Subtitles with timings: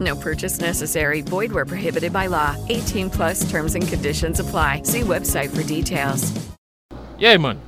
[0.00, 1.20] No purchase necessary.
[1.20, 2.56] Void where prohibited by law.
[2.68, 4.82] 18 plus terms and conditions apply.
[4.84, 6.32] See website for details.
[7.18, 7.60] E aí, mano?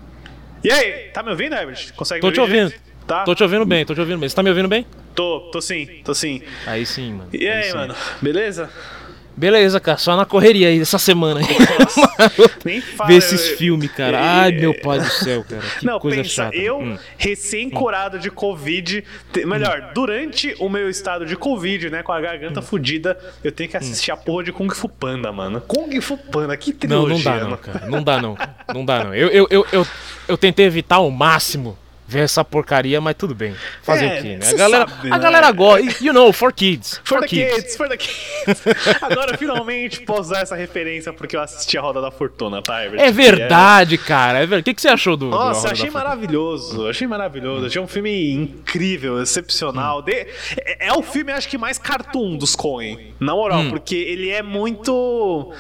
[0.65, 1.93] E aí, tá me ouvindo, Herbert?
[1.95, 2.63] Consegue Tô me te ouvir?
[2.65, 2.81] ouvindo.
[3.07, 3.25] Tá?
[3.25, 4.29] Tô te ouvindo bem, tô te ouvindo bem.
[4.29, 4.87] Você tá me ouvindo bem?
[5.15, 6.41] Tô, tô sim, tô sim.
[6.67, 7.29] Aí sim, mano.
[7.33, 7.77] E aí, sim.
[7.77, 7.95] mano?
[8.23, 8.71] Beleza?
[9.37, 11.47] Beleza, cara, só na correria aí essa semana aí.
[12.65, 13.09] Nem fala.
[13.09, 14.19] Ver esses eu- filmes, cara.
[14.21, 15.63] Ai, meu pai do céu, cara.
[15.81, 16.57] Que Não, coisa pensa, chata.
[16.57, 16.99] eu, Hum.
[17.17, 22.61] recém-curado de Covid, te- melhor, durante o meu estado de Covid, né, com a garganta
[22.61, 22.63] Hum.
[22.63, 25.61] fudida, eu tenho que assistir a porra de Kung Fu Panda, mano.
[25.63, 27.87] Kung Fu Panda, que Não, trilogia, não dá não, cara.
[27.87, 28.37] Não dá não.
[28.75, 29.15] Não dá não.
[29.15, 29.87] Eu, eu, eu, eu,
[30.29, 31.77] eu tentei evitar ao máximo
[32.13, 33.55] ver essa porcaria, mas tudo bem.
[33.83, 34.49] Fazer É, o quê, né?
[34.49, 35.19] A galera, sabe, a né?
[35.19, 36.05] galera gosta.
[36.05, 37.01] You know, for kids.
[37.05, 37.55] For For the kids.
[37.55, 38.63] kids, for the kids.
[39.03, 43.01] Agora, finalmente, posso usar essa referência porque eu assisti a Roda da Fortuna, tá, Herbert?
[43.01, 44.39] É verdade, cara.
[44.39, 44.61] É verdade.
[44.61, 45.27] O que, que você achou do.
[45.27, 47.67] Nossa, achei maravilhoso, achei maravilhoso.
[47.67, 50.03] Achei um filme incrível, excepcional.
[50.03, 50.13] De-
[50.59, 54.43] é, é o filme, acho que, mais cartoon dos Coen, na moral, porque ele é
[54.43, 55.53] muito.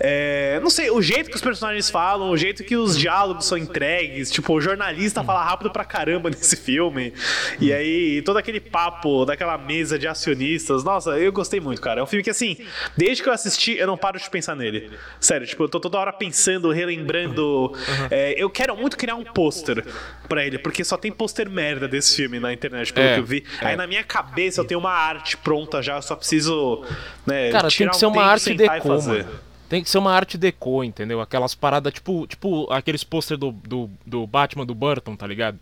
[0.00, 3.56] é, não sei, o jeito que os personagens falam, o jeito que os diálogos são
[3.56, 4.30] entregues.
[4.30, 7.12] Tipo, o jornalista fala rápido pra caramba nesse filme.
[7.60, 10.82] E aí, todo aquele papo daquela mesa de acionistas.
[10.82, 12.00] Nossa, eu gostei muito, cara.
[12.00, 12.56] É um filme que, assim,
[12.96, 14.90] desde que eu assisti, eu não paro de pensar nele.
[15.20, 17.72] Sério, tipo, eu tô toda hora pensando, relembrando.
[18.10, 19.84] É, eu quero muito criar um pôster
[20.28, 23.24] pra ele, porque só tem pôster merda desse filme na internet, pelo É, que eu
[23.24, 23.44] vi.
[23.60, 23.66] é.
[23.66, 26.84] Aí na minha cabeça eu tenho uma arte pronta já, eu só preciso.
[27.26, 29.26] Né, Cara, tem tirar que um ser uma arte deco, fazer.
[29.68, 31.20] Tem que ser uma arte deco, entendeu?
[31.20, 35.58] Aquelas paradas, tipo, tipo aqueles pôster do, do, do Batman do Burton, tá ligado?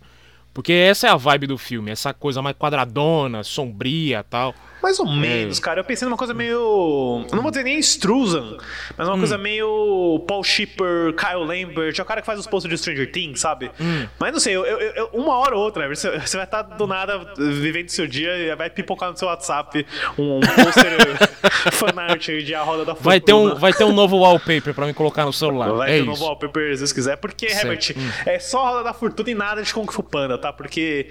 [0.55, 4.55] Porque essa é a vibe do filme, essa coisa mais quadradona, sombria tal.
[4.83, 5.79] Mais ou menos, cara.
[5.81, 7.25] Eu pensei numa coisa meio.
[7.31, 8.57] eu Não vou dizer nem Struzan,
[8.99, 12.69] mas uma coisa meio Paul Shipper, Kyle Lambert, é o cara que faz os posts
[12.69, 13.71] de Stranger Things, sabe?
[14.19, 16.87] Mas não sei, eu, eu- eu- uma hora ou outra, você, você vai estar do
[16.89, 19.87] nada vivendo seu dia e vai pipocar no seu WhatsApp
[20.19, 20.93] um, um pôster
[21.73, 23.11] fanart de A Roda da Fortuna.
[23.11, 25.73] Vai ter um, vai ter um novo wallpaper pra me colocar no celular.
[25.75, 26.11] Vai é ter um isso.
[26.11, 27.17] novo wallpaper se quiser.
[27.19, 27.67] Porque, Certo.
[27.67, 28.11] Herbert, Hum.
[28.27, 30.53] é só a Roda da Fortuna e nada de Kung Fu Panda, tá?
[30.53, 31.11] Porque,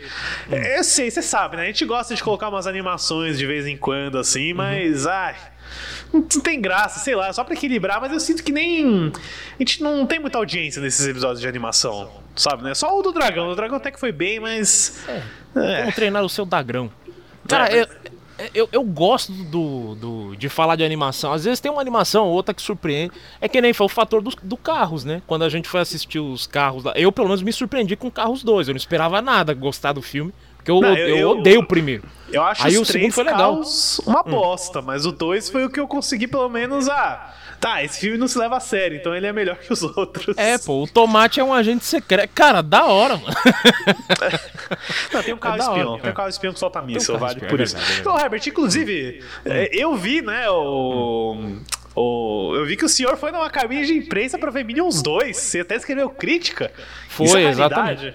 [0.52, 1.64] é, eu sei, você sabe, né?
[1.64, 4.22] A gente gosta de colocar umas animações de vez em quando, Uhum.
[4.22, 5.36] assim, mas, ai...
[6.12, 9.10] Não tem graça, sei lá, só pra equilibrar, mas eu sinto que nem.
[9.16, 12.74] A gente não tem muita audiência nesses episódios de animação, sabe, né?
[12.76, 13.50] Só o do dragão.
[13.50, 15.02] O dragão até que foi bem, mas.
[15.56, 15.80] É.
[15.84, 16.92] Como treinar o seu dagrão.
[17.48, 17.88] Cara, É, eu,
[18.54, 21.34] eu, eu gosto do, do, de falar de animação.
[21.34, 23.12] Às vezes tem uma animação ou outra que surpreende.
[23.40, 25.22] É que nem foi o fator do, do carros, né?
[25.28, 26.94] Quando a gente foi assistir os carros lá.
[26.96, 28.68] Eu, pelo menos, me surpreendi com Carros 2.
[28.70, 30.34] Eu não esperava nada gostar do filme.
[30.58, 32.04] Porque eu, Não, eu, eu- eu- odeio o primeiro.
[32.32, 33.56] Eu acho Aí os o segundo foi legal.
[33.60, 33.64] Hum.
[34.06, 38.00] uma bosta, mas o dois foi o que eu consegui pelo menos ah, tá, esse
[38.02, 40.36] filme não se leva a sério, então ele é melhor que os outros.
[40.38, 42.30] É, pô, o Tomate é um agente secreto.
[42.34, 43.34] Cara, da hora, mano.
[45.14, 46.02] Não, tem um carro É da hora, espião, cara.
[46.02, 47.76] tem um carro espião que solta míssil, carro vale espião, por é isso.
[47.76, 51.58] verdade, é Então, Herbert, inclusive, é, eu vi, né, o...
[51.96, 55.36] o- eu vi que o senhor foi numa cabine de imprensa pra ver Minions 2.
[55.38, 56.72] Você até escreveu crítica.
[57.10, 58.14] Foi, é exatamente.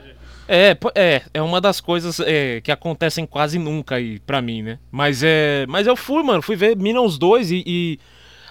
[0.49, 4.79] É, é, é uma das coisas é, que acontecem quase nunca aí pra mim, né?
[4.93, 7.99] Mas é, mas eu fui, mano, fui ver Minions 2 e, e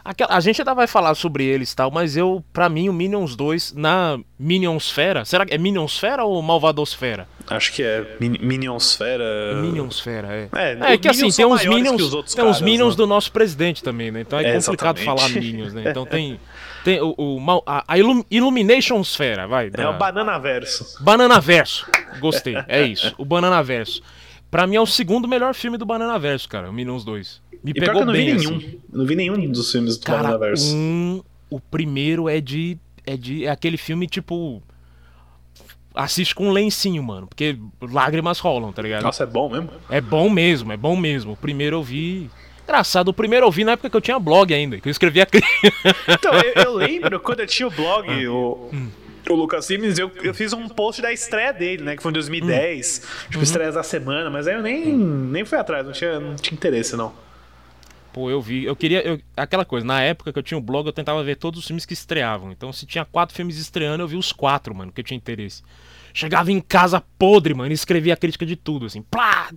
[0.06, 2.94] aquela- a gente ainda vai falar sobre eles e tal, mas eu, pra mim, o
[2.94, 7.28] Minions 2 na Minionsfera, será que é Minionsfera ou Malvadosfera?
[7.48, 9.56] Acho que é Min Minionsfera.
[9.62, 10.50] Minionsfera, é.
[10.56, 12.98] É, É, que assim, tem uns maiores Minions, tem uns Minions né?
[12.98, 14.22] do nosso presidente também, né?
[14.22, 15.06] Então é, É, complicado exatamente.
[15.06, 15.84] falar Minions, né?
[15.88, 16.40] Então tem,
[16.84, 19.68] tem o, o a, a Illum, Illuminationsfera, vai.
[19.68, 21.04] É da- o Banana Verso.
[21.04, 21.86] Banana Verso.
[22.20, 23.14] Gostei, é isso.
[23.18, 24.02] O Banana Verso.
[24.52, 26.70] Pra mim é o segundo melhor filme do Banana Verso, cara.
[26.70, 27.42] O Minions 2.
[27.64, 28.58] Me E pegou eu não vi bem, nenhum.
[28.58, 28.80] assim.
[28.92, 30.76] Eu não vi nenhum dos filmes do Cara, Banana Verso.
[30.76, 33.46] um, o primeiro é de, é de.
[33.46, 34.62] É aquele filme tipo.
[35.94, 37.26] Assiste com um lencinho, mano.
[37.28, 39.04] Porque lágrimas rolam, tá ligado?
[39.04, 39.70] Nossa, é bom mesmo?
[39.90, 41.32] É bom mesmo, é bom mesmo.
[41.34, 42.30] O primeiro eu vi.
[42.64, 45.26] Engraçado, o primeiro eu vi na época que eu tinha blog ainda, que eu escrevia.
[46.10, 48.70] Então, eu, eu lembro quando eu tinha o blog, o-
[49.30, 51.96] O Lucas Simmons, eu, eu fiz um post da estreia dele, né?
[51.96, 53.02] Que foi em 2010.
[53.04, 53.30] Hum.
[53.32, 56.56] Tipo, estreia da semana, mas aí eu nem, nem fui atrás, não tinha, não tinha
[56.56, 57.12] interesse, não.
[58.14, 58.64] Pô, eu vi.
[58.64, 59.02] Eu queria.
[59.06, 61.66] eu- aquela coisa, na época que eu tinha o blog, eu tentava ver todos os
[61.68, 62.52] filmes que estreavam.
[62.52, 65.62] Então, se tinha quatro filmes estreando, eu vi os quatro, mano, que eu tinha interesse.
[66.18, 69.02] Chegava em casa podre, mano, e escrevia a crítica de tudo, assim.
[69.02, 69.50] Plá!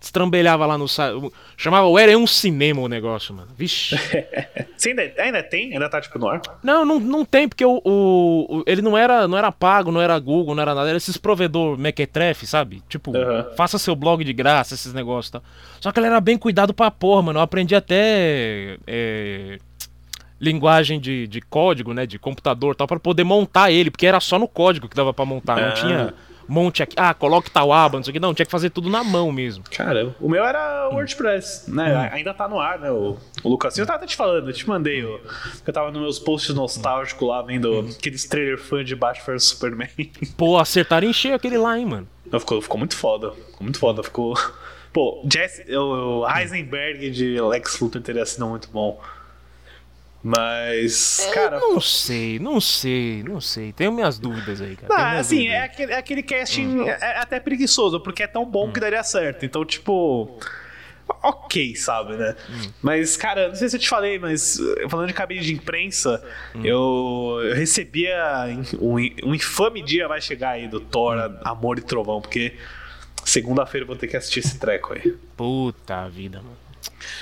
[0.00, 1.30] Destrambelhava lá no site.
[1.56, 3.48] Chamava o Era um cinema o negócio, mano.
[3.56, 3.94] Vixe.
[4.76, 5.72] Você ainda, ainda tem?
[5.72, 6.42] Ainda tá, tipo, no ar?
[6.60, 10.18] Não, não, não tem, porque o, o- ele não era, não era pago, não era
[10.18, 10.88] Google, não era nada.
[10.88, 12.82] Era esses provedor mequetrefe, sabe?
[12.88, 13.52] Tipo, Aham.
[13.56, 15.42] faça seu blog de graça, esses negócios e tal.
[15.80, 17.38] Só que ele era bem cuidado pra porra, mano.
[17.38, 19.60] Eu aprendi até é,
[20.42, 22.04] linguagem de, de código, né?
[22.04, 25.14] De computador e tal, pra poder montar ele, porque era só no código que dava
[25.14, 25.56] pra montar.
[25.56, 25.72] Não Ah.
[25.72, 26.14] tinha
[26.48, 26.94] monte aqui.
[26.98, 28.18] Ah, coloque tal aba, não sei o que.
[28.20, 29.62] Não, tinha que fazer tudo na mão mesmo.
[29.70, 30.14] Caramba.
[30.20, 30.96] O meu era Hum.
[30.96, 32.10] WordPress, né?
[32.12, 32.90] Ainda tá no ar, né?
[32.90, 33.78] O, o Lucas.
[33.78, 35.00] Eu tava até te falando, eu te mandei.
[35.64, 37.88] que eu tava nos meus posts nostálgicos lá, vendo Hum.
[37.96, 39.88] aqueles trailer fã de Batman vs Superman.
[40.36, 42.08] Pô, acertaram em cheio aquele lá, hein, mano.
[42.30, 43.30] Não, ficou, ficou muito foda.
[43.32, 44.02] Ficou muito foda.
[44.02, 44.34] Ficou.
[44.92, 49.00] Pô, Jesse, o, o Heisenberg de Lex Luthor teria sido muito bom.
[50.22, 51.58] Mas, cara.
[51.58, 53.72] Não sei, não sei, não sei.
[53.72, 54.94] Tenho minhas dúvidas aí, cara.
[54.94, 58.70] Ah, assim, é aquele, é aquele casting é, é até preguiçoso, porque é tão bom
[58.70, 59.44] que daria certo.
[59.44, 60.38] Então, tipo.
[61.22, 62.34] Ok, sabe, né?
[62.80, 66.24] Mas, cara, não sei se eu te falei, mas eh, falando de cabine de imprensa,
[66.64, 68.16] eu, eu recebia
[68.80, 72.54] um, um infame dia vai chegar aí do Thor, Amor e Trovão, porque
[73.24, 75.14] segunda-feira eu vou ter que assistir esse treco aí.
[75.36, 76.61] Puta vida, mano.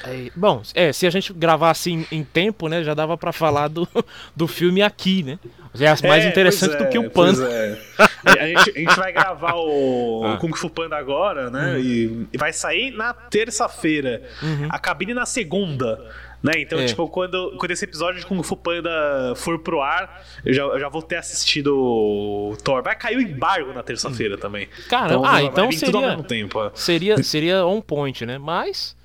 [0.05, 3.69] É, bom, é, se a gente gravasse em, em tempo, né, já dava pra falar
[3.69, 3.89] do,
[4.35, 5.39] do filme aqui, né?
[5.75, 7.53] Já é mais É, interessante pois do que é, o pois Panda.
[7.53, 7.79] é.
[8.27, 10.37] A gente, a gente vai gravar o Ah.
[10.39, 11.75] Kung Fu Panda agora, né?
[11.77, 11.79] Hum.
[11.81, 14.23] E, e vai sair na terça-feira.
[14.69, 16.01] A cabine na segunda.
[16.43, 16.53] Né?
[16.57, 16.85] Então, Uhum.
[16.85, 16.89] É.
[16.89, 18.91] tipo, quando, quando esse episódio de Kung Fu Panda
[19.37, 22.83] for pro ar, eu já, eu já vou ter assistido o Thor.
[22.83, 24.67] Vai cair o embargo na terça-feira também.
[24.89, 26.65] Caramba, ah, então tudo ao seria- mesmo tempo.
[26.65, 26.71] é.
[26.75, 28.39] Seria, seria on point, né?
[28.39, 28.97] Mas.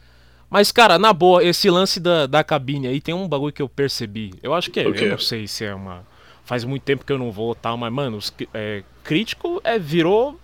[0.49, 3.69] Mas, cara, na boa, esse lance da, da cabine aí tem um bagulho que eu
[3.69, 4.33] percebi.
[4.41, 4.87] Eu acho que é.
[4.87, 5.05] O quê?
[5.05, 6.05] Eu não sei se é uma.
[6.43, 10.39] Faz muito tempo que eu não vou tal, mas, mano, os, é, crítico é, virou.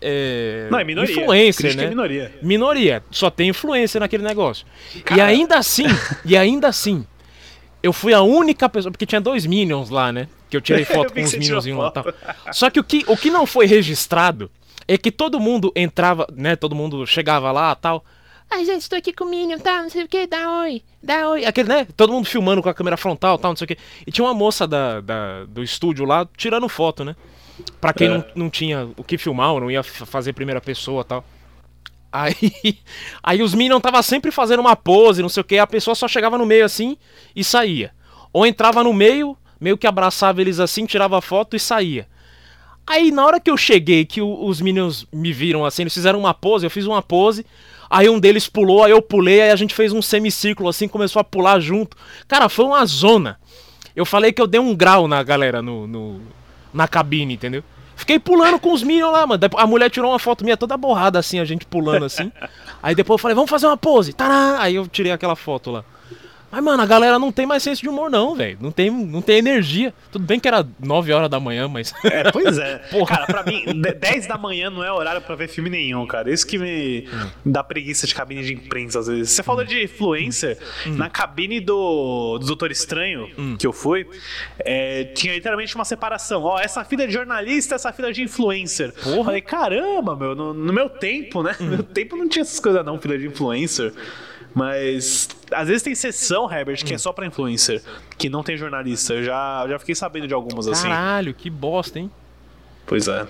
[0.00, 1.12] É, Não, é minoria.
[1.12, 1.86] Influencer, Crítica né?
[1.86, 2.34] é minoria.
[2.42, 3.04] Minoria.
[3.10, 4.66] Só tem influência naquele negócio.
[4.94, 5.26] E Cara.
[5.26, 5.86] ainda assim,
[6.24, 7.06] e ainda assim,
[7.82, 8.90] eu fui a única pessoa.
[8.90, 10.28] Porque tinha dois Minions lá, né?
[10.50, 12.04] Que eu tirei Eu foto vi com os lá e tal.
[12.52, 14.50] Só que o que, o que não foi registrado
[14.88, 16.56] é que todo mundo entrava, né?
[16.56, 18.04] Todo mundo chegava lá tal.
[18.50, 19.82] Ai, gente, estou aqui com o Minion, tá?
[19.82, 21.44] Não sei o que, dá oi, dá oi.
[21.44, 21.86] Aquele, né?
[21.96, 23.76] Todo mundo filmando com a câmera frontal, tal, não sei o que.
[24.06, 27.16] E tinha uma moça da, da- do estúdio lá tirando foto, né?
[27.80, 28.10] Pra quem É.
[28.10, 31.24] não, não tinha o que filmar, ou não ia fazer primeira pessoa tal.
[32.12, 32.34] Aí,
[33.22, 36.06] aí os Minions tava sempre fazendo uma pose, não sei o que, a pessoa só
[36.06, 36.96] chegava no meio assim
[37.34, 37.90] e saía.
[38.32, 42.06] Ou entrava no meio, meio que abraçava eles assim, tirava foto e saía.
[42.86, 46.20] Aí na hora que eu cheguei, que o- os Minions me viram assim, eles fizeram
[46.20, 47.44] uma pose, eu fiz uma pose,
[47.90, 51.20] aí um deles pulou, aí eu pulei, aí a gente fez um semicírculo assim, começou
[51.20, 51.96] a pular junto.
[52.28, 53.38] Cara, foi uma zona.
[53.94, 56.20] Eu falei que eu dei um grau na galera no, no-
[56.72, 57.64] na cabine, entendeu?
[57.96, 59.40] Fiquei pulando com os Minions lá, mano.
[59.56, 62.30] A mulher tirou uma foto minha toda borrada assim, a gente pulando assim.
[62.82, 64.12] Aí depois eu falei, vamos fazer uma pose.
[64.12, 64.58] Tará!
[64.60, 65.84] Aí eu tirei aquela foto lá.
[66.56, 68.56] Mas, mano, a galera não tem mais senso de humor, não, velho.
[68.62, 69.92] Não tem, não tem energia.
[70.10, 71.92] Tudo bem que era 9 horas da manhã, mas.
[72.04, 72.78] É, pois é.
[73.06, 76.30] Cara, pra mim, de- 10 da manhã não é horário pra ver filme nenhum, cara.
[76.32, 77.06] Isso que me
[77.44, 79.30] me dá preguiça de cabine de imprensa às vezes.
[79.32, 84.06] Você falou de influencer, na cabine do, do Doutor Estranho, que eu fui,
[84.58, 86.42] é, tinha literalmente uma separação.
[86.44, 88.92] Ó, essa fila é de jornalista, essa fila é de influencer.
[89.02, 89.24] Porra.
[89.24, 91.54] Falei, caramba, meu, no, no meu tempo, né?
[91.60, 93.92] No meu tempo não tinha essas coisas não, fila de influencer.
[94.56, 97.82] Mas às vezes tem sessão, Herbert, que é só pra influencer,
[98.16, 99.12] que não tem jornalista.
[99.12, 100.88] Eu já, eu já fiquei sabendo de algumas assim.
[100.88, 102.10] Caralho, que bosta, hein?
[102.86, 103.26] Pois é.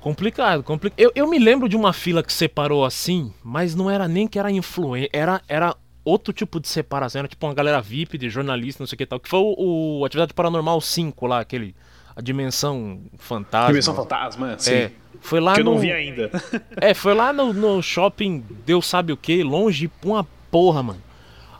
[0.00, 0.96] Complicado, complicado.
[0.96, 4.38] Eu, eu me lembro de uma fila que separou assim, mas não era nem que
[4.38, 8.80] era influência, era, era outro tipo de separação, era tipo uma galera VIP de jornalista,
[8.80, 11.74] não sei o que tal, que foi o, o Atividade Paranormal 5 lá, aquele,
[12.14, 13.66] a Dimensão Fantasma.
[13.66, 14.74] Dimensão Fantasma, sim.
[14.74, 15.72] É, foi lá que eu no...
[15.72, 16.30] não vi ainda.
[16.80, 21.02] É, foi lá no, no shopping, Deus sabe o que, longe uma porra, mano.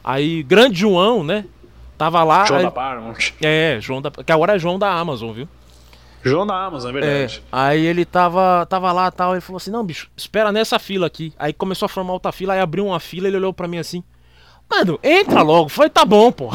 [0.02, 1.44] Aí, Grande João, né,
[1.96, 2.44] tava lá...
[2.46, 3.32] João aí- da Paramount.
[3.42, 4.10] É, João da...
[4.10, 5.48] que agora é João da Amazon, viu?
[6.22, 7.42] João da Amazon, é É, verdade.
[7.52, 11.32] aí ele tava, tava lá tal, ele falou assim, não, bicho, espera nessa fila aqui.
[11.38, 14.02] Aí começou a formar outra fila, aí abriu uma fila, ele olhou pra mim assim,
[14.68, 15.68] mano, entra logo.
[15.68, 16.50] Foi, tá bom, pô.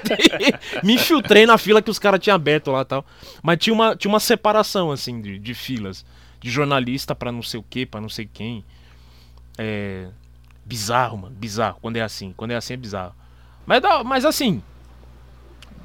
[0.82, 3.04] Me infiltrei na fila que os caras tinham aberto lá tal.
[3.42, 6.04] Mas tinha uma, tinha uma separação, assim, de, de filas.
[6.40, 8.64] De jornalista pra não sei o que, pra não sei quem.
[9.58, 10.06] É...
[10.68, 11.78] Bizarro, mano, bizarro.
[11.80, 13.14] Quando é assim, quando é assim é bizarro.
[13.66, 14.62] Mas, mas assim,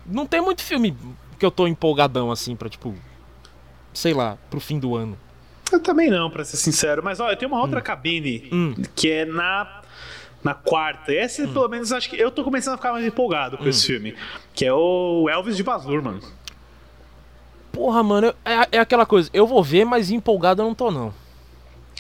[0.06, 0.94] não tem muito filme
[1.40, 2.94] que eu tô empolgadão assim pra, tipo,
[3.94, 5.18] sei lá, pro fim do ano.
[5.72, 7.02] Eu também não, pra ser sincero.
[7.02, 8.76] Mas olha, tem uma outra cabine Hum.
[8.94, 9.82] que é na.
[10.44, 11.14] Na quarta.
[11.14, 14.14] Essa, pelo menos, acho que eu tô começando a ficar mais empolgado com esse filme.
[14.54, 16.20] Que é o Elvis de Baz Luhrmann.
[17.72, 20.92] Porra, mano, eu- é, é aquela coisa, eu vou ver, mas empolgado eu não tô,
[20.92, 21.14] não.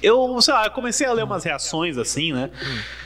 [0.03, 2.49] Eu, sei lá, comecei a ler umas reações assim, né?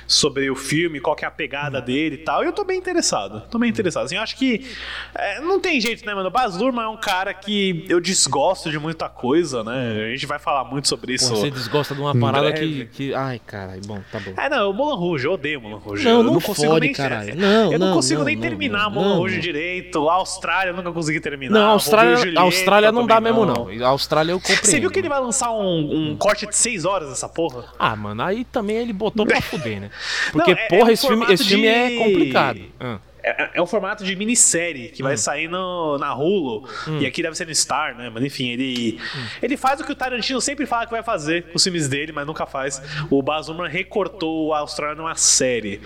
[0.07, 2.43] Sobre o filme, qual que é a pegada dele e tal.
[2.43, 3.41] E eu tô bem interessado.
[3.51, 4.05] Tô bem interessado.
[4.05, 4.65] Assim, eu acho que.
[5.13, 6.29] é, não tem jeito, né, mano?
[6.29, 10.05] O Baz Luhrmann é um cara que eu desgosto de muita coisa, né?
[10.07, 11.29] A gente vai falar muito sobre isso.
[11.29, 13.13] Porra, você desgosta de uma parada que, que.
[13.13, 14.33] Ai, caralho, bom, tá bom.
[14.37, 16.05] É, não, o Moulin Rouge, eu odeio o Moulin Rouge.
[16.05, 17.35] Não, eu não não consigo fode, nem caralho.
[17.35, 20.09] Não, Eu não, não, consigo não, nem terminar não, não, Rouge direito.
[20.09, 21.53] A Austrália eu nunca consegui terminar.
[21.53, 23.85] Não, a Austrália, e a Austrália Julieta não dá mesmo, não.
[23.85, 24.65] A Austrália eu compreendo.
[24.65, 27.65] Você viu que ele vai lançar um, um corte de 6 horas dessa porra?
[27.77, 29.89] Ah, mano, aí também ele botou pra fuder, né?
[30.31, 32.61] Porque, Não, é- porra, é um esse, filme, esse filme é complicado.
[32.79, 32.99] Ah.
[33.23, 35.17] É, é um formato de minissérie que vai Hum.
[35.17, 36.65] sair no, na Hulu.
[37.01, 38.09] E aqui deve ser no Star, né?
[38.13, 39.25] Mas enfim, ele, Hum.
[39.43, 42.13] ele faz o que o Tarantino sempre fala que vai fazer com os filmes dele,
[42.13, 42.81] mas nunca faz.
[43.09, 45.81] O Baz Luhrmann recortou a Austrália numa série.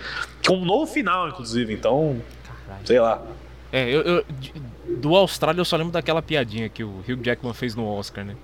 [0.46, 1.72] Com um novo final, inclusive.
[1.74, 2.22] Então,
[2.84, 3.20] sei lá.
[3.72, 4.24] É, eu, eu-
[4.98, 8.36] do Austrália eu só lembro daquela piadinha que o Hugh Jackman fez no Oscar, né?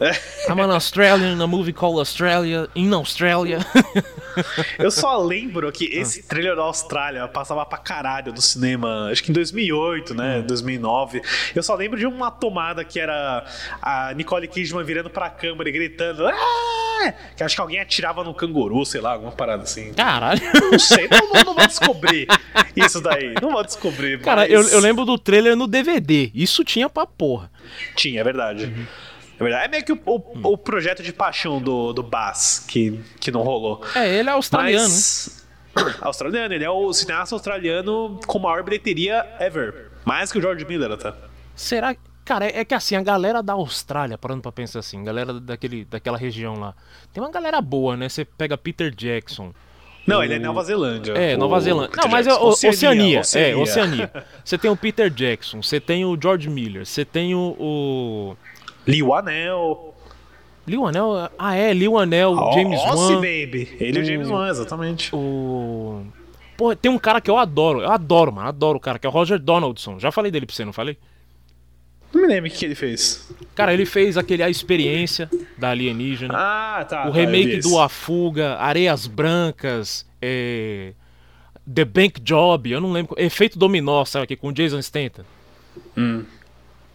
[0.00, 0.12] É.
[0.52, 3.58] I'm an Australian in a movie called Australia, in Australia.
[4.78, 6.00] Eu só lembro que Ah.
[6.02, 10.16] esse trailer da Austrália passava pra caralho no cinema, acho que em 2008, Hum.
[10.16, 10.42] né?
[10.42, 11.20] 2009.
[11.54, 13.44] Eu só lembro de uma tomada que era
[13.82, 16.26] a Nicole Kidman virando pra câmera e gritando.
[16.28, 19.92] "Ah!" Que acho que alguém atirava no canguru, sei lá, alguma parada assim.
[19.94, 20.40] Caralho.
[20.70, 22.26] Não sei, não, não, não vou descobrir
[22.76, 23.34] isso daí.
[23.42, 24.20] Não vou descobrir.
[24.20, 26.30] Cara, mas eu, eu lembro do trailer no DVD.
[26.34, 27.50] Isso tinha pra porra.
[27.96, 28.72] Tinha, é verdade.
[29.38, 29.64] É verdade.
[29.64, 33.42] É meio que o, o- o projeto de paixão do, do Bass que, que não
[33.42, 33.82] rolou.
[33.94, 34.84] É, ele é australiano?
[34.84, 35.46] Mas...
[36.00, 39.90] Australiano, ele é o cineasta australiano com maior bilheteria ever.
[40.04, 41.12] Mais que o George Miller até.
[41.54, 42.00] Será que.
[42.24, 45.84] Cara, é é que assim, a galera da Austrália, parando pra pensar assim, galera daquele,
[45.86, 46.74] daquela região lá.
[47.12, 48.06] Tem uma galera boa, né?
[48.08, 49.52] Você pega Peter Jackson.
[50.06, 51.12] Não, ele é Nova Zelândia.
[51.12, 51.90] É, O Nova Zelândia.
[51.90, 53.22] Peter Não, mas é o- Oceania.
[53.34, 54.10] É, Oceania.
[54.44, 58.36] Você tem o Peter Jackson, você tem o George Miller, você tem o.
[58.88, 59.94] Liu Anel.
[60.66, 61.30] Lil Anel.
[61.38, 63.20] Ah, é, Lil Anel, o James Ossie, Wan.
[63.20, 63.76] baby.
[63.78, 65.14] Ele e o James Wan, exatamente.
[65.14, 66.04] O.
[66.56, 69.10] Pô, tem um cara que eu adoro, eu adoro, mano, adoro o cara, que é
[69.10, 69.98] o Roger Donaldson.
[69.98, 70.98] Já falei dele pra você, não falei?
[72.12, 73.30] Não me lembro o que, que ele fez.
[73.54, 75.28] Cara, ele fez aquele A Experiência
[75.58, 76.34] da Alienígena.
[76.36, 77.02] Ah, tá.
[77.06, 77.78] o tá, remake vi do.
[77.78, 80.94] A Fuga, Areias Brancas, é,
[81.72, 83.14] The Bank Job, eu não lembro.
[83.18, 85.24] Efeito Dominó, sabe aqui, com o Jason Statham.
[85.96, 86.24] Hum.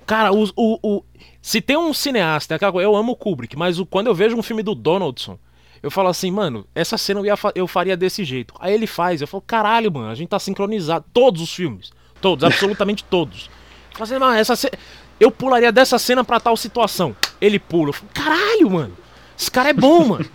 [0.05, 1.03] Cara, o, o, o-
[1.43, 4.41] se tem um cineasta, é eu amo o Kubrick, mas o- quando eu vejo um
[4.41, 5.38] filme do Donaldson,
[5.83, 8.53] eu falo assim, mano, essa cena eu, ia eu faria desse jeito.
[8.62, 11.03] Aí ele faz, eu falo, caralho, mano, a gente tá sincronizado.
[11.13, 11.91] Todos os filmes.
[12.21, 13.50] Todos, absolutamente todos.
[13.91, 14.71] Eu falo assim, mano, essa ce-
[15.19, 17.13] Eu pularia dessa cena pra tal situação.
[17.41, 17.89] Ele pula.
[17.89, 18.97] Eu falo, caralho, mano.
[19.38, 20.25] Esse cara é bom, mano.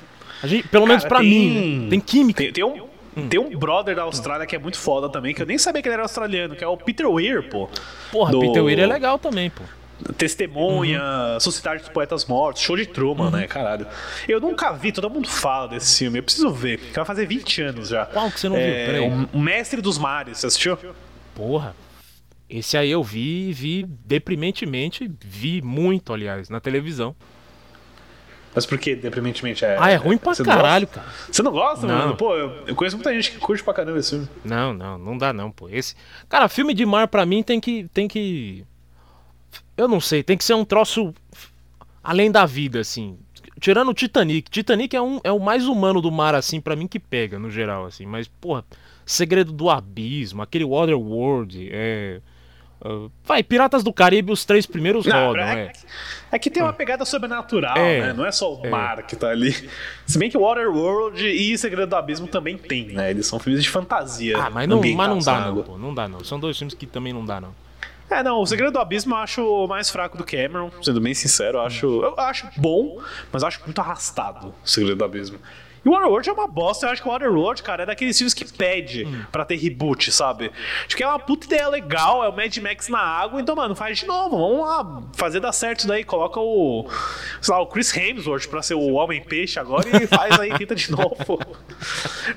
[0.43, 1.91] A gente, pelo menos Cara, pra tem- mim, né?
[1.91, 2.43] Tem química.
[2.43, 2.87] Tem, tem um,
[3.17, 3.29] Hum.
[3.29, 5.89] tem um brother da Austrália que é muito foda também, que eu nem sabia que
[5.89, 7.69] ele era australiano, que é o Peter Weir, pô.
[8.13, 9.63] Porra, do- Peter Weir é legal também, pô.
[10.17, 11.03] Testemunha,
[11.35, 11.41] Uhum.
[11.41, 13.87] Sociedade dos Poetas Mortos, Show de Truman, né, caralho.
[14.29, 17.89] Eu nunca vi, todo mundo fala desse filme, eu preciso ver, vai fazer 20 anos
[17.89, 18.07] já.
[18.07, 18.65] Qual que você não viu?
[18.65, 19.29] é, Peraí.
[19.33, 20.79] O Mestre dos Mares, você assistiu?
[21.35, 21.75] Porra.
[22.49, 27.15] Esse aí eu vi, vi deprimentemente, vi muito, aliás, na televisão.
[28.55, 29.77] Mas por que deprimentemente é?
[29.79, 31.07] Ah, é ruim pra você não caralho, cara.
[31.31, 31.95] Você não gosta, Não.
[31.99, 32.17] mano?
[32.17, 34.29] Pô, eu, eu conheço muita gente que curte pra caramba esse filme.
[34.45, 35.69] Não, não, não dá não, pô.
[35.69, 35.95] Esse,
[36.29, 38.65] cara, filme de mar pra mim tem que tem que
[39.79, 41.15] eu não sei, tem que ser um troço
[42.03, 43.19] além da vida assim.
[43.61, 44.51] Tirando o Titanic.
[44.51, 47.51] Titanic é um é o mais humano do mar assim pra mim que pega no
[47.51, 48.65] geral assim, mas porra,
[49.07, 52.21] Segredo do Abismo, aquele Waterworld, é
[52.81, 55.73] ah, vai, Piratas do Caribe, os três primeiros Não, rodam, é, é.
[56.33, 58.13] é que tem uma pegada sobrenatural, É, né?
[58.13, 58.71] Não é só o é.
[58.71, 59.53] mar que tá ali.
[60.07, 63.11] Se bem que Waterworld e Segredo do Abismo também tem, né?
[63.11, 64.37] Eles são filmes de fantasia.
[64.39, 66.23] Ah, mas não, mas não dá não, pô, não dá não.
[66.23, 67.53] São dois filmes que também não dá não.
[68.11, 71.59] É, não, o Segredo do Abismo eu acho mais fraco do Cameron, sendo bem sincero.
[71.59, 73.01] Eu acho, eu acho bom,
[73.31, 75.39] mas acho muito arrastado o Segredo do Abismo.
[75.89, 76.85] E o Waterworld é uma bosta.
[76.87, 80.53] Eu acho que o Waterworld, cara, é daqueles filmes que pede pra ter reboot, sabe?
[80.87, 83.75] Acho que é uma puta ideia legal, é o Mad Max na água, então, mano,
[83.75, 84.37] faz de novo.
[84.37, 86.05] Vamos lá fazer dar certo isso daí.
[86.05, 86.87] Coloca o,
[87.41, 90.91] sei lá, o Chris Hemsworth pra ser o Homem-Peixe agora e faz aí, tenta de
[90.93, 91.41] novo.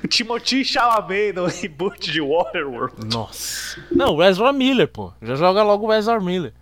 [0.02, 2.94] o Timothy Chalamet no reboot de Waterworld.
[3.14, 3.78] Nossa.
[3.90, 5.12] Não, o Ezra Miller, pô.
[5.20, 6.54] Já joga logo o Ezra Miller.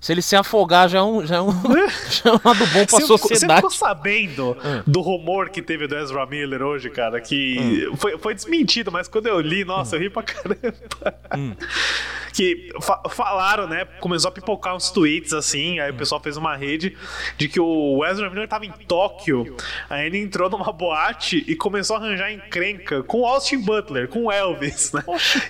[0.00, 1.50] Se ele se afogar, já é um, já é um,
[2.08, 3.56] já é um lado bom pra Você ficou- Você sociedade.
[3.56, 4.82] ficou sabendo Hum.
[4.86, 7.20] do rumor que teve do Ezra Miller hoje, cara?
[7.20, 7.96] Que Hum.
[7.96, 10.56] foi, foi desmentido, mas quando eu li, nossa, eu ri pra caramba.
[12.38, 13.84] Que fa falaram, né?
[13.98, 16.96] Começou a pipocar uns tweets assim, aí o pessoal fez uma rede
[17.36, 19.56] de que o Ezra Miller tava em Tóquio,
[19.90, 24.26] aí ele entrou numa boate e começou a arranjar encrenca com o Austin Butler, com
[24.26, 25.02] o Elvis, né?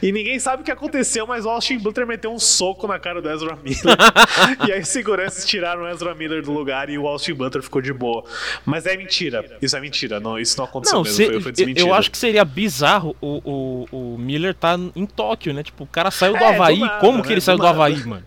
[0.02, 3.20] E ninguém sabe o que aconteceu, mas o Austin Butler meteu um soco na cara
[3.20, 3.98] do Ezra Miller.
[4.66, 7.92] e aí seguranças tiraram o Ezra Miller do lugar e o Austin Butler ficou de
[7.92, 8.24] boa.
[8.64, 9.58] Mas é mentira.
[9.60, 10.18] Isso é mentira.
[10.20, 11.16] Não, isso não aconteceu Não, mesmo.
[11.18, 11.86] se- foi, foi desmentido.
[11.86, 15.62] eu acho que seria bizarro o, o, o Miller tá em Tóquio, né?
[15.62, 16.88] Tipo, o cara saiu do É, do Havaí.
[16.88, 17.24] nada, Como né?
[17.24, 17.66] que ele Do saiu do.
[17.66, 18.24] Havaí, mano?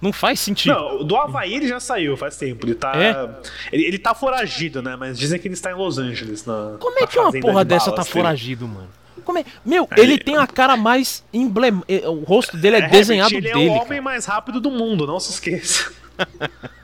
[0.00, 0.74] Não faz sentido.
[0.74, 2.66] Não, do Havaí ele já saiu faz tempo.
[2.66, 2.92] Ele tá.
[2.94, 3.28] É?
[3.72, 4.96] Ele, ele tá foragido, né?
[4.96, 6.44] Mas dizem que ele está em Los Angeles.
[6.44, 8.12] Na, Como é que uma porra de dessa tá balas dele.
[8.22, 8.88] foragido, mano?
[9.24, 9.44] Como é?
[9.64, 11.80] Meu, ele tem a cara mais emblem...
[11.88, 13.54] eh, O rosto dele é, É, desenhado ele dele.
[13.54, 14.02] é o homem cara.
[14.02, 15.90] mais rápido do mundo, não se esqueça.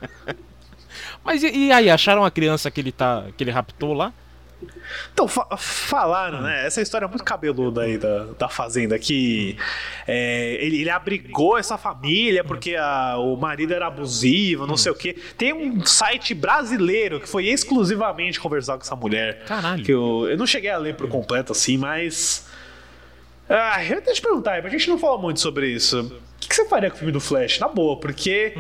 [1.23, 3.25] Mas e, e aí, acharam a criança que ele tá.
[3.37, 4.13] que ele raptou lá?
[5.13, 6.67] Então, fa falaram, né?
[6.67, 9.57] Essa história é muito cabeluda aí da, da Fazenda, que
[10.07, 14.95] é, ele, ele abrigou essa família porque a- o marido era abusivo, não sei o
[14.95, 15.17] quê.
[15.39, 19.45] Tem um site brasileiro que foi exclusivamente conversar com essa mulher.
[19.45, 19.85] Caralho.
[19.85, 22.47] Que eu, eu não cheguei a ler por completo assim, mas.
[23.49, 26.01] Ah, eu até te perguntar, a gente não fala muito sobre isso.
[26.01, 27.59] O que, que você faria com o filme do Flash?
[27.59, 28.55] Na boa, porque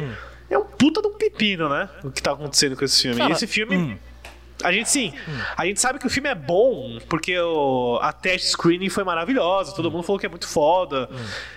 [0.50, 1.88] é um puta de um pepino, né?
[2.02, 3.16] O que tá acontecendo com esse filme.
[3.16, 3.99] Cara, e esse filme.
[4.62, 5.12] A gente sim,
[5.57, 9.75] a gente sabe que o filme é bom porque o, a test screening foi maravilhosa,
[9.75, 11.09] todo mundo falou que é muito foda.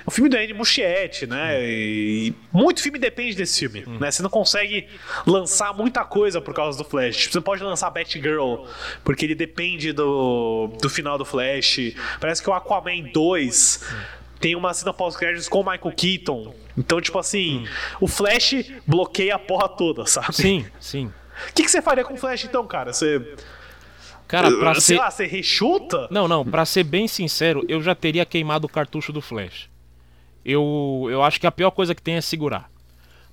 [0.06, 1.60] O filme do Andy Muschietti, né?
[1.64, 4.12] E muito filme depende desse filme, né?
[4.12, 4.88] Você não consegue
[5.26, 7.28] lançar muita coisa por causa do Flash.
[7.32, 8.66] Você pode lançar Batgirl
[9.04, 11.94] porque ele depende do, do final do Flash.
[12.20, 13.84] Parece que o Aquaman 2
[14.40, 16.54] tem uma cena pós-créditos com o Michael Keaton.
[16.78, 17.66] Então, tipo assim,
[18.02, 18.56] o Flash
[18.86, 20.36] bloqueia a porra toda, sabe?
[20.36, 21.12] Sim, sim.
[21.50, 22.94] O que, que você faria com o Flash então, cara?
[22.94, 23.36] Você.
[24.28, 25.02] Cara, pra sei ser.
[25.02, 26.08] lá, você rechuta?
[26.10, 29.70] Não, não, pra ser bem sincero, eu já teria queimado o cartucho do Flash.
[30.46, 32.70] Eu, eu acho que a pior coisa que tem é segurar.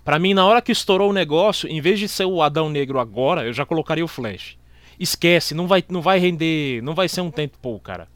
[0.05, 2.99] Pra mim, na hora que estourou o negócio, em vez de ser o Adão Negro
[2.99, 4.57] agora, eu já colocaria o Flash.
[4.99, 8.09] Esquece, não vai, não vai render, não vai ser um tempo, cara.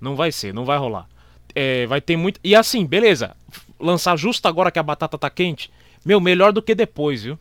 [0.00, 1.06] Não vai ser, não vai rolar.
[1.54, 2.40] É, vai ter muito.
[2.42, 3.36] E assim, beleza.
[3.78, 5.70] Lançar justo agora que a batata tá quente,
[6.04, 7.38] meu, melhor do que depois, viu?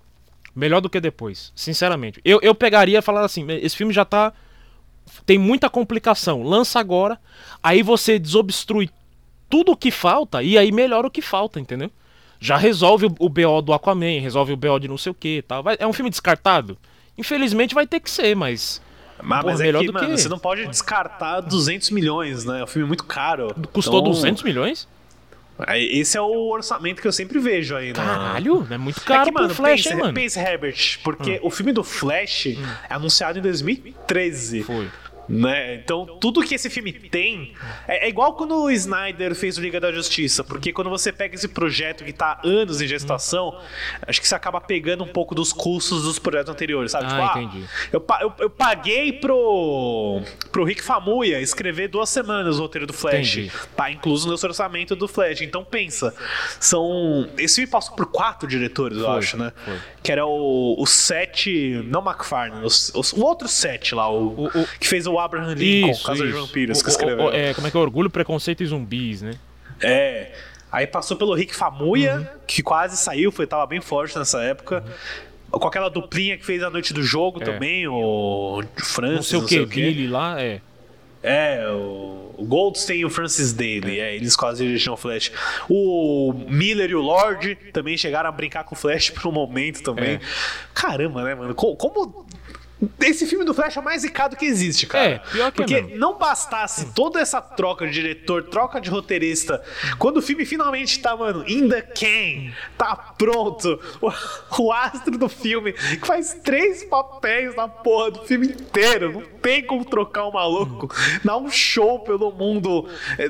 [0.55, 2.21] Melhor do que depois, sinceramente.
[2.23, 4.31] Eu, eu pegaria e falar assim: esse filme já tá
[5.25, 6.41] tem muita complicação.
[6.43, 7.19] Lança agora,
[7.61, 8.89] aí você desobstrui
[9.49, 11.91] tudo o que falta e aí melhora o que falta, entendeu?
[12.39, 15.43] Já resolve o, o BO do Aquaman, resolve o BO de não sei o que
[15.47, 15.61] tal.
[15.61, 16.77] Vai- é um filme descartado?
[17.17, 18.81] Infelizmente vai ter que ser, mas.
[19.21, 22.43] Mas, Pô, mas é melhor que, do mano, que- você não pode descartar 200 milhões,
[22.43, 22.59] né?
[22.59, 23.53] É um filme muito caro.
[23.71, 24.87] Custou Então, 200 milhões?
[25.69, 27.93] Esse é o orçamento que eu sempre vejo aí, né?
[27.93, 30.11] Caralho, é muito É caro que, mano, Flash, pensa, hein, mano?
[30.11, 30.13] Hum.
[30.13, 32.47] pensa, Herbert, porque o filme do Flash
[32.89, 34.63] é anunciado em 2013.
[34.63, 34.89] Foi.
[35.27, 35.75] Né?
[35.75, 37.53] Então, tudo que esse filme tem
[37.87, 41.33] é, é igual quando o Snyder fez o Liga da Justiça, porque quando você pega
[41.35, 43.59] esse projeto que tá há anos em gestação,
[44.07, 47.05] acho que você acaba pegando um pouco dos custos dos projetos anteriores, sabe?
[47.09, 47.65] Ah, Tipo, entendi.
[47.91, 52.93] eu, pa- eu, eu paguei pro, pro Rick Famuya escrever duas semanas o roteiro do
[52.93, 53.37] Flash.
[53.37, 53.51] Entendi.
[53.75, 55.41] Tá incluso nesse orçamento do Flash.
[55.41, 56.13] Então pensa,
[56.59, 57.27] são.
[57.37, 59.51] Esse filme passou por quatro diretores, eu Foi, acho, né?
[59.63, 59.77] foi.
[60.03, 61.81] Que era o, o Sete.
[61.87, 65.53] Não McFarlane, os- os- o, outro Sete lá, o, O- o- que fez o Abraham
[65.53, 66.39] Lincoln, Isso, Casa de isso.
[66.39, 67.25] Vampiros, que O- o- escreveu.
[67.25, 67.79] o- é, como é que é?
[67.79, 69.31] Orgulho, Preconceito e Zumbis, né?
[69.81, 70.31] É.
[70.71, 72.39] Aí passou pelo Rick Famuya, Uhum.
[72.47, 74.83] que quase saiu, foi, tava bem forte nessa época.
[75.51, 77.45] Com aquela duplinha que fez a noite do jogo É.
[77.45, 80.59] também, o Francis, Não sei o que, Billy lá, é.
[81.23, 85.31] É, o, o Goldstein e o Francis Daly, é, eles quase dirigiam o Flash.
[85.67, 89.81] O Miller e o Lord também chegaram a brincar com o Flash por um momento
[89.81, 90.15] também.
[90.15, 90.19] É.
[90.73, 91.55] Caramba, né, mano?
[91.55, 92.25] Co- Como.
[92.99, 95.05] Esse filme do Flash é o mais zicado que existe, cara.
[95.05, 95.97] É, pior que é Porque mesmo.
[95.97, 99.63] não bastasse toda essa troca de diretor, troca de roteirista,
[99.97, 104.11] quando o filme finalmente tá, mano, in the can, tá pronto, o,
[104.63, 109.63] o astro do filme, que faz três papéis na porra do filme inteiro, não tem
[109.63, 113.29] como trocar o maluco, dá um show pelo mundo, é,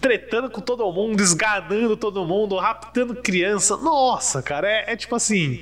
[0.00, 5.60] tretando com todo mundo, esganando todo mundo, raptando criança, nossa, cara, é, é tipo assim,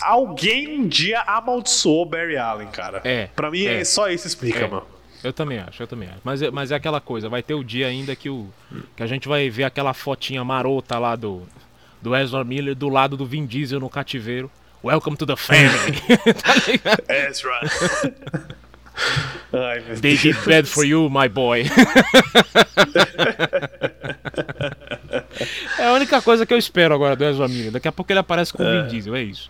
[0.00, 3.00] alguém um dia amaldiçoou Barry Allen, cara.
[3.04, 3.84] É, Pra mim, é, é.
[3.84, 4.68] só isso explica, É.
[4.68, 4.86] mano.
[5.24, 6.18] Eu também acho, eu também acho.
[6.22, 8.48] Mas, é- mas é aquela coisa, vai ter o dia ainda que, o,
[8.94, 11.42] que a gente vai ver aquela fotinha marota lá do,
[12.00, 14.50] do Ezra Miller do lado do Vin Diesel no cativeiro.
[14.84, 15.98] Welcome to the family.
[16.42, 17.02] tá ligado?
[17.08, 17.60] Ezra.
[19.52, 21.64] Ai, meu They did bad for you, my boy.
[25.78, 27.72] é a única coisa que eu espero agora do Ezra Miller.
[27.72, 29.48] Daqui a pouco ele aparece com o Vin Diesel, é isso.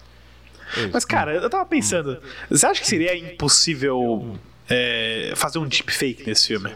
[0.77, 0.91] É isso.
[0.93, 4.37] Mas, cara, eu tava pensando, você acha que seria impossível
[4.69, 6.73] é, fazer um deepfake nesse filme?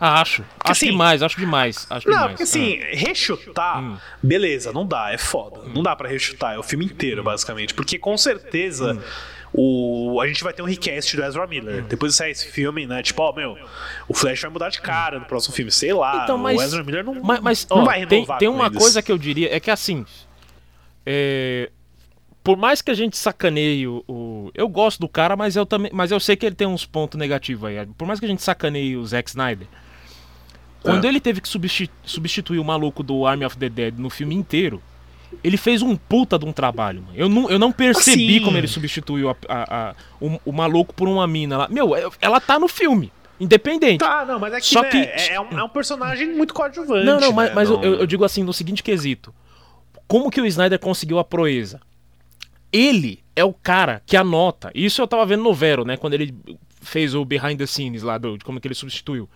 [0.00, 0.42] Acho.
[0.60, 1.86] Acho assim- demais, acho demais.
[1.90, 2.30] Acho Não, demais.
[2.30, 2.86] porque assim, Ah.
[2.92, 3.96] rechutar, Hum.
[4.22, 5.60] beleza, não dá, é foda.
[5.74, 6.88] Não dá pra rechutar, é o filme Hum.
[6.88, 7.74] inteiro, basicamente.
[7.74, 9.02] Porque com certeza.
[9.50, 11.82] O, a gente vai ter um request do Ezra Miller.
[11.82, 11.86] Hum.
[11.88, 13.02] Depois de sair esse filme, né?
[13.02, 13.56] Tipo, ó, meu,
[14.06, 16.20] o Flash vai mudar de cara no próximo filme, sei lá.
[16.22, 18.54] Então, mas, o Ezra Miller não, mas, mas, não ó, vai tem, renovar tem com
[18.54, 18.76] uma eles.
[18.78, 20.04] coisa que eu diria, é que assim,
[21.06, 21.70] é,
[22.48, 25.90] por mais que a gente sacaneie o, o- eu gosto do cara, mas eu também,
[25.92, 27.84] mas eu sei que ele tem uns pontos negativos aí.
[27.98, 29.66] Por mais que a gente sacaneie o Zack Snyder,
[30.82, 31.08] quando É.
[31.08, 34.80] ele teve que substi- substituir o maluco do Army of the Dead no filme inteiro,
[35.44, 37.02] ele fez um puta de um trabalho.
[37.02, 37.12] Mano.
[37.14, 38.44] Eu não, eu não percebi Assim.
[38.46, 41.68] como ele substituiu a- a- a- o, o maluco por uma mina lá.
[41.68, 43.98] Meu, é- ela tá no filme, independente.
[43.98, 46.54] Tá, não, mas é que, Só né, que- é, é um, é um personagem muito
[46.54, 47.04] coadjuvante.
[47.04, 47.54] Não, não, mas, né?
[47.54, 49.34] mas Não- eu- eu digo assim, no seguinte quesito.
[50.06, 51.78] Como que o Snyder conseguiu a proeza?
[52.72, 54.70] Ele é o cara que anota.
[54.74, 55.96] Isso eu tava vendo no Vero, né?
[55.96, 56.34] Quando ele
[56.80, 59.28] fez o behind the scenes lá, do, de como que ele substituiu.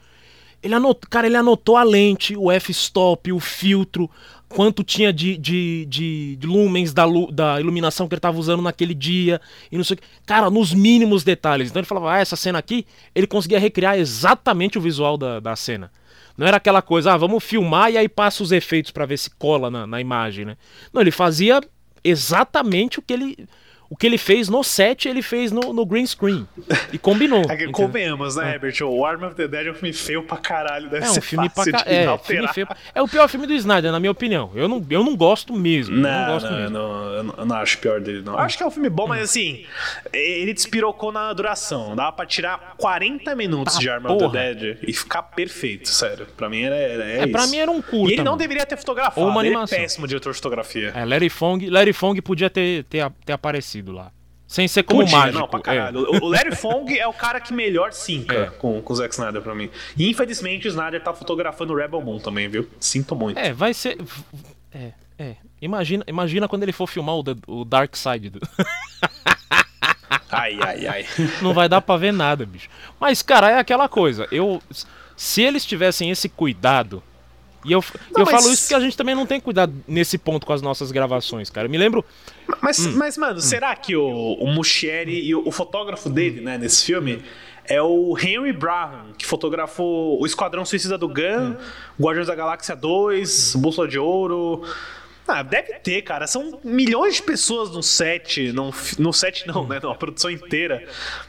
[0.62, 4.09] Ele anotou, cara, ele anotou a lente, o f-stop, o filtro,
[4.49, 8.62] quanto tinha de, de, de, de lumens da, lu- da iluminação que ele tava usando
[8.62, 9.40] naquele dia,
[9.73, 10.05] e não sei o que.
[10.25, 11.68] Cara, nos mínimos detalhes.
[11.68, 15.57] Então ele falava, ah, essa cena aqui, ele conseguia recriar exatamente o visual da, da
[15.57, 15.90] cena.
[16.38, 19.31] Não era aquela coisa, ah, vamos filmar e aí passa os efeitos pra ver se
[19.31, 20.57] cola na, na imagem, né?
[20.92, 21.61] Não, ele fazia
[22.05, 23.49] exatamente o que ele,
[23.92, 26.48] o que ele fez no set, ele fez no, no green screen.
[26.92, 27.42] E combinou.
[27.52, 28.81] É convenhamos, né, Herbert?
[28.83, 30.88] O Arm of the Dead é um filme feio pra caralho.
[30.88, 31.85] Deve É um filme pra ca...
[31.87, 32.66] é, filme feio.
[32.94, 34.50] É o pior filme do Snyder, na minha opinião.
[34.55, 35.94] Eu não, eu não gosto mesmo.
[35.96, 36.70] eu não Não, gosto não, mesmo.
[36.70, 38.38] não, eu não, eu não acho pior dele, não.
[38.38, 39.64] Acho que é um filme bom, mas assim,
[40.12, 41.94] ele despirocou na duração.
[41.94, 44.33] Dava pra tirar 40 minutos Tá, de Arm of the porra.
[44.55, 46.26] Dead e ficar perfeito, sério.
[46.37, 47.50] Pra mim era, era é, É, pra isso.
[47.50, 49.20] mim era um curta, E ele não deveria ter fotografado.
[49.20, 49.76] Ou uma ele animação.
[49.78, 50.92] é péssimo diretor de fotografia.
[50.94, 54.12] É, Larry Fong, Larry Fong podia ter, ter, ter aparecido lá.
[54.47, 55.38] Sem ser como Podia, mágico.
[55.38, 55.62] não, pra é.
[55.62, 56.01] caralho.
[56.01, 58.47] O- O Larry Fong é o cara que melhor sinca É.
[58.51, 59.71] com, com o Zack Snyder pra mim.
[59.97, 62.68] E infelizmente o Snyder tá fotografando o Rebel Moon também, viu?
[62.79, 63.38] Sinto muito.
[63.38, 63.97] É, vai ser.
[64.71, 65.37] É, é.
[65.61, 68.29] Imagina, imagina quando ele for filmar o, o Dark Side.
[68.29, 68.40] do-
[70.31, 71.07] Ai, ai, ai.
[71.42, 72.68] Não vai dar pra ver nada, bicho.
[72.99, 74.27] Mas, cara, é aquela coisa.
[74.33, 74.62] Eu.
[75.16, 77.03] Se eles tivessem esse cuidado.
[77.64, 80.18] E eu, Não, eu mas- falo isso porque a gente também não tem cuidado nesse
[80.18, 81.66] ponto com as nossas gravações, cara.
[81.66, 82.05] Eu me lembro.
[82.61, 82.94] Mas, Hum.
[82.96, 87.22] mas mano, será que o, o Muschieri e o, o fotógrafo dele, né, nesse filme,
[87.64, 91.14] é o Henry Braham, que fotografou o Esquadrão Suicida do Hum.
[91.14, 91.57] Gun,
[92.01, 94.62] Guardiões da Galáxia 2, Bússola de Ouro.
[95.29, 96.27] Ah, deve ter, cara.
[96.27, 100.85] São milhões de pessoas no set, no, no set não, né, na produção inteira.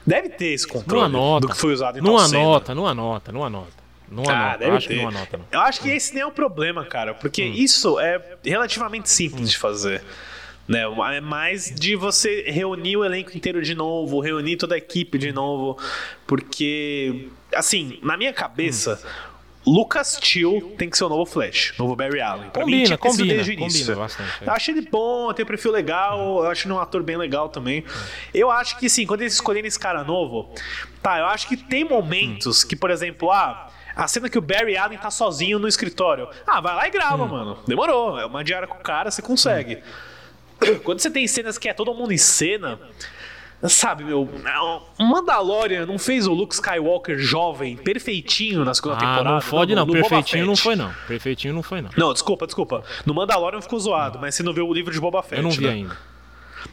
[0.06, 1.46] Deve ter esse controle anota.
[1.46, 3.83] do que foi usado em Não anota, não anota, não anota.
[4.14, 4.72] Não Ah, anota.
[4.74, 4.94] acho ter.
[4.96, 5.46] que não anota, não.
[5.52, 7.54] Eu acho que esse nem é o problema, cara, porque Hum.
[7.54, 10.04] isso é relativamente simples de fazer.
[10.68, 10.84] Né?
[11.16, 15.32] É mais de você reunir o elenco inteiro de novo, reunir toda a equipe de
[15.34, 15.78] novo,
[16.26, 19.02] porque, assim, na minha cabeça,
[19.66, 22.50] Lucas Till tem que ser o novo Flash, novo Barry Allen.
[22.50, 23.80] Pra mim, Combina, tinha que combina, desde o início.
[23.82, 24.48] combina bastante, é.
[24.48, 27.50] Eu acho ele bom, tem um perfil legal, eu acho ele um ator bem legal
[27.50, 27.84] também.
[28.34, 30.50] Eu acho que, sim, quando eles escolherem esse cara novo,
[31.02, 33.70] tá, eu acho que tem momentos que, por exemplo, ah.
[33.96, 36.28] A cena que o Barry Allen tá sozinho no escritório.
[36.48, 37.60] Ah, vai lá e grava, mano.
[37.68, 38.20] Demorou.
[38.20, 39.80] É uma diária com o cara, você consegue.
[40.84, 42.80] Quando você tem cenas que é todo mundo em cena,
[43.64, 44.24] sabe, meu,
[45.00, 49.30] o Mandalorian não fez o Luke Skywalker jovem, perfeitinho na segunda Ah, temporada.
[49.30, 49.86] não fode não.
[49.86, 50.92] Perfeitinho não foi, não.
[51.08, 51.90] Perfeitinho não foi, não.
[51.98, 52.84] Não, desculpa, desculpa.
[53.06, 55.38] No Mandalorian ficou zoado, mas você não viu o livro de Boba Fett.
[55.38, 55.72] Eu não vi né?
[55.72, 55.98] ainda.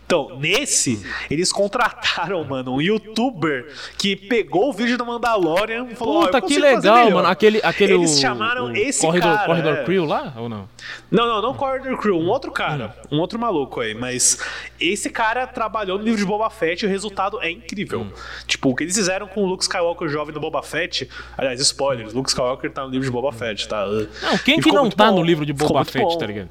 [0.07, 6.16] Então, nesse, eles contrataram, mano, um youtuber que pegou o vídeo do Mandalorian e falou:
[6.16, 7.29] "Ó, eu Puta, que consigo fazer legal, melhor." mano.
[7.29, 9.46] Aquele, aquele Eles chamaram o esse cara.
[9.46, 9.85] Corridor é.
[9.85, 10.68] Crew lá ou não?
[11.11, 14.38] Não, não, não Corridor Crew, um outro cara, um outro maluco aí, mas
[14.81, 18.00] esse cara trabalhou no livro de Boba Fett e o resultado é incrível.
[18.00, 18.11] Hum.
[18.46, 22.12] Tipo, o que eles fizeram com o Luke Skywalker jovem do Boba Fett, aliás, spoilers,
[22.12, 23.87] Luke Skywalker tá no livro de Boba Fett, tá?
[23.87, 26.18] Não, quem que não tá bom, no livro de Boba Fett, bom.
[26.18, 26.50] tá ligado?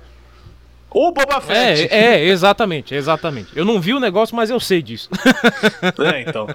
[0.92, 1.88] O Boba Fett.
[1.94, 3.50] É, é, exatamente, exatamente.
[3.56, 5.10] Eu não vi o negócio, mas eu sei disso.
[6.14, 6.48] É, então.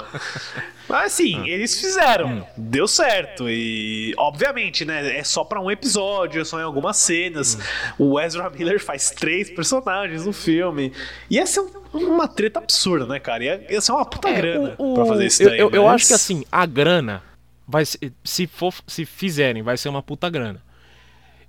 [0.88, 1.48] Mas assim, Ah.
[1.48, 2.28] eles fizeram.
[2.28, 2.44] Hum.
[2.56, 3.48] Deu certo.
[3.48, 5.16] E, obviamente, né?
[5.18, 7.54] É só pra um episódio, é só em algumas cenas.
[7.98, 8.10] Hum.
[8.10, 10.92] O Ezra Miller faz três personagens no filme.
[11.30, 13.44] Ia ser um- uma treta absurda, né, cara?
[13.44, 15.58] Ia, ia ser uma puta grana É, O- o- pra fazer isso eu, daí.
[15.58, 17.22] eu, eu mas- acho que assim, a grana
[17.66, 20.60] vai ser, se for se fizerem, vai ser uma puta grana.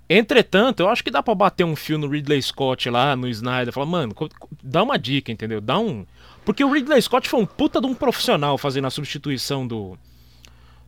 [0.10, 3.74] Entretanto, eu acho que dá pra bater um fio no Ridley Scott lá, no Snyder,
[3.74, 4.14] falar, mano,
[4.64, 5.60] dá uma dica, entendeu?
[5.60, 6.06] Dá um.
[6.46, 9.98] Porque o Ridley Scott foi um puta de um profissional fazendo a substituição do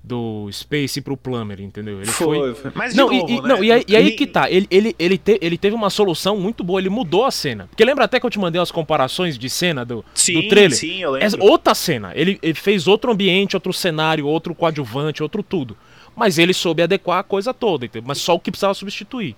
[0.04, 1.98] do Space pro Plummer, entendeu?
[1.98, 2.72] Ele Foi, foi.
[2.74, 3.48] Mas não, novo, e, né?
[3.50, 6.40] não, e aí, e aí que tá, ele, ele, ele, te- ele teve uma solução
[6.40, 7.68] muito boa, ele mudou a cena.
[7.68, 10.78] Porque lembra até que eu te mandei as comparações de cena do, Sim, do trailer?
[10.78, 11.26] sim, eu lembro.
[11.28, 12.14] Essa- outra cena.
[12.16, 15.76] Ele, ele fez outro ambiente, outro cenário, outro coadjuvante, outro tudo.
[16.18, 18.08] Mas ele soube adequar a coisa toda, entendeu?
[18.08, 19.36] Mas só o que precisava substituir.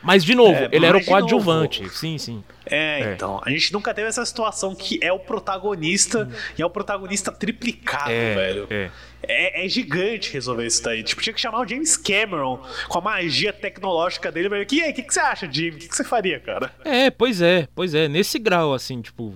[0.00, 1.20] Mas, de novo, É, ele era o mas de novo.
[1.44, 1.88] coadjuvante.
[1.90, 2.44] Sim, sim.
[2.66, 3.12] É, É.
[3.14, 3.40] então.
[3.44, 8.10] A gente nunca teve essa situação que é o protagonista e é o protagonista triplicado,
[8.10, 8.66] É, velho.
[8.70, 8.90] é.
[9.20, 11.02] É, é gigante resolver isso daí.
[11.02, 14.48] Tipo, tinha que chamar o James Cameron com a magia tecnológica dele.
[14.48, 14.66] velho.
[14.70, 15.70] E aí, o que, que você acha, Jim?
[15.70, 16.72] O que, que você faria, cara?
[16.84, 18.06] É, pois é, pois é.
[18.06, 19.34] Nesse grau, assim, tipo,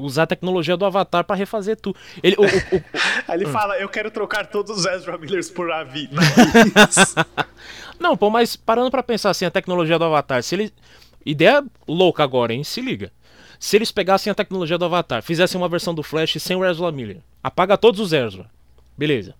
[0.00, 1.96] usar a tecnologia do Avatar pra refazer tudo.
[2.22, 2.84] Ele, o- o- o-
[3.32, 6.08] ele fala: Eu quero trocar todos os Ezra Millers por Avi.
[7.98, 10.72] Não, pô, mas parando pra pensar assim, a tecnologia do Avatar, se ele.
[11.24, 12.64] Ideia louca agora, hein?
[12.64, 13.12] Se liga.
[13.58, 16.90] Se eles pegassem a tecnologia do Avatar, fizessem uma versão do Flash sem o Ezra
[16.90, 18.50] Miller, apaga todos os Ezra.
[18.96, 19.34] Beleza.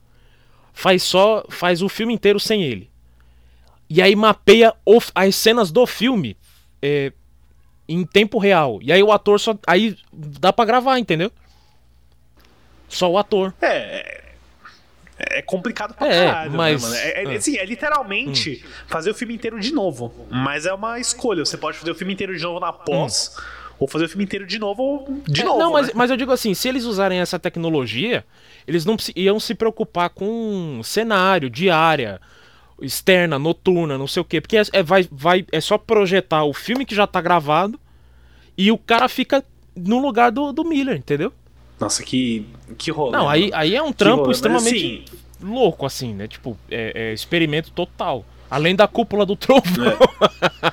[0.75, 1.45] Faz só.
[1.49, 2.91] Faz o filme inteiro sem ele.
[3.89, 6.37] E aí mapeia o- as cenas do filme
[6.83, 7.13] é,
[7.93, 8.79] em tempo real.
[8.83, 9.55] E aí o ator só.
[9.67, 11.31] Aí dá pra gravar, entendeu?
[12.89, 13.55] Só o ator.
[13.61, 14.21] É.
[15.19, 17.01] É complicado pra É, caralho, mas- né, mano?
[17.31, 20.15] É, é, assim, é literalmente fazer o filme inteiro de novo.
[20.31, 21.45] Mas é uma escolha.
[21.45, 23.37] Você pode fazer o filme inteiro de novo na pós,
[23.79, 25.59] ou fazer o filme inteiro de novo de É, novo.
[25.59, 25.93] Não, mas, né?
[25.95, 28.25] mas eu digo assim, se eles usarem essa tecnologia,
[28.67, 32.19] eles não iam se preocupar com cenário, diária,
[32.83, 34.41] externa, noturna, não sei o quê.
[34.41, 37.79] Porque é, é- vai, vai, é só projetar o filme que já tá gravado
[38.57, 39.45] e o cara fica
[39.77, 41.33] no lugar do, do Miller, entendeu?
[41.79, 43.13] Nossa, que, que rolê.
[43.17, 45.05] Não, aí, aí é um trampo rolê, extremamente
[45.43, 46.29] louco, assim, né?
[46.29, 48.25] Tipo, é, é experimento total.
[48.51, 49.97] Além da cúpula do trovão.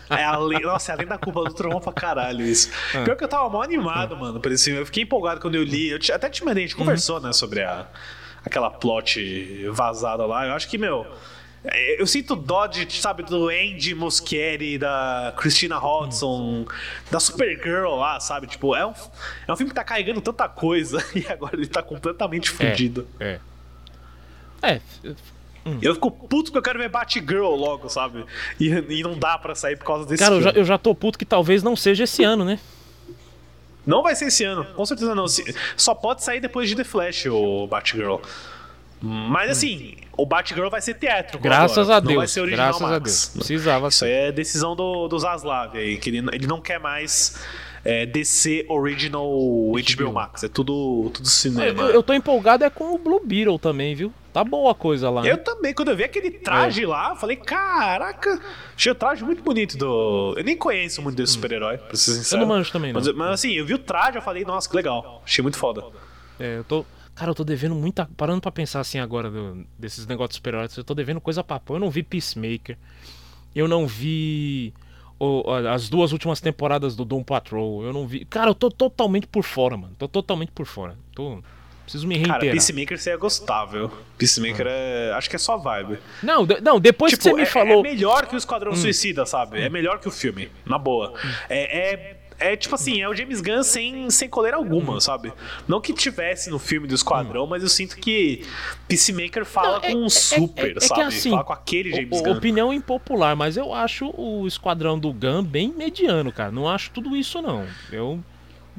[0.09, 2.69] É além, nossa, é além da culpa do trovão pra caralho isso.
[2.95, 3.03] Ah.
[3.05, 4.79] Pior que eu tava mó animado, mano, por esse filme.
[4.81, 5.87] Eu fiquei empolgado quando eu li.
[5.89, 6.79] Eu te- até te mandei, a gente Uhum.
[6.85, 7.85] conversou, né, sobre a,
[8.43, 10.47] aquela plot vazada lá.
[10.47, 11.05] Eu acho que, meu.
[11.71, 16.65] É, Eu sinto dó de, sabe, do Andy Muschietti, da Christina Hodson,
[17.11, 18.47] da Supergirl lá, sabe?
[18.47, 18.93] Tipo, é um,
[19.47, 23.07] é um filme que tá carregando tanta coisa e agora ele tá completamente fudido.
[23.19, 23.39] É.
[24.61, 24.81] É,
[25.81, 28.25] Eu fico puto porque eu quero ver Batgirl logo, sabe?
[28.59, 30.95] E, e não dá pra sair por causa desse cara, eu já, eu já tô
[30.95, 32.59] puto que talvez não seja esse ano, né?
[33.85, 35.25] Não vai ser esse ano, com certeza não.
[35.77, 38.17] Só pode sair depois de The Flash, o Batgirl.
[39.01, 41.39] Mas assim, o Batgirl vai ser teatro.
[41.39, 41.97] Graças agora.
[41.97, 42.31] a Não vai Deus.
[42.31, 43.03] ser original Graças a Max.
[43.03, 43.29] Deus.
[43.47, 44.09] Precisava Isso ser.
[44.09, 47.39] é decisão do, do Zaslav aí, que ele, ele não quer mais
[47.85, 50.43] é, DC Original HBO Max.
[50.43, 51.83] É tudo, tudo cinema.
[51.83, 54.11] Eu, eu tô empolgado é com o Blue Beetle também, viu?
[54.33, 55.21] Tá boa a coisa lá.
[55.21, 55.31] né?
[55.31, 58.39] Eu também, quando eu vi aquele traje lá, eu falei, caraca,
[58.75, 60.35] achei o traje muito bonito do.
[60.37, 62.41] Eu nem conheço muito desse super-herói, pra ser sincero.
[62.41, 62.99] não manjo também, não.
[62.99, 65.21] Mas, mas, assim, eu vi o traje, eu falei, nossa, que legal.
[65.25, 65.83] Achei muito foda.
[66.39, 66.85] É, eu tô.
[67.17, 68.07] Cara, eu tô devendo muita.
[68.15, 71.59] Parando pra pensar assim agora do- desses negócios de super-heróis, eu tô devendo coisa pra
[71.59, 71.75] pôr.
[71.75, 72.77] Eu não vi Peacemaker.
[73.55, 74.73] Eu não vi.
[75.19, 77.83] o- as duas últimas temporadas do Doom Patrol.
[77.83, 78.23] Eu não vi.
[78.25, 79.95] Cara, eu tô totalmente por fora, mano.
[79.97, 80.95] Tô totalmente por fora.
[81.15, 81.41] Tô.
[81.83, 82.51] Preciso me Cara, reiterar.
[82.53, 83.89] Peacemaker você ia gostar, viu?
[84.17, 85.11] Peacemaker é.
[85.15, 85.97] Acho que é só vibe.
[86.21, 87.77] Não, de- não, depois Tipo, que você me é, falou.
[87.77, 87.85] Hum.
[87.87, 89.59] é melhor que o Esquadrão Suicida, sabe?
[89.59, 91.13] É melhor que o filme, na boa.
[91.49, 94.99] É, é, é tipo assim, é o James Gunn sem, sem coleira alguma, Hum.
[94.99, 95.33] sabe?
[95.67, 98.45] Não que tivesse no filme do Esquadrão, mas eu sinto que
[98.87, 101.01] Peacemaker fala Não, é- com um é- super, é- é que sabe?
[101.03, 102.31] assim, fala com aquele James o- Gunn.
[102.33, 106.51] Opinião impopular, mas eu acho o Esquadrão do Gun bem mediano, cara.
[106.51, 107.65] Não acho tudo isso, não.
[107.91, 108.19] Eu,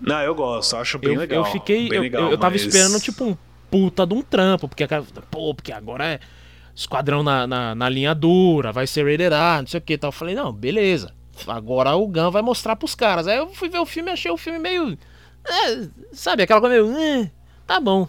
[0.00, 1.38] Não, eu gosto, eu acho bem eu, legal.
[1.44, 1.88] eu fiquei.
[1.88, 3.36] bem Eu, legal, eu, eu tava mas- esperando, tipo, um
[3.70, 6.20] puta de um trampo, porque, aquela- pô, porque agora é
[6.74, 10.08] Esquadrão na, na, na linha dura, vai ser rated R, não sei o que tal.
[10.08, 11.12] Eu falei, não, beleza.
[11.46, 13.26] Agora o Gun vai mostrar pros caras.
[13.26, 14.98] Aí eu fui ver o filme achei o filme meio.
[15.46, 16.96] é, sabe, aquela coisa meio.
[16.96, 17.30] "Eh,
[17.66, 18.08] tá bom.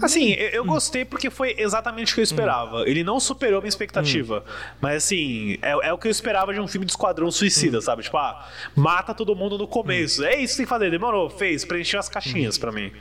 [0.00, 2.88] Assim, eu, gostei porque foi exatamente o que eu esperava.
[2.88, 4.42] Ele não superou a minha expectativa.
[4.80, 8.02] Mas assim, é, é o que eu esperava de um filme de esquadrão suicida, sabe?
[8.02, 10.24] Tipo, ah, mata todo mundo no começo.
[10.24, 12.92] É isso que tem que fazer, demorou, fez, preencheu as caixinhas pra mim.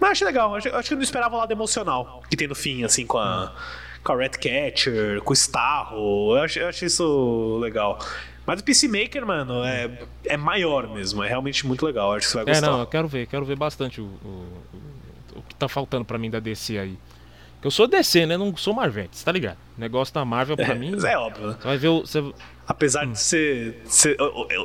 [0.00, 2.54] Mas achei legal, acho, acho que eu não esperava o lado emocional que tem no
[2.54, 3.52] fim, assim, com a,
[4.04, 6.36] com a Red Catcher, com o Starro.
[6.36, 7.98] Eu achei, eu achei isso legal.
[8.46, 9.90] Mas o Peacemaker, mano, é,
[10.24, 11.22] é maior mesmo.
[11.22, 12.12] É realmente muito legal.
[12.14, 12.66] Acho que você vai É, gostar.
[12.70, 14.46] não, eu quero ver, quero ver bastante o, o,
[15.36, 16.98] o- que tá faltando pra mim da DC aí.
[17.62, 18.36] Eu sou DC, né?
[18.38, 19.58] Não sou Marvete, tá ligado?
[19.76, 20.96] O negócio da Marvel pra mim.
[21.06, 21.56] É óbvio, né?
[21.60, 22.00] Você vai ver o.
[22.00, 22.32] Você...
[22.70, 23.10] Apesar Hum.
[23.12, 24.16] de ser, ser-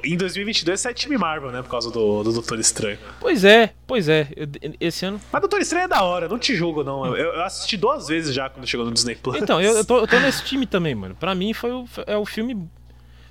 [0.04, 1.64] Em 2022 você é time Marvel, né?
[1.64, 3.00] Por causa do, do Doutor Estranho.
[3.20, 4.28] Pois é, pois é.
[4.36, 4.48] Eu-
[4.80, 5.20] esse ano.
[5.34, 7.04] Mas Doutor Estranho é da hora, não te julgo, não.
[7.08, 9.42] Eu, eu assisti duas vezes já quando chegou no Disney Plus.
[9.42, 11.16] Então, eu, eu, tô, eu tô nesse time também, mano.
[11.16, 12.54] Pra mim foi o, é o filme.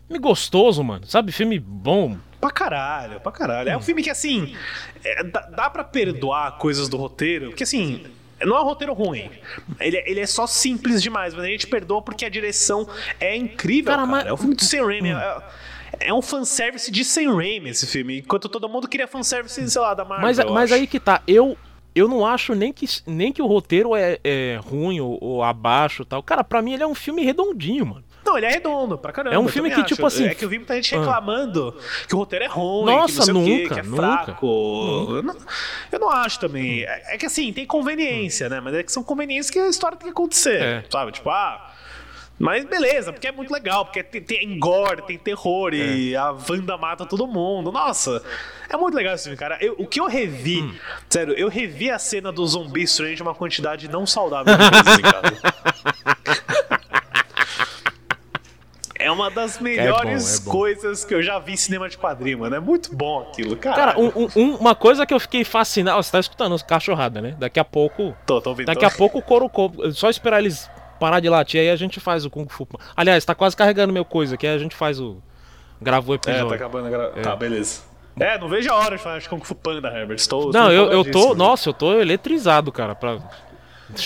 [0.09, 1.07] Filme gostoso, mano.
[1.07, 1.31] Sabe?
[1.31, 2.19] Filme bom.
[2.41, 3.71] Pra caralho, pra caralho.
[3.71, 3.73] Hum.
[3.75, 4.57] É um filme que, assim,
[5.05, 8.05] é, dá, dá pra perdoar coisas do roteiro, porque, assim,
[8.47, 9.31] não é um roteiro ruim.
[9.81, 12.87] Ele, é- ele é só simples demais, mas a gente perdoa porque a direção
[13.21, 14.11] é incrível, Cara, cara.
[14.11, 15.11] mas- É um filme do Sam Raimi.
[15.11, 15.37] É,
[16.09, 19.95] é um fanservice de Sam Raimi esse filme, enquanto todo mundo queria fanservice, sei lá,
[19.95, 20.27] da Marvel.
[20.27, 20.81] Mas, mas acho.
[20.81, 21.23] aí que tá.
[21.27, 21.57] Eu
[21.95, 26.05] eu não acho nem que, nem que o roteiro é, é ruim ou, ou abaixo
[26.05, 26.21] tal.
[26.25, 28.05] Cara, pra mim ele é um filme redondinho, mano.
[28.35, 29.37] Não, ele é redondo, pra caramba.
[29.37, 29.85] É um filme que, acho.
[29.95, 30.99] tipo assim, É que eu vi muita gente ah.
[30.99, 31.75] reclamando
[32.09, 34.03] que o roteiro é ruim, Nossa, que não sei o quê, nunca, que é nunca,
[34.25, 35.07] fraco.
[35.11, 35.37] Eu não,
[35.93, 36.83] eu não acho também.
[36.83, 38.61] É, é que assim, tem conveniência, né?
[38.61, 40.61] Mas é que são conveniências que a história tem que acontecer.
[40.61, 40.85] É.
[40.91, 41.13] Sabe?
[41.13, 41.71] Tipo, ah.
[42.37, 46.77] Mas beleza, porque é muito legal, porque tem, tem gore, tem terror e a Wanda
[46.77, 47.71] mata todo mundo.
[47.71, 48.21] Nossa,
[48.69, 49.57] é muito legal esse filme, cara.
[49.61, 50.75] Eu- o que eu revi, Hum.
[51.09, 55.03] sério, eu revi a cena do zumbi strange uma quantidade não saudável de vezes em
[55.03, 56.44] casa.
[59.05, 60.51] É uma das melhores é bom.
[60.51, 62.57] coisas que eu já vi em cinema de quadrinho, mano.
[62.57, 63.77] É muito bom aquilo, cara.
[63.77, 66.03] Cara, um- um- um- uma coisa que eu fiquei fascinado.
[66.03, 67.35] Você tá escutando cachorrada, né?
[67.39, 68.17] Daqui a pouco.
[68.27, 68.67] Tô, tô ouvindo.
[68.67, 69.51] Daqui a pouco o couro.
[69.93, 72.67] Só esperar eles parar de latir aí a gente faz o Kung Fu.
[72.97, 75.21] Aliás, tá quase carregando meu coisa aqui, aí a gente faz o.
[75.83, 76.49] Grava o É, episódio.
[76.49, 77.11] tá acabando agora.
[77.21, 77.83] Tá, beleza.
[78.19, 80.17] É, não vejo a hora de falar de Kung Fu Panda, Herbert.
[80.17, 81.35] Estou, Não, eu, eu tô.
[81.35, 82.95] Nossa, eu tô eletrizado, cara.
[82.95, 83.19] Pra...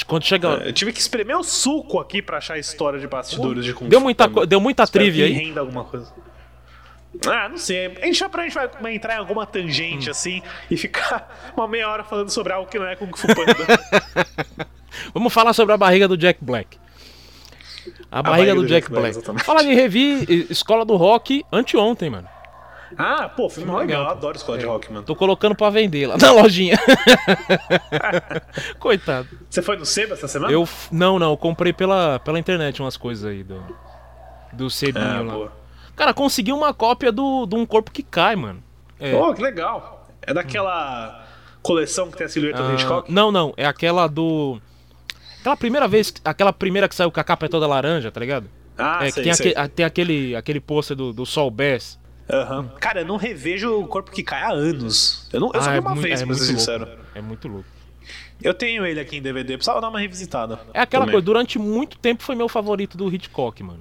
[0.06, 0.48] Quando chega.
[0.64, 3.88] Eu tive que espremer o suco aqui pra achar a história de bastidores de Kung
[3.88, 5.32] Deu muita, co- deu muita Espero trivia aí.
[5.32, 6.12] renda alguma coisa.
[7.26, 7.86] Ah, não sei.
[7.86, 9.46] A gente, a gente vai entrar em alguma Hum.
[9.46, 13.26] tangente assim e ficar uma meia hora falando sobre algo que não é Kung Fu
[13.28, 13.54] Panda.
[15.14, 16.76] Vamos falar sobre a barriga do Jack Black.
[18.10, 19.08] A, barriga, do, Jack, Black.
[19.10, 19.44] exatamente.
[19.44, 22.28] Fala de revi Escola do Rock anteontem, mano.
[22.98, 23.86] Ah, pô, filme legal.
[23.86, 25.06] legal, Eu adoro escola de rock, mano.
[25.06, 26.76] Tô colocando pra vender lá na lojinha.
[28.78, 29.28] Coitado.
[29.48, 30.52] Você foi no Seba essa semana?
[30.52, 30.68] Eu.
[30.90, 33.62] Não, não, eu comprei pela, pela internet umas coisas aí do.
[34.52, 35.32] Do Cebinho Ah, lá.
[35.34, 35.52] boa.
[35.94, 38.62] Cara, consegui uma cópia do, de um corpo que cai, mano.
[38.98, 39.12] É.
[39.12, 40.08] Pô, que legal.
[40.22, 41.24] É daquela
[41.62, 43.12] coleção que tem a silhueta do Ah, Hitchcock?
[43.12, 44.60] não, não, é aquela do.
[45.40, 48.48] Aquela primeira vez, aquela primeira que saiu com a capa é toda laranja, tá ligado?
[48.76, 49.50] Ah, é, que sei, tem, sei.
[49.50, 51.98] aque- a- tem aquele, aquele pôster do, do Sol Bass.
[52.30, 52.68] Aham.
[52.80, 55.28] Cara, eu não revejo o corpo que cai há anos.
[55.32, 56.86] Eu, não, eu só Ah, vi é uma muito- vez, é pra ser sincero.
[56.86, 57.02] louco.
[57.14, 57.68] É muito louco.
[58.42, 60.60] Eu tenho ele aqui em DVD, precisava dar uma revisitada.
[60.72, 61.14] É aquela Também.
[61.14, 63.80] coisa, durante muito tempo foi meu favorito do Hitchcock, mano.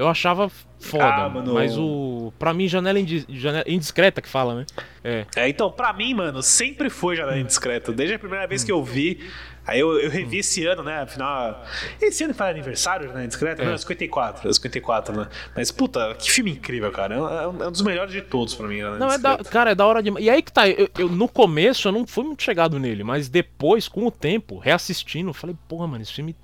[0.00, 2.32] Eu achava foda, Ah, mano, mas o.
[2.38, 4.66] Pra mim, janela, indi- janela indiscreta que fala, né?
[5.04, 5.26] É.
[5.36, 7.40] É, então, pra mim, mano, sempre foi Janela Hum.
[7.40, 7.92] Indiscreta.
[7.92, 9.20] Desde a primeira vez que eu vi.
[9.66, 11.02] Aí eu, eu revi esse ano, né?
[11.02, 11.62] Afinal.
[12.00, 13.62] Esse ano que faz aniversário, Janela Indiscreta?
[13.62, 13.66] É.
[13.66, 14.48] Não, é 54.
[14.48, 15.28] É 54, né?
[15.54, 17.14] Mas, puta, que filme incrível, cara.
[17.14, 19.74] É um, é um dos melhores de todos pra mim, Não, é da, cara, é
[19.74, 20.24] da hora demais.
[20.24, 23.28] E aí que tá, eu, eu- no começo eu não fui muito chegado nele, mas
[23.28, 26.34] depois, com o tempo, reassistindo, eu falei, porra, mano, esse filme.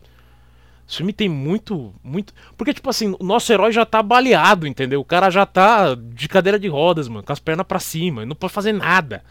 [0.89, 2.33] Esse filme tem muito, muito.
[2.57, 5.01] Porque, tipo assim, o nosso herói já tá baleado, entendeu?
[5.01, 8.37] O cara já tá de cadeira de rodas, mano, com as pernas pra cima, não
[8.37, 9.25] pode fazer nada.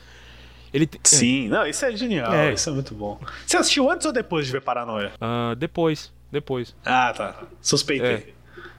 [0.74, 2.34] Ele te- Sim, não, isso é genial.
[2.34, 2.54] É.
[2.54, 3.18] Isso é muito bom.
[3.46, 5.13] Você assistiu antes ou depois de ver Paranoia?
[5.22, 6.76] Ah, depois, depois.
[6.86, 7.36] Ah, tá.
[7.62, 8.12] Suspeitei.
[8.12, 8.28] É.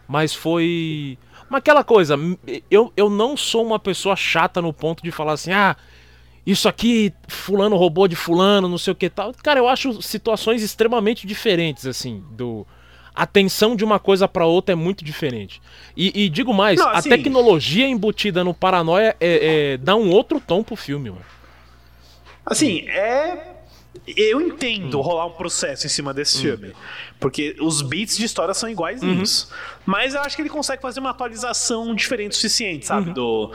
[0.07, 1.17] Mas foi.
[1.49, 2.17] Mas aquela coisa,
[2.71, 5.75] eu, eu não sou uma pessoa chata no ponto de falar assim, ah,
[6.47, 9.35] isso aqui, fulano roubou de fulano, não sei o que tal.
[9.43, 12.67] Cara, eu acho situações extremamente diferentes, assim, do.
[13.15, 15.61] A tensão de uma coisa pra outra é muito diferente.
[15.97, 20.11] E, e digo mais, Não, a assim- tecnologia embutida no paranoia é, é- dá um
[20.11, 21.25] outro tom pro filme, mano.
[22.45, 23.55] Assim, é.
[24.15, 25.03] Eu entendo Hum.
[25.03, 26.73] rolar um processo em cima desse filme.
[27.19, 29.45] Porque os beats de história são iguaizinhos.
[29.45, 29.57] Uhum.
[29.87, 32.87] Mas eu acho que ele consegue fazer uma atualização diferente o suficiente, Uhum.
[32.87, 33.13] sabe?
[33.15, 33.51] Do.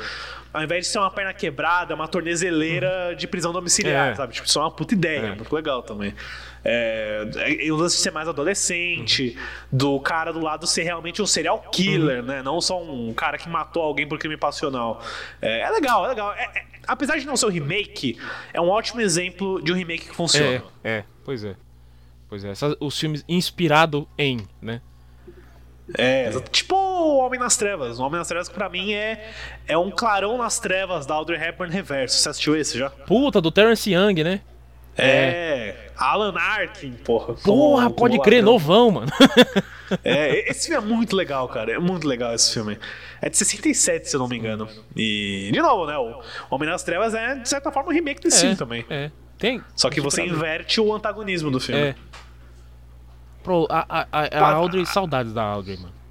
[0.53, 4.11] Ao invés de ser uma perna quebrada, uma tornezeleira de prisão domiciliar, Uhum.
[4.11, 4.15] É.
[4.15, 4.33] sabe?
[4.33, 5.35] Tipo, isso é uma puta ideia, É.
[5.35, 6.13] muito legal também.
[6.63, 7.25] É,
[7.61, 9.37] e o lance de ser mais adolescente,
[9.71, 12.25] do cara do lado ser realmente um serial killer, Uhum.
[12.25, 12.43] né?
[12.43, 15.01] Não só um cara que matou alguém por crime passional.
[15.41, 16.33] É, é legal, é legal.
[16.33, 18.17] É- é- apesar de não ser um remake,
[18.53, 20.63] é um ótimo exemplo de um remake que funciona.
[20.83, 21.55] É, é, pois é.
[22.29, 24.81] Pois é, os filmes inspirado em, né?
[25.97, 26.49] É, exato.
[26.51, 27.99] tipo o Homem nas Trevas.
[27.99, 29.29] O Homem nas Trevas, pra mim, é,
[29.67, 32.17] é um clarão nas trevas da Audrey Hepburn reverso.
[32.17, 32.89] Você assistiu esse já?
[32.89, 34.41] Puta, do Terence Young, né?
[34.97, 35.75] É.
[35.97, 37.33] Alan Arkin, porra.
[37.35, 38.53] Porra, Como- pode como crer, ladrão.
[38.53, 39.11] novão, mano.
[40.05, 41.73] É, esse filme é muito legal, cara.
[41.73, 42.79] É muito legal esse filme.
[43.21, 44.65] É de 67, se eu não me engano.
[44.95, 45.97] E, de novo, né?
[45.97, 48.85] O Homem nas Trevas é, de certa forma, um remake desse filme também.
[48.89, 49.11] É.
[49.37, 49.61] Tem.
[49.75, 51.81] Só que você inverte o antagonismo do filme.
[51.81, 51.95] É.
[53.43, 56.01] Pro, a, a, a, Audrey, saudades da Audrey, mano.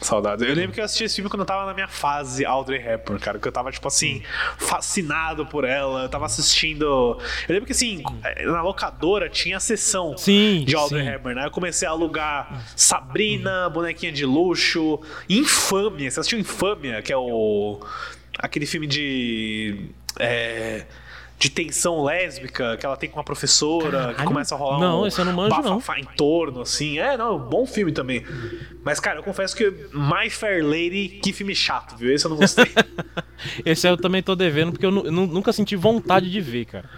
[0.00, 0.46] Saudades.
[0.46, 3.20] Eu lembro que eu assisti esse filme quando eu tava na minha fase Audrey Hepburn,
[3.20, 3.38] cara.
[3.38, 4.22] Que eu tava, tipo assim,
[4.56, 6.02] fascinado por ela.
[6.02, 6.84] Eu tava assistindo.
[7.48, 8.02] Eu lembro que, assim,
[8.44, 11.08] na locadora tinha a sessão Sim, de Audrey sim.
[11.10, 11.46] Hepburn, né?
[11.46, 16.08] Eu comecei a alugar Sabrina, Bonequinha de Luxo, Infâmia.
[16.10, 17.80] Você assistiu Infâmia, que é o.
[18.38, 19.90] aquele filme de.
[20.20, 20.86] É,
[21.38, 24.24] de tensão lésbica que ela tem com uma professora, que Caralho.
[24.24, 25.62] começa a rolar Não, um esse eu não manjo, não.
[25.76, 26.98] bafafá em torno, assim.
[26.98, 28.24] É, não, bom filme também.
[28.84, 32.12] Mas, cara, eu confesso que My Fair Lady, que filme chato, viu?
[32.12, 32.66] Esse eu não gostei.
[33.64, 36.90] Esse eu também tô devendo, porque eu nu- nu- nunca senti vontade de ver, cara.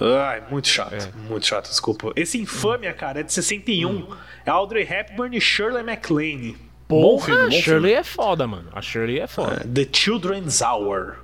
[0.00, 2.10] Ai, muito chato, muito chato, desculpa.
[2.16, 4.08] Esse Infâmia, cara, é de 61.
[4.46, 6.56] É Audrey Hepburn e Shirley MacLaine.
[6.88, 8.68] Bom Porra, filme, bom a Shirley é foda, mano.
[8.72, 9.60] A Shirley é foda.
[9.60, 9.74] filme.
[9.74, 11.18] The Children's Hour.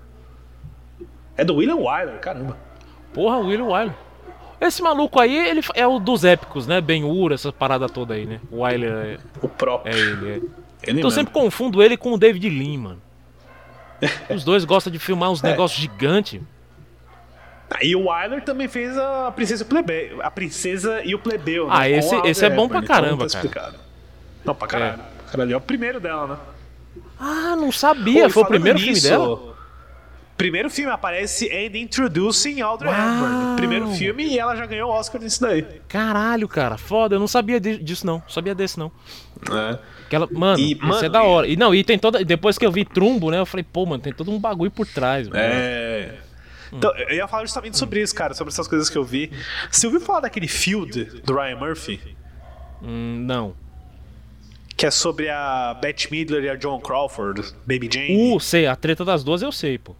[1.36, 2.56] É do William Wyler, caramba.
[3.12, 3.94] Porra, William Wyler.
[4.60, 6.80] Esse maluco aí, ele é o dos épicos, né?
[6.80, 8.40] Ben-Hur, essa parada toda aí, né?
[8.50, 9.94] O Wyler é, O próprio.
[9.94, 10.34] é ele, é.
[10.36, 10.50] Ele
[10.86, 11.10] Eu mesmo.
[11.10, 13.02] sempre confundo ele com o David Lean, mano.
[14.34, 15.32] Os dois gostam de filmar É.
[15.32, 16.40] uns negócios gigantes.
[17.70, 20.16] Ah, E o Wyler também fez a Princesa Plebe...
[20.22, 21.68] A Princesa e o Plebeu.
[21.70, 23.74] Ah, né, esse- com a esse é bom pra então caramba, tá cara.
[24.44, 25.00] Não, pra caralho.
[25.30, 26.36] Caralho, é o primeiro dela, né?
[27.18, 28.22] Ah, não sabia.
[28.22, 29.55] Pô, e Foi o primeiro nisso, filme dela?
[30.36, 32.90] Primeiro filme aparece and Introducing Audrey.
[32.92, 33.56] Hepburn.
[33.56, 35.62] Primeiro filme e ela já ganhou o Oscar nisso daí.
[35.88, 36.76] Caralho, cara.
[36.76, 37.14] Foda.
[37.14, 38.22] Eu não sabia di- disso, não.
[38.28, 38.92] Sabia desse, não.
[39.50, 39.78] É.
[40.06, 41.48] Aquela, mano, E, isso mano, é da hora.
[41.48, 42.22] E não, e tem toda.
[42.24, 43.38] Depois que eu vi Trumbo, né?
[43.38, 45.40] Eu falei, pô, mano, tem todo um bagulho por trás, mano.
[45.42, 46.14] É.
[46.72, 49.32] Então, eu ia falar justamente sobre isso, cara, sobre essas coisas que eu vi.
[49.70, 52.00] Você ouviu falar daquele Field do Ryan Murphy?
[52.82, 53.54] Hum, não.
[54.76, 58.34] Que é sobre a Bette Midler e a John Crawford, Baby Jane.
[58.34, 59.96] Uh, sei, a treta das duas eu sei, pô.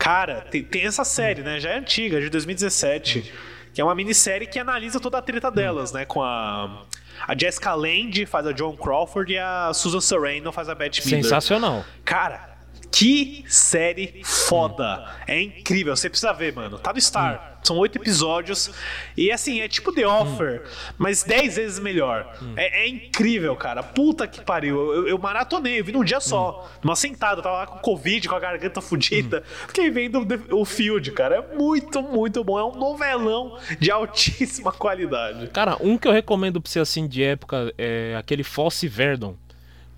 [0.00, 1.60] Cara, tem, tem essa série, né?
[1.60, 3.32] Já é antiga, de 2017.
[3.74, 6.06] Que é uma minissérie que analisa toda a treta delas, né?
[6.06, 6.86] Com a.
[7.28, 11.24] A Jessica Lange faz a John Crawford e a Susan Sarandon faz a Bette Midler.
[11.24, 11.84] Sensacional.
[12.02, 12.56] Cara,
[12.90, 15.06] que série foda.
[15.26, 16.78] É incrível, você precisa ver, mano.
[16.78, 17.49] Tá no Star.
[17.62, 18.70] São oito episódios.
[19.16, 20.62] E assim, é tipo The Offer,
[20.96, 22.34] mas dez vezes melhor.
[22.56, 23.82] É, é incrível, cara.
[23.82, 24.92] Puta que pariu.
[24.94, 26.68] Eu, eu maratonei, eu vi num dia só.
[26.82, 29.42] Numa sentada, tava lá com Covid, com a garganta fudida.
[29.66, 31.36] Fiquei vendo o Field, cara.
[31.36, 32.58] É muito, muito bom.
[32.58, 35.48] É um novelão de altíssima qualidade.
[35.48, 39.36] Cara, um que eu recomendo pra você assim de época é aquele Fosse Verdon.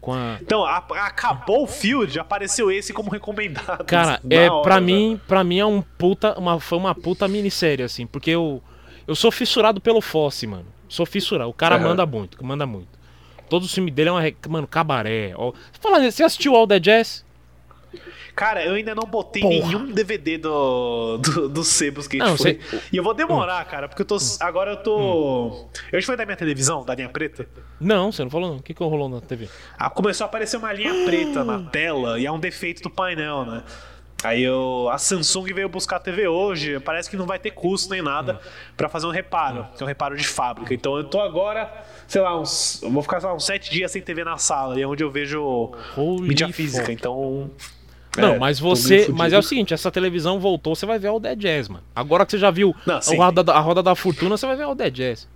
[0.03, 0.37] Com a.
[0.43, 3.85] Então, a- acabou o Field, apareceu esse como recomendado.
[3.85, 4.87] Cara, é hora, pra velho.
[4.87, 8.61] mim, para mim é um puta, uma, foi uma puta minissérie assim, porque eu
[9.07, 10.67] eu sou fissurado pelo Fosse, mano.
[10.89, 11.49] Sou fissurado.
[11.49, 11.85] O cara Aham.
[11.89, 13.01] manda muito, manda muito.
[13.49, 15.33] Todo o filme dele é uma, mano, cabaré.
[15.37, 15.53] Ó.
[15.81, 17.25] Fala, nisso, você assistiu All the Jazz?
[18.35, 19.55] Cara, eu ainda não botei Porra.
[19.67, 22.55] nenhum DVD do, do, dos sebos que a gente Não, foi.
[22.55, 24.17] você- E eu vou demorar, cara, porque eu tô.
[24.41, 25.67] Agora eu tô.
[25.93, 27.47] Eu já falei da minha televisão, da linha preta.
[27.81, 28.57] Não, você não falou não.
[28.57, 29.49] O que que rolou na TV?
[29.79, 33.45] Ah, começou a aparecer uma linha preta na tela e é um defeito do painel,
[33.45, 33.63] né?
[34.25, 37.91] Aí eu, a Samsung veio buscar a TV hoje, parece que não vai ter custo
[37.91, 38.41] nem nada
[38.77, 40.73] pra fazer um reparo, que é um reparo de fábrica.
[40.73, 41.69] Então eu tô agora,
[42.07, 44.83] sei lá, uns, vou ficar sei lá, uns sete dias sem TV na sala, e
[44.83, 46.83] é onde eu vejo Holy mídia física.
[46.85, 46.93] fuck.
[46.93, 47.51] Então
[48.17, 49.09] Não, É, mas você.
[49.11, 51.83] Mas é o seguinte, essa televisão voltou, você vai ver All the Jazz, mano.
[51.95, 54.57] Agora que você já viu Não, a, roda, da- a roda da fortuna, você vai
[54.57, 55.27] ver All the Jazz.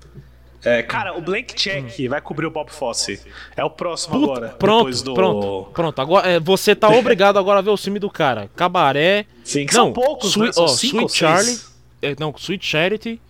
[0.65, 3.23] É, cara, o Blank Check vai cobrir o Bob Fosse.
[3.57, 4.49] É o próximo Puta, agora.
[4.59, 5.15] pronto, depois do...
[5.15, 6.01] pronto, pronto.
[6.01, 8.51] Agora é, você tá obrigado agora a ver o filme do cara.
[8.57, 9.27] Cabaré.
[9.45, 10.53] Sim, que não, são poucos, Sweet, né?
[10.53, 11.45] São ó, Sweet Charlie.
[11.55, 11.73] seis.
[12.03, 13.21] é, não, Sweet Charity.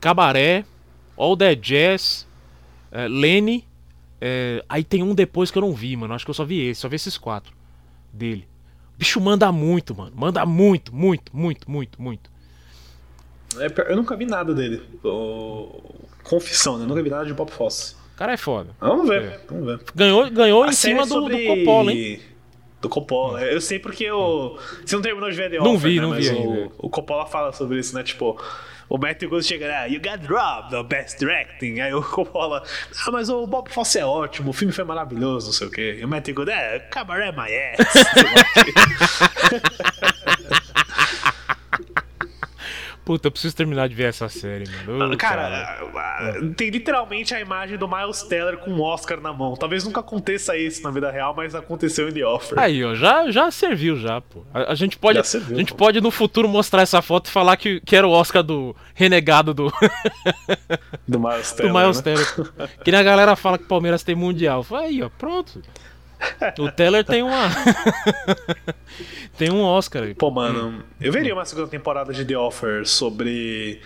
[0.00, 0.64] Cabaré.
[1.16, 2.26] All That Jazz.
[2.92, 3.64] é, Lenny.
[4.20, 6.12] é, aí tem um depois que eu não vi, mano.
[6.14, 7.52] Acho que eu só vi esse, só vi esses quatro
[8.12, 8.46] dele.
[8.98, 10.12] Bicho manda muito, mano.
[10.14, 12.30] Manda muito, muito, muito, muito, muito.
[13.56, 14.82] É, eu nunca vi nada dele.
[16.24, 16.84] Confissão, né?
[16.84, 17.94] Eu nunca vi nada de Bob Fosse.
[18.14, 18.70] O cara é foda.
[18.80, 19.40] Vamos ver, É.
[19.48, 19.80] vamos ver.
[19.94, 22.20] Ganhou, ganhou A em cima é do, do sobre- Coppola, hein?
[22.80, 23.42] Do Coppola.
[23.42, 24.58] Eu sei porque o.
[24.84, 26.02] Você não terminou de ver The Não Offer, vi, né?
[26.02, 26.70] não Mas vi o, ainda.
[26.78, 28.02] o Coppola fala sobre isso, né?
[28.02, 28.40] Tipo,
[28.88, 31.80] o Matthew Good chega lá, you got robbed of best directing.
[31.80, 32.62] Aí o Coppola,
[33.06, 35.98] ah, mas o Bob Fosse é ótimo, o filme foi maravilhoso, não sei o quê.
[36.00, 37.92] E o Matthew Good, é, cabaré my ass.
[38.14, 38.72] sei lá o quê.
[43.08, 45.14] Puta, eu preciso terminar de ver essa série, mano.
[45.14, 45.80] Ô, Cara,
[46.54, 49.56] tem literalmente a imagem do Miles Teller com um Oscar na mão.
[49.56, 52.58] Talvez nunca aconteça isso na vida real, mas aconteceu em The Offer.
[52.58, 54.44] Aí, ó, já, já serviu já, pô.
[54.52, 55.78] A, a gente pode, serviu, a gente pô.
[55.78, 59.54] pode no futuro mostrar essa foto e falar que, que era o Oscar do renegado
[59.54, 59.72] do,
[61.08, 61.74] Do Miles do Teller.
[61.74, 62.02] Miles né?
[62.02, 62.78] Teller.
[62.84, 64.66] Que nem a galera fala que o Palmeiras tem mundial.
[64.70, 65.62] Aí, ó, pronto.
[66.58, 67.48] O Teller tem uma
[69.36, 70.14] tem um Oscar aí.
[70.14, 73.80] Pô, mano, eu veria uma segunda temporada de The Offer sobre.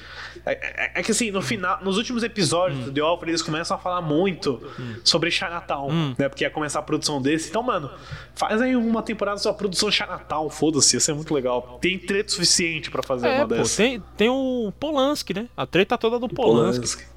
[0.46, 3.76] É, é- é que assim, no final, nos últimos episódios do The Offer, eles começam
[3.76, 4.62] a falar muito
[5.04, 6.28] sobre Chinatown, né?
[6.28, 7.50] Porque ia começar a produção desse.
[7.50, 7.90] Então, mano,
[8.34, 11.78] faz aí uma temporada só produção Chinatown, foda-se, ia ser muito legal.
[11.80, 13.76] Tem treta suficiente pra fazer É, uma pô, dessas.
[13.76, 15.48] tem, tem o Polanski, né?
[15.56, 16.80] A treta toda do Polanski.
[16.80, 17.12] Polanski.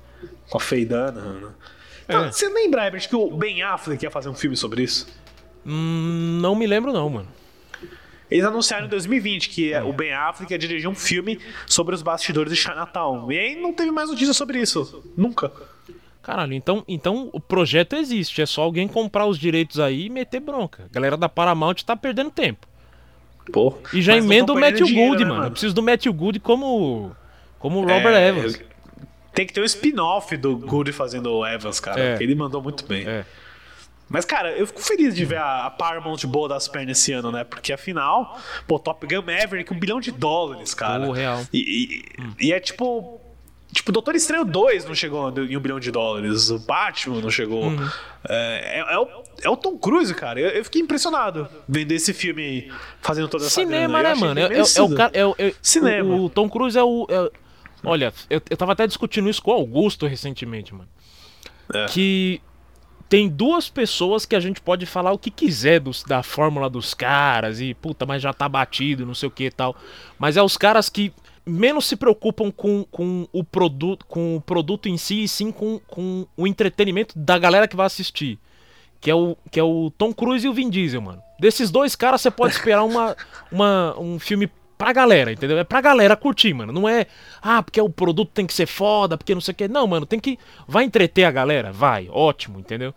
[0.49, 1.49] Com a Dunham, né?
[2.07, 2.31] Então, É.
[2.31, 5.07] Você lembra, Herbert, que o Ben Affleck ia fazer um filme sobre isso?
[5.65, 7.27] Hum, não me lembro não, mano.
[8.29, 12.51] Eles anunciaram em 2020 que o Ben Affleck ia dirigir um filme sobre os bastidores
[12.51, 13.31] de Chinatown.
[13.31, 15.03] E aí não teve mais notícia sobre isso.
[15.15, 15.51] Nunca.
[16.23, 18.41] Caralho, então, então o projeto existe.
[18.41, 20.85] É só alguém comprar os direitos aí e meter bronca.
[20.89, 22.67] A galera da Paramount tá perdendo tempo.
[23.53, 23.77] Pô.
[23.93, 25.45] E já emenda o Matthew dinheiro, Good, né, mano.
[25.45, 27.15] Eu preciso do Matthew Good como
[27.59, 28.59] Como o Robert É, Evans.
[29.36, 31.99] Tem que ter um spin-off do Goody fazendo o Evans, cara.
[31.99, 32.17] É.
[32.23, 33.05] Ele mandou muito bem.
[33.07, 33.25] É.
[34.07, 37.31] Mas, cara, eu fico feliz de ver a a Paramount boa das pernas esse ano,
[37.31, 37.43] né?
[37.43, 41.05] Porque afinal, pô, Top Gun Maverick, um bilhão de dólares, cara.
[41.05, 41.41] Pô, real.
[41.51, 42.03] E,
[42.39, 43.19] e- e é tipo.
[43.73, 46.49] Tipo, Doutor Estranho 2 não chegou em um bilhão de dólares.
[46.49, 47.65] O Batman não chegou.
[47.65, 47.89] Uhum.
[48.29, 49.07] É, é- é o,
[49.43, 50.39] é o Tom Cruise, cara.
[50.39, 52.71] Eu, eu fiquei impressionado vendo esse filme
[53.01, 54.15] fazendo toda essa Cinema, grana.
[54.15, 54.39] Né, mano?
[54.39, 55.11] É, é- é o cara.
[55.13, 56.15] é é- Cinema.
[56.15, 57.05] O, o Tom Cruise é o.
[57.09, 57.31] é-
[57.86, 60.89] olha, eu, eu tava até discutindo isso com o Augusto recentemente, mano.
[61.73, 61.86] É.
[61.88, 62.41] Que
[63.07, 66.93] tem duas pessoas que a gente pode falar o que quiser dos, da fórmula dos
[66.93, 69.75] caras e puta, mas já tá batido, não sei o que e tal.
[70.17, 71.13] Mas é os caras que
[71.45, 75.79] menos se preocupam com, com o produto com o produto em si e sim com,
[75.88, 78.39] com o entretenimento da galera que vai assistir.
[78.99, 81.21] Que é, o, que é o Tom Cruise e o Vin Diesel, mano.
[81.39, 83.15] Desses dois caras você pode esperar uma,
[83.51, 85.57] uma, um filme pra galera, entendeu?
[85.57, 86.71] É pra galera curtir, mano.
[86.73, 87.05] Não é,
[87.41, 89.67] ah, porque o produto tem que ser foda, porque não sei o que.
[89.67, 90.38] Não, mano, tem que.
[90.67, 91.71] Vai entreter a galera?
[91.71, 92.93] Vai, ótimo, entendeu?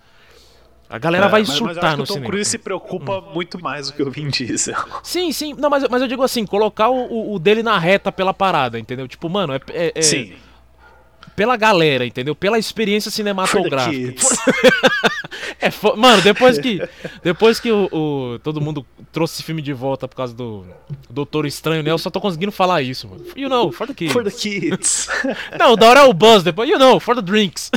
[0.91, 2.31] A galera É, vai mas- mas eu surtar que no o Tom cinema.
[2.31, 4.75] Cruise se preocupa muito mais do que o Vin Diesel.
[5.03, 5.55] Sim, sim.
[5.59, 8.79] Não, mas, mas eu digo assim, colocar o, o- o dele na reta pela parada,
[8.79, 9.07] entendeu?
[9.07, 10.33] Tipo, mano, é, é- é Sim.
[11.39, 12.35] Pela galera, entendeu?
[12.35, 14.15] Pela experiência For cinematográfica.
[15.61, 16.81] É, fo- mano, depois que
[17.23, 20.65] depois que o, o- todo mundo trouxe esse filme de volta por causa do
[21.11, 21.91] Doutor Estranho, né?
[21.91, 23.25] Eu só tô conseguindo falar isso, mano.
[23.37, 24.13] You know, for the kids.
[24.13, 25.09] For the kids.
[25.59, 26.69] Não, da hora é o Buzz depois.
[26.71, 27.71] You know, for the drinks.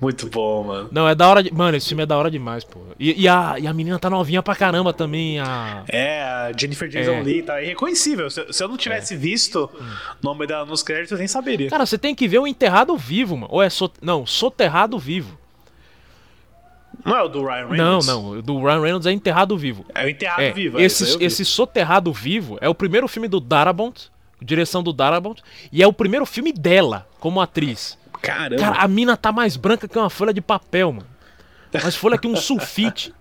[0.00, 0.88] Muito bom, mano.
[0.92, 1.52] Não, é da hora de...
[1.52, 2.80] Mano, esse filme é da hora demais, pô.
[2.98, 5.84] E, e a, e a menina tá novinha pra caramba também, a...
[5.88, 7.22] É, a Jennifer Jason É.
[7.22, 8.28] Leigh tá irreconhecível.
[8.30, 11.70] Se, se eu não tivesse visto o nome dela nos créditos, eu nem saberia.
[11.70, 13.52] Cara, você tem que ver o Enterrado Vivo, mano.
[13.52, 13.68] Ou é...
[13.70, 13.90] So...
[14.02, 15.38] Não, Soterrado Vivo.
[17.04, 18.06] Não é o do Ryan Não, Reynolds?
[18.06, 18.28] não.
[18.30, 19.86] o Do Ryan Reynolds é Enterrado Vivo.
[19.94, 20.78] É o Enterrado É, Vivo.
[20.78, 24.10] é, esse, esse Soterrado Vivo é o primeiro filme do Darabont,
[24.42, 25.42] direção do Darabont,
[25.72, 27.96] e é o primeiro filme dela como atriz.
[28.20, 28.62] Caramba.
[28.62, 31.06] Cara, a mina tá mais branca que uma folha de papel, mano.
[31.72, 33.14] Mais folha que um sulfite.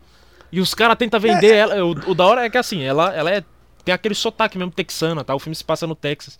[0.52, 1.86] E os caras tentam vender ela.
[1.86, 3.43] O, o da hora é que assim, ela, ela é,
[3.86, 5.36] tem aquele sotaque mesmo texana, tá?
[5.36, 6.39] O filme se passa no Texas.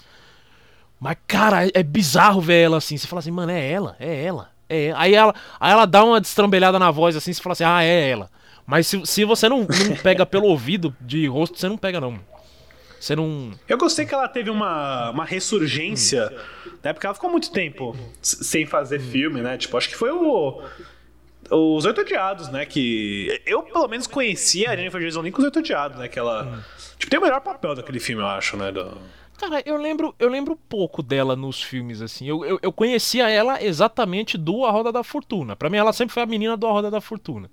[1.00, 2.98] Mas, cara, é, é bizarro ver ela assim.
[2.98, 4.50] Você fala assim, mano, é ela, é ela.
[4.68, 5.00] É ela.
[5.00, 8.10] Aí ela, aí ela dá uma destrambelhada na voz assim, você fala assim, ah, é
[8.10, 8.30] ela.
[8.66, 12.12] Mas se, se você não, não pega pelo ouvido de rosto, você não pega, não.
[12.12, 12.26] mano.
[13.00, 13.52] Você não.
[13.68, 16.32] Eu gostei que ela teve uma, uma ressurgência,
[16.84, 16.94] né?
[16.94, 19.58] Porque ela ficou muito tempo sem fazer filme, né?
[19.58, 20.62] Tipo, acho que foi o.
[21.52, 22.66] Os Oito Odiados, né?
[22.66, 26.08] Que eu, pelo menos, conhecia a Jennifer Jason Leigh com os Oito Odiados, né?
[26.08, 26.64] Que ela.
[26.98, 28.72] Tipo, tem o melhor papel daquele filme, eu acho, né?
[28.72, 28.98] do-
[29.38, 32.28] Cara, eu lembro, eu lembro pouco dela nos filmes, assim.
[32.28, 35.56] Eu, eu, eu conhecia ela exatamente do A Roda da Fortuna.
[35.56, 37.50] Pra mim, ela sempre foi a menina do A Roda da Fortuna.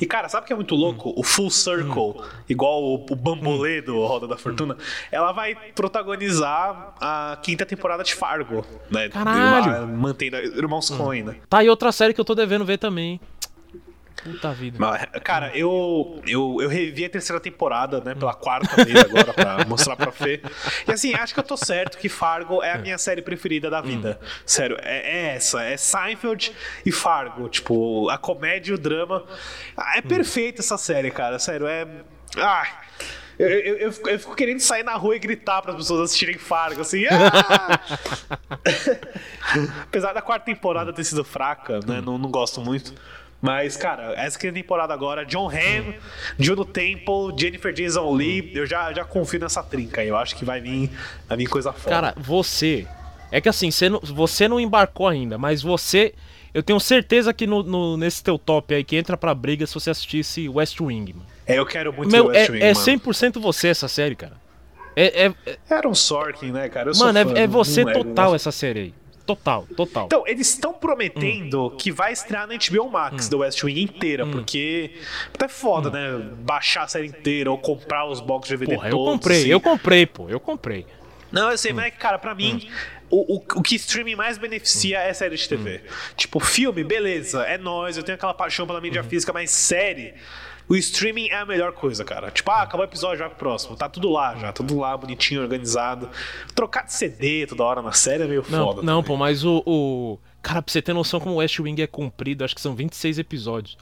[0.00, 1.12] E, cara, sabe o que é muito louco?
[1.16, 4.76] O Full Circle, igual o, o Bambolê do Roda da Fortuna,
[5.10, 9.08] ela vai protagonizar a quinta temporada de Fargo, né?
[9.08, 9.88] Caralho!
[9.88, 11.36] Mantendo Irmãos Coen, né?
[11.48, 13.20] Tá aí outra série que eu tô devendo ver também.
[14.32, 14.76] Puta vida.
[14.78, 19.64] Mas, Cara, eu, eu, eu revi a terceira temporada, né, pela quarta vez agora, pra
[19.68, 20.40] mostrar pra Fê.
[20.86, 23.80] E assim, acho que eu tô certo que Fargo é a minha série preferida da
[23.80, 24.18] vida.
[24.44, 24.98] Sério, é,
[25.32, 25.62] é essa.
[25.62, 26.52] É Seinfeld
[26.84, 27.48] e Fargo.
[27.48, 29.24] Tipo, a comédia e o drama.
[29.76, 31.38] Ah, É perfeita essa série, cara.
[31.38, 31.86] Sério, é.
[32.38, 32.66] Ah!
[33.38, 36.00] Eu, eu, eu fico, eu fico querendo sair na rua e gritar para as pessoas
[36.00, 37.04] assistirem Fargo, assim.
[37.04, 37.78] "Ah!"
[39.84, 42.00] Apesar da quarta temporada ter sido fraca, né?
[42.00, 42.94] Não, não gosto muito.
[43.40, 45.92] Mas, cara, essa quinta temporada agora, John Hamm,
[46.38, 50.08] Juno Temple, Jennifer Jason Lee, eu já, já confio nessa trinca aí.
[50.08, 50.90] Eu acho que vai vir,
[51.28, 51.90] vai vir coisa foda.
[51.94, 52.86] Cara, você.
[53.30, 56.14] É que assim, você não, você não embarcou ainda, mas você.
[56.54, 59.74] Eu tenho certeza que no, no- nesse teu top aí que entra pra briga se
[59.74, 61.26] você assistisse West Wing, mano.
[61.46, 62.86] é, eu quero muito Meu, West Wing, é, é mano.
[62.86, 64.34] 100% você essa série, cara.
[64.96, 66.88] É, é- é- Era um Sorkin, né, cara?
[66.88, 68.36] Eu sou mano, é, é você é, total né?
[68.36, 68.94] essa série aí.
[69.26, 70.06] Total, total.
[70.06, 71.76] Então, eles estão prometendo Hum.
[71.76, 74.92] que vai estrear na HBO Max do West Wing inteira, porque
[75.34, 76.30] até foda, né?
[76.42, 79.12] Baixar a série inteira ou comprar os box de DVD Porra, eu todos.
[79.14, 79.48] comprei, assim.
[79.48, 80.86] eu comprei, pô, eu comprei.
[81.32, 82.68] Não, eu sei, mas é que, cara, pra mim,
[83.10, 85.80] o, o, o que streaming mais beneficia é série de TV.
[86.16, 90.14] Tipo, filme, beleza, é nóis, eu tenho aquela paixão pela mídia física, mas série.
[90.68, 92.30] O streaming é a melhor coisa, cara.
[92.30, 93.76] Tipo, ah, acabou o episódio, vai pro próximo.
[93.76, 96.10] Tá tudo lá já, tudo lá, bonitinho, organizado.
[96.54, 98.82] Trocar de CD toda hora na série é meio Não, foda.
[98.82, 99.04] não, também.
[99.04, 100.18] pô, mas o, o.
[100.42, 103.18] Cara, pra você ter noção como o West Wing é comprido, acho que são 26
[103.18, 103.78] episódios.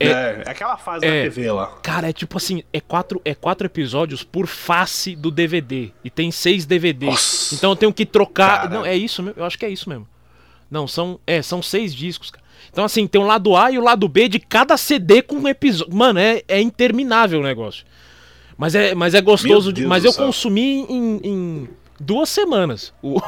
[0.00, 1.24] É, é aquela fase é.
[1.24, 1.66] da TV lá.
[1.82, 5.90] Cara, é tipo assim, é quatro, é quatro episódios por face do DVD.
[6.04, 7.10] E tem seis DVDs.
[7.10, 7.54] Nossa.
[7.54, 8.62] Então eu tenho que trocar.
[8.62, 8.68] Cara.
[8.68, 9.40] Não, é isso mesmo.
[9.40, 10.06] Eu acho que é isso mesmo.
[10.70, 11.18] Não, são.
[11.26, 12.46] É, são seis discos, cara.
[12.70, 15.48] Então, assim, tem o lado A e o lado B de cada CD com um
[15.48, 15.94] episódio.
[15.94, 17.84] Mano, é, é interminável o negócio.
[18.56, 20.26] Mas é, mas é gostoso, de, mas eu céu.
[20.26, 21.68] consumi em, em
[22.00, 23.20] duas semanas o,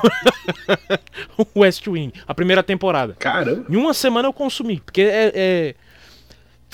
[1.57, 3.14] West Wing, a primeira temporada.
[3.18, 3.64] Caramba.
[3.68, 5.74] Em uma semana eu consumi, porque é, é-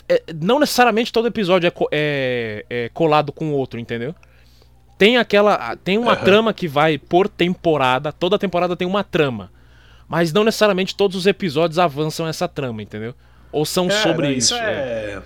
[0.09, 4.15] é- não necessariamente todo episódio é, co- é- é colado com o outro, entendeu?
[4.99, 6.25] Tem aquela, tem uma Aham.
[6.25, 9.51] trama que vai por temporada, toda temporada tem uma trama,
[10.09, 13.15] mas não necessariamente todos os episódios avançam essa trama, entendeu?
[13.53, 14.55] Ou são É, sobre isso.
[14.55, 14.63] isso.
[14.63, 15.23] é...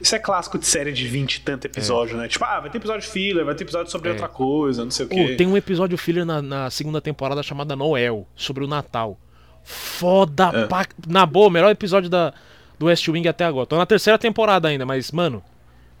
[0.00, 2.26] Isso é clássico de série de 20 e tanto episódio, né?
[2.26, 4.12] Tipo, ah, vai ter episódio filler, vai ter episódio sobre É.
[4.12, 5.36] outra coisa, não sei o Pô, quê.
[5.36, 9.16] tem um episódio filler na, na segunda temporada chamada Noel, sobre o Natal.
[9.62, 10.66] Foda É.
[10.66, 10.84] pra...
[11.06, 12.34] Na boa, melhor episódio da,
[12.76, 13.66] do West Wing até agora.
[13.66, 15.44] Tô na terceira temporada ainda, mas, mano,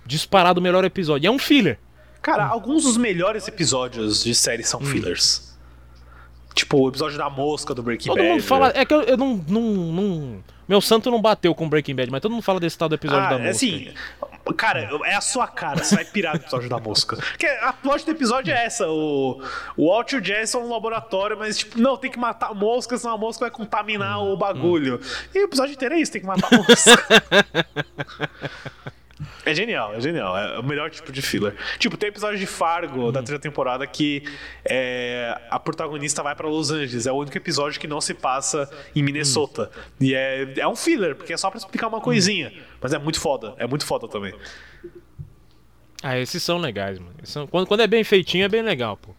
[0.04, 1.26] disparado o melhor episódio.
[1.26, 1.78] E é um filler.
[2.20, 5.47] Cara, alguns dos melhores episódios de série são fillers.
[6.58, 8.28] Tipo, o episódio da mosca do Breaking Todo Bad.
[8.30, 8.66] mundo fala.
[8.68, 8.72] né?
[8.80, 12.20] É que eu, eu não, não, não- Meu santo não bateu com Breaking Bad, mas
[12.20, 13.50] todo mundo fala desse tal do episódio Ah, da é mosca.
[13.52, 13.88] assim,
[14.56, 17.14] cara, é a sua cara, você vai pirar no episódio da mosca.
[17.16, 19.40] Porque a plot do episódio é essa: o,
[19.76, 22.54] o Walt e o Jesse são no laboratório, mas tipo, não, tem que matar a
[22.54, 25.00] mosca, senão a mosca vai contaminar o bagulho.
[25.32, 27.04] E o episódio inteiro é isso: tem que matar a mosca.
[29.44, 30.36] É genial, é genial.
[30.36, 31.54] É o melhor tipo de filler.
[31.78, 34.22] Tipo, tem episódio de Fargo da terceira temporada que
[34.64, 37.06] é, a protagonista vai pra Los Angeles.
[37.06, 39.70] É o único episódio que não se passa em Minnesota.
[40.00, 42.52] E é, é um filler, porque é só pra explicar uma coisinha.
[42.80, 43.54] Mas é muito foda.
[43.58, 44.32] É muito foda também.
[46.02, 47.14] Ah, esses são legais, mano.
[47.24, 49.14] São- Quando, quando é bem feitinho, é bem legal, pô.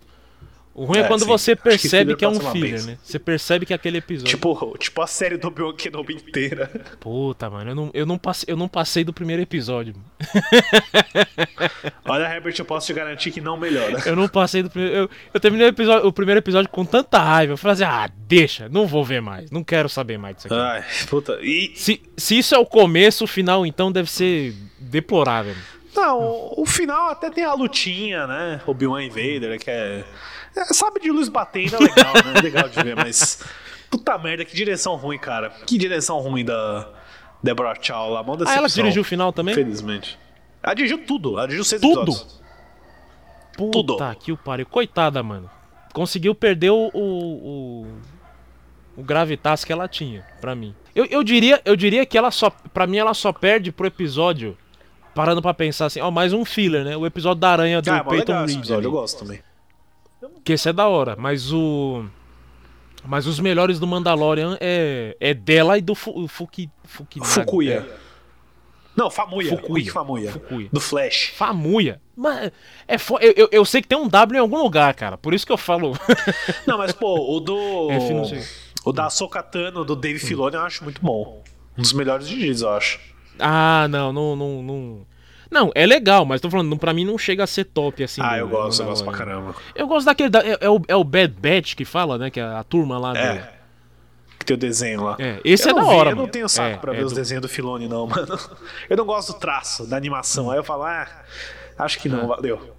[0.79, 1.27] O ruim é, É, quando sim.
[1.27, 2.97] você que percebe filler que, é um filler, né?
[3.03, 4.29] Você percebe que é aquele episódio.
[4.29, 6.71] Tipo, tipo a série do Obi-Wan Kenobi inteira.
[7.01, 9.93] Puta, mano, eu não, eu, não passei, eu não passei do primeiro episódio.
[12.05, 14.01] Olha, Herbert, eu posso te garantir que não melhora.
[14.05, 14.95] Eu não passei do primeiro.
[14.95, 17.53] Eu, eu terminei o, episódio- o primeiro episódio com tanta raiva.
[17.53, 19.51] Eu falei assim: ah, deixa, não vou ver mais.
[19.51, 20.55] Não quero saber mais disso aqui.
[20.55, 21.39] Ai, puta.
[21.41, 21.73] E.
[21.75, 25.55] Se, se isso é o começo, o final então deve ser deplorável.
[25.93, 28.61] Não, o, final até tem a lutinha, né?
[28.65, 30.05] Obi-Wan e Vader, que é.
[30.61, 32.33] É, Sabe de luz batendo é legal, né?
[32.37, 33.43] É legal de ver, mas.
[33.89, 35.49] Puta merda, que direção ruim, cara.
[35.65, 36.87] Que direção ruim da
[37.41, 38.23] Deborah Chow lá.
[38.23, 39.55] Mó Ah, ela dirigiu o final também?
[39.55, 40.17] Felizmente.
[40.61, 41.37] Ela dirigiu tudo.
[41.37, 42.01] Ela dirigiu seis Tudo?
[42.01, 42.39] episódios.
[43.57, 44.15] Puta tudo.
[44.19, 44.65] que o pariu.
[44.65, 45.49] Coitada, mano.
[45.93, 46.91] Conseguiu perder o.
[46.93, 47.87] o, o,
[48.97, 50.75] o gravitas que ela tinha, pra mim.
[50.93, 52.49] Eu, eu, diria, eu diria que ela só.
[52.73, 54.57] Pra mim, ela só perde pro episódio.
[55.15, 56.95] Parando pra pensar assim, ó, mais um filler, né?
[56.95, 58.49] O episódio da aranha do Ah, é Peyton Reed.
[58.57, 58.85] episódio, ali.
[58.85, 59.41] eu gosto também.
[60.43, 62.05] Que esse é da hora, mas o.
[63.05, 66.69] Mas os melhores do Mandalorian é, é dela e do Fu, Fuki.
[66.83, 67.87] Fukuya.
[67.89, 67.97] É,
[68.95, 69.49] Não, Famuya.
[69.51, 69.73] Fukuya.
[69.75, 70.31] Rick Famuya.
[70.33, 70.69] Fukuya.
[70.73, 71.31] Do Flash.
[71.35, 72.01] Famuya.
[72.15, 72.51] Mas
[72.85, 73.17] é fo...
[73.19, 75.17] eu, eu, eu sei que tem um W em algum lugar, cara.
[75.17, 75.93] Por isso que eu falo.
[76.67, 77.89] Não, mas pô, o do.
[77.91, 78.43] F não sei.
[78.83, 81.41] O da Sokatano, do Dave Filoni, eu acho muito bom.
[81.77, 82.99] Um dos melhores dirigidos, eu acho.
[83.39, 85.05] ah, não, não, não, não.
[85.51, 88.21] Não, é legal, mas tô falando, não- pra mim não chega a ser top assim.
[88.21, 89.41] Ah, do- eu do gosto, eu gosto pra Mandalorian.
[89.45, 89.55] caramba.
[89.75, 90.29] Eu gosto daquele.
[90.29, 92.29] da- é, é o, é o Bad Batch que fala, né?
[92.29, 93.17] Que é a turma lá do.
[93.19, 93.53] É.
[94.37, 95.15] Que tem o desenho lá.
[95.19, 96.31] É, esse eu é da não vi, hora, Eu não mano.
[96.31, 98.39] tenho saco É, pra é ver os do- desenhos do Filoni, não, mano.
[98.89, 100.49] Eu não gosto do traço, da animação.
[100.51, 101.07] Aí eu falo, ah,
[101.77, 102.75] acho que não, valeu.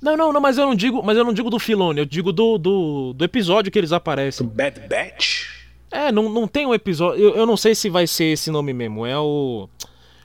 [0.00, 2.32] Não, não, não, mas eu não digo, mas eu não digo do Filone, eu digo
[2.32, 4.46] do, do, do episódio que eles aparecem.
[4.46, 5.46] Bad Batch?
[5.90, 7.20] É, não, não tem um episódio.
[7.22, 9.04] Eu, eu não sei se vai ser esse nome mesmo.
[9.04, 9.68] É o.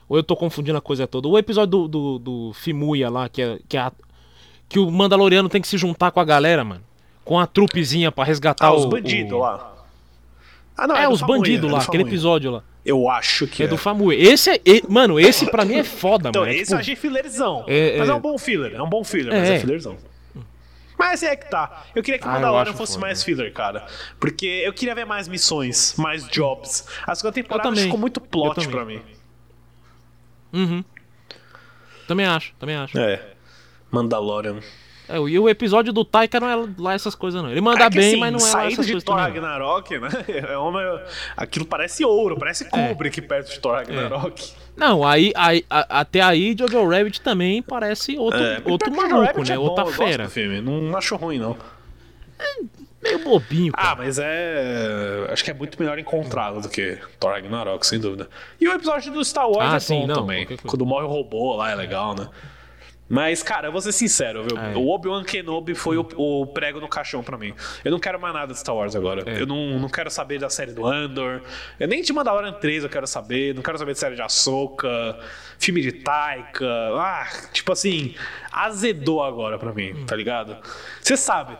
[0.08, 1.26] Ou eu tô confundindo a coisa toda.
[1.28, 3.92] O episódio do, do, do Fimuya lá, que é, que é a-
[4.68, 6.82] que o Mandaloriano tem que se juntar com a galera, mano.
[7.24, 9.72] Com a trupezinha pra resgatar Ah, os bandidos o- lá.
[10.76, 12.62] Ah, não, É, do os bandidos é lá, do aquele episódio lá.
[12.84, 13.68] Eu acho que É, é.
[13.68, 14.16] do Famuya.
[14.16, 14.60] Esse é.
[14.88, 16.52] mano, esse pra mim é foda, Então, mano.
[16.52, 17.64] É esse tipo- eu achei fillerzão.
[17.66, 18.12] É, mas é.
[18.12, 18.14] é.
[18.14, 19.54] um bom filler, é um bom filler, mas É.
[19.56, 19.96] é fillerzão.
[20.98, 21.84] Mas é que tá.
[21.94, 23.86] Eu queria que o Ah, Mandalorian fosse foda, mais filler, cara.
[24.18, 26.86] Porque eu queria ver mais missões, mais jobs.
[27.06, 27.84] A segunda temporada também.
[27.84, 29.00] ficou muito plot pra mim.
[30.56, 30.84] Uhum.
[32.08, 32.98] Também acho, também acho.
[32.98, 33.22] É.
[33.90, 34.60] Mandalorian.
[35.08, 37.48] É, e o episódio do Taika não é lá essas coisas, não.
[37.50, 39.14] Ele manda É que, bem, assim, mas não é lá essas de coisas Thor.
[39.16, 40.08] Ragnarok, né?
[40.50, 41.02] É uma...
[41.36, 44.52] Aquilo parece ouro, parece Kubrick perto de Thor Ragnarok.
[44.76, 49.54] Não, aí, aí a- até aí Jojo Rabbit também parece outro, É, outro maluco, né?
[49.54, 50.28] é bom, Outra fera.
[50.62, 51.56] não acho ruim, não.
[53.06, 53.90] Meio bobinho, cara.
[53.90, 55.28] Ah, mas é.
[55.30, 58.28] Acho que é muito melhor encontrá-lo do que Thor Ragnarok, sem dúvida.
[58.60, 60.46] E o episódio do Star Wars Ah, é sim, bom não, também.
[60.66, 62.28] Quando morre o robô lá é legal, né?
[63.08, 64.58] Mas, cara, eu vou ser sincero, viu?
[64.58, 64.76] É.
[64.76, 67.54] O Obi-Wan Kenobi foi o, o prego no caixão pra mim.
[67.84, 69.22] Eu não quero mais nada de Star Wars agora.
[69.30, 69.40] É.
[69.40, 71.40] Eu não, não quero saber da série do Andor.
[71.78, 73.54] Eu nem de Mandalorian 3 eu quero saber.
[73.54, 75.16] Não quero saber de série de Ahsoka,
[75.56, 76.66] filme de Taika.
[76.96, 78.12] Ah, tipo assim,
[78.50, 80.56] azedou agora pra mim, tá ligado?
[81.00, 81.56] Você sabe.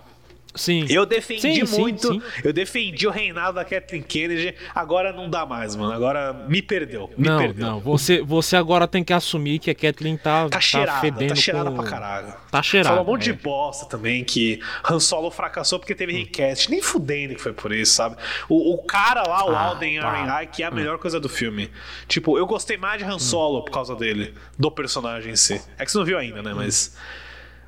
[0.56, 0.86] Sim.
[0.88, 2.22] Eu defendi Sim, sim, muito, sim.
[2.42, 5.92] eu defendi o reinado da Kathleen Kennedy, agora não dá mais, mano.
[5.92, 7.66] Agora me perdeu, me não, perdeu.
[7.66, 7.80] não.
[7.80, 11.34] Você, você agora tem que assumir que a Kathleen tá, Tá tá cheirada, fedendo tá
[11.34, 11.76] cheirada com...
[11.76, 12.34] pra caralho.
[12.50, 12.96] Tá cheirada.
[12.96, 13.32] Falou um monte é.
[13.32, 16.70] de bosta também, que Han Solo fracassou porque teve recast.
[16.70, 18.16] Nem fudendo que foi por isso, sabe?
[18.48, 19.96] O, o cara lá, o Ah, Alden.
[19.96, 21.70] Ehrenreich, é a melhor coisa do filme.
[22.08, 25.60] Tipo, eu gostei mais de Han Solo por causa dele, do personagem em si.
[25.78, 26.52] É que você não viu ainda, né?
[26.54, 26.96] Mas...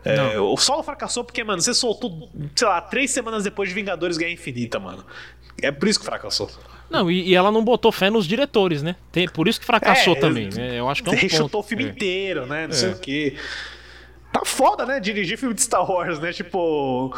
[0.04, 4.16] é, o Solo fracassou porque, mano, você soltou, sei lá, três semanas depois de Vingadores
[4.16, 5.04] Guerra Infinita, mano.
[5.60, 6.50] É por isso que fracassou.
[6.88, 8.96] Não, e, e ela não botou fé nos diretores, né?
[9.12, 10.78] Tem- por isso que fracassou É, também, né?
[10.78, 11.58] Eu acho que é um Rechutou ponto.
[11.64, 11.88] o filme É.
[11.88, 12.66] inteiro, né?
[12.66, 12.92] Não sei É.
[12.92, 13.36] o quê.
[14.30, 15.00] Tá foda, né?
[15.00, 16.32] Dirigir filme de Star Wars, né?
[16.34, 17.16] Tipo,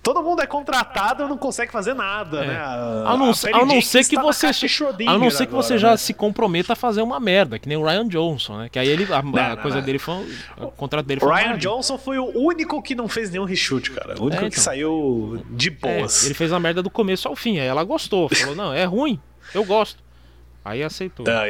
[0.00, 2.56] todo mundo é contratado e não consegue fazer nada, né?
[2.56, 5.46] A, A não, a ser- Patty a não ser que tá você, a não ser
[5.46, 5.96] que você já né?
[5.96, 8.68] se comprometa a fazer uma merda, que nem o Ryan Johnson, né?
[8.68, 9.84] Que aí ele, a, a não, coisa não.
[9.84, 10.14] dele foi,
[10.56, 11.58] o contrato dele foi O Ryan.
[11.58, 14.14] Johnson foi o único que não fez nenhum reshoot, cara.
[14.20, 14.62] O único É, que então.
[14.62, 16.24] saiu de É, boas.
[16.24, 19.18] ele fez a merda do começo ao fim, aí ela gostou, falou não, é ruim,
[19.52, 19.98] eu gosto,
[20.64, 21.26] aí aceitou.
[21.28, 21.42] Ah,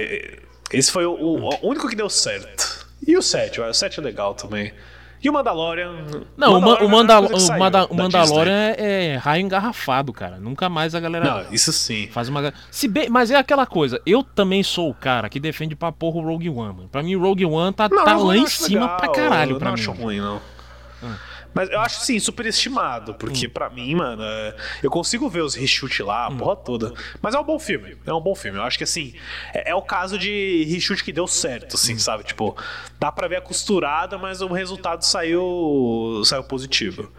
[0.73, 2.87] Esse foi o, o- o único que deu certo.
[3.07, 4.73] E o 7, o 7 é legal também.
[5.23, 5.93] E o Mandalorian.
[6.37, 9.07] Não, o, Ma- o, Mandalorian é a Mandal o, saiu Manda- o da Mandalorian é,
[9.13, 10.39] é raio engarrafado, cara.
[10.39, 11.25] Nunca mais a galera.
[11.45, 12.09] Não, isso sim.
[12.09, 12.53] faz uma.
[12.71, 16.17] Se bem, mas é aquela coisa, eu também sou o cara que defende pra porra
[16.19, 16.89] o Rogue One, mano.
[16.89, 19.59] Pra mim, o Rogue One tá, Não, tá lá em cima legal, pra caralho eu
[19.59, 19.81] pra não mim.
[19.81, 20.41] acho ruim, não.
[21.55, 26.03] Mas eu acho, sim, superestimado, porque pra mim, mano, é- eu consigo ver os reshoot
[26.03, 26.93] lá, a porra toda.
[27.21, 28.59] Mas é um bom filme, é um bom filme.
[28.59, 29.15] Eu acho que, assim,
[29.53, 32.25] é, é o caso de reshoot que deu certo, assim, sabe?
[32.25, 32.57] Tipo,
[32.99, 37.11] dá pra ver a costurada, mas o resultado saiu, saiu positivo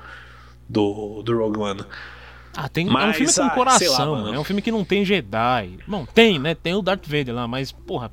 [0.68, 1.86] do, do Rogue One.
[2.56, 4.22] Ah, tem, é um Mas, filme com ah, coração, lá, mano.
[4.26, 4.36] mano.
[4.36, 5.80] É um filme que não tem Jedi.
[5.88, 6.54] Bom, tem, né?
[6.54, 8.12] Tem o Darth Vader lá, mas, porra,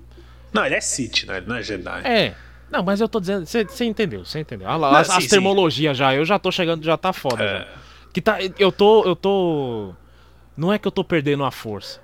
[0.52, 1.36] Não, ele é Sith, né?
[1.38, 2.00] Ele não é Jedi.
[2.04, 2.34] é.
[2.70, 4.68] Não, mas eu tô dizendo, você entendeu, você entendeu.
[4.68, 7.42] Ah lá, Não, as, sim, as termologias já, eu já tô chegando, já tá foda.
[7.42, 7.58] É.
[7.58, 7.66] já.
[8.12, 9.92] Que tá, eu tô, eu tô.
[10.56, 12.00] Não é que eu tô perdendo a força.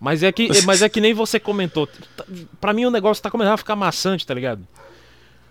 [0.00, 1.86] Mas é que, mas é que nem você comentou.
[1.86, 2.24] Tá-
[2.60, 4.66] Pra mim o negócio tá começando a ficar maçante, tá ligado?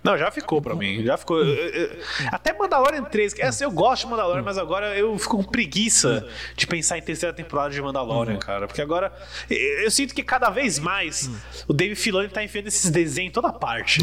[0.08, 1.04] Não, já ficou pra mim.
[1.04, 1.38] Já ficou.
[1.40, 1.98] eu- eu- eu-
[2.32, 3.34] Até Mandalorian 3.
[3.34, 7.02] que, Assim, eu gosto de Mandalorian, mas agora eu fico com preguiça de pensar em
[7.02, 8.68] terceira temporada de Mandalorian, cara.
[8.68, 9.12] Porque agora
[9.50, 11.30] eu, sinto que cada vez mais
[11.68, 14.02] o Dave Filoni tá enfiando esses desenhos em toda parte.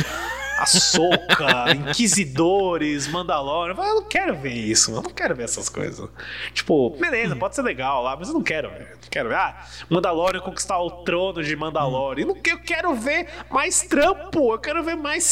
[0.58, 3.74] A Soca, Inquisidores, Mandalorian.
[3.76, 5.02] Eu não quero ver isso, mano.
[5.02, 6.08] Eu não quero ver essas coisas.
[6.52, 8.90] Tipo, beleza, pode ser legal lá, mas eu não quero ver.
[9.02, 9.34] Não quero ver.
[9.34, 12.26] Ah, Mandalorian conquistar o trono de Mandalorian.
[12.26, 14.52] Eu, quero ver mais trampo.
[14.54, 15.24] Eu quero ver mais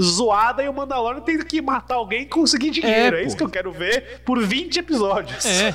[0.00, 3.16] zoada e o Mandalorian tendo que matar alguém e conseguir dinheiro.
[3.16, 3.26] É, pô.
[3.26, 5.44] isso que eu quero ver por 20 episódios.
[5.44, 5.74] É.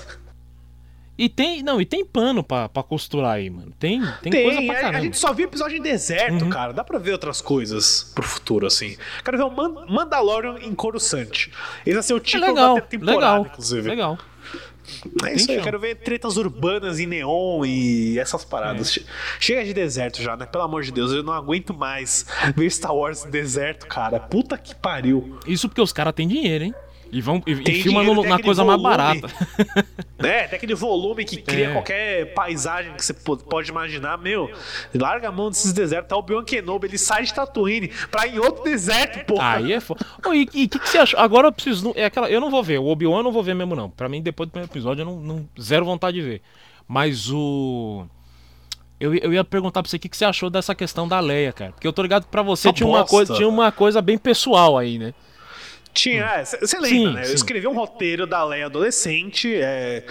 [1.17, 3.73] E tem, não, e tem pano pra, pra costurar aí, mano.
[3.77, 4.97] Tem, tem, Tem, coisa pra a- caramba.
[4.99, 6.49] a, gente só viu episódio em deserto, Uhum.
[6.49, 6.71] cara.
[6.71, 8.95] Dá pra ver outras coisas pro futuro, assim.
[9.25, 11.47] Quero ver o Man- Mandalorian em Coruscant.
[11.85, 13.89] Esse vai ser o É título legal, da temporada, legal, inclusive.
[13.89, 14.17] legal.
[15.25, 18.91] É isso aí, eu quero ver tretas urbanas em neon e essas paradas.
[18.91, 19.05] Che-
[19.39, 20.45] Chega de deserto já, né?
[20.45, 22.25] Pelo amor de Deus, eu não aguento mais
[22.55, 24.19] ver Star Wars deserto, cara.
[24.19, 25.39] Puta que pariu.
[25.47, 26.75] Isso porque os caras têm dinheiro, hein?
[27.11, 28.97] E vão e, e dinheiro, no- na coisa mais volume.
[29.21, 29.27] barata.
[30.21, 31.71] É, tem aquele volume que cria É.
[31.71, 34.17] qualquer paisagem que você po- pode imaginar.
[34.17, 34.51] Meu,
[34.93, 36.09] larga a mão desses desertos.
[36.09, 39.55] Tá o Obi-Wan Kenobi, ele sai de Tatooine pra ir em outro deserto, porra.
[39.55, 40.05] Aí é foda.
[40.33, 41.17] E o que, que você achou?
[41.21, 41.93] Agora eu preciso.
[41.95, 42.79] É aquela, eu não vou ver.
[42.79, 43.89] O Obi-Wan eu não vou ver mesmo, não.
[43.89, 46.41] Pra mim, depois do primeiro episódio, eu não, não- zero vontade de ver.
[46.85, 48.05] Mas o.
[48.99, 51.53] Eu, eu ia perguntar pra você o que, que você achou dessa questão da Leia,
[51.53, 51.71] cara.
[51.71, 54.77] Porque eu tô ligado que pra você tinha uma, coisa, tinha uma coisa bem pessoal
[54.77, 55.13] aí, né?
[55.93, 57.21] Tinha, você lembra, Sim, né?
[57.21, 57.33] Eu sim.
[57.33, 60.03] escrevi um roteiro da Leia adolescente, é,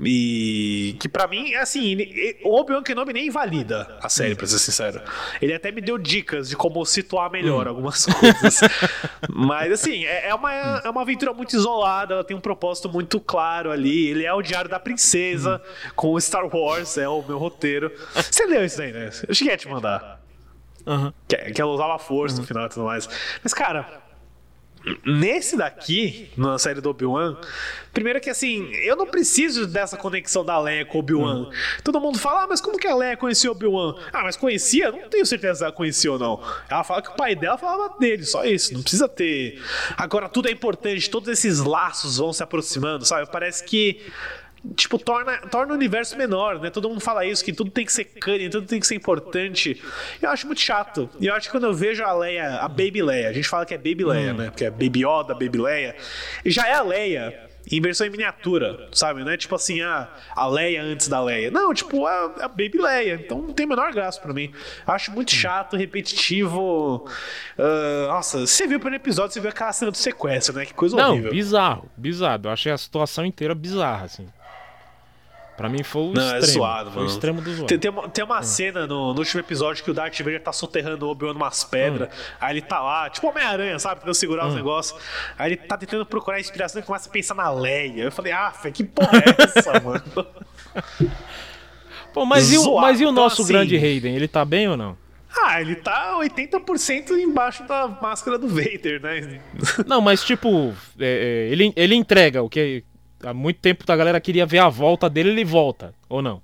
[0.00, 1.96] e que pra mim, assim,
[2.44, 5.00] o Obi-Wan Kenobi nem invalida a série, pra ser sincero.
[5.40, 8.60] Ele até me deu dicas de como situar melhor algumas coisas.
[9.28, 13.18] Mas, assim, é, é uma, é uma aventura muito isolada, ela tem um propósito muito
[13.18, 14.08] claro ali.
[14.08, 15.62] Ele é o Diário da Princesa
[15.96, 17.90] com o Star Wars, é o meu roteiro.
[18.14, 19.10] Você leu isso aí, né?
[19.26, 20.20] Eu cheguei a te mandar.
[20.86, 21.12] Aham.
[21.28, 23.08] Que, que ela usava força no final e tudo mais.
[23.42, 24.01] Mas, cara,
[25.04, 27.36] nesse daqui, na série do Obi-Wan,
[27.92, 31.50] primeiro que assim, eu não preciso dessa conexão da Leia com o Obi-Wan.
[31.84, 33.94] Todo mundo fala, ah, mas como que a Leia conhecia o Obi-Wan?
[34.12, 34.90] Ah, mas conhecia?
[34.90, 36.42] Não tenho certeza se ela conhecia ou não.
[36.68, 38.74] Ela fala que o pai dela falava dele, só isso.
[38.74, 39.62] Não precisa ter.
[39.96, 43.30] Agora, tudo é importante, todos esses laços vão se aproximando, sabe?
[43.30, 44.00] Parece que
[44.76, 46.70] tipo, torna, torna o universo menor, né?
[46.70, 49.82] Todo mundo fala isso, que tudo tem que ser canon, tudo tem que ser importante.
[50.20, 51.08] Eu acho muito chato.
[51.20, 53.66] E eu acho que quando eu vejo a Leia, a Baby Leia, a gente fala
[53.66, 54.46] que é Baby Leia, né?
[54.50, 55.96] Porque é Baby Yoda, Baby Leia.
[56.44, 59.22] E já é a Leia em versão em miniatura, sabe?
[59.22, 61.50] Não é tipo assim, ah, a Leia antes da Leia.
[61.50, 63.14] Não, tipo, a, a Baby Leia.
[63.14, 64.52] Então não tem a menor graça pra mim.
[64.86, 67.06] Acho muito chato, repetitivo.
[67.58, 70.66] Uh, nossa, você viu pelo episódio, você viu aquela cena do sequestro, né?
[70.66, 71.30] Que coisa Não, horrível.
[71.30, 72.42] bizarro, bizarro.
[72.44, 74.26] Eu achei a situação inteira bizarra, assim.
[75.56, 76.38] Pra mim foi o Não, extremo.
[76.44, 77.14] é zoado, foi o mano.
[77.14, 77.66] extremo do zoado.
[77.66, 78.24] Tem, tem uma, tem Ah.
[78.24, 81.62] uma cena no, no último episódio que o Darth Vader tá soterrando o Obi-Wan numas
[81.62, 82.08] pedras.
[82.40, 82.46] Ah.
[82.46, 83.96] Aí ele tá lá, tipo Homem-Aranha, sabe?
[84.00, 84.98] Tentando segurar os negócios.
[85.38, 88.02] Aí ele tá tentando procurar inspiração e começa a pensar na Leia.
[88.04, 90.02] Eu falei, ah, fé, que porra é essa, mano?
[92.12, 94.14] Pô, mas e, o, mas e o Então, nosso assim- grande Raiden?
[94.14, 94.96] Ele tá bem ou não?
[95.44, 99.40] Ah, ele tá 80% embaixo da máscara do Vader, né?
[99.86, 102.84] Não, mas tipo, é, é, ele, ele entrega o que
[103.22, 106.40] há muito tempo a galera queria ver a volta dele, ele volta, ou não?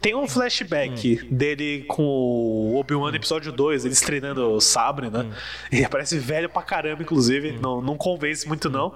[0.00, 5.30] Tem um flashback dele com o Obi-Wan no episódio 2, eles treinando o sabre, né?
[5.70, 7.52] Ele parece velho pra caramba, inclusive.
[7.60, 8.92] Não, não convence muito, não.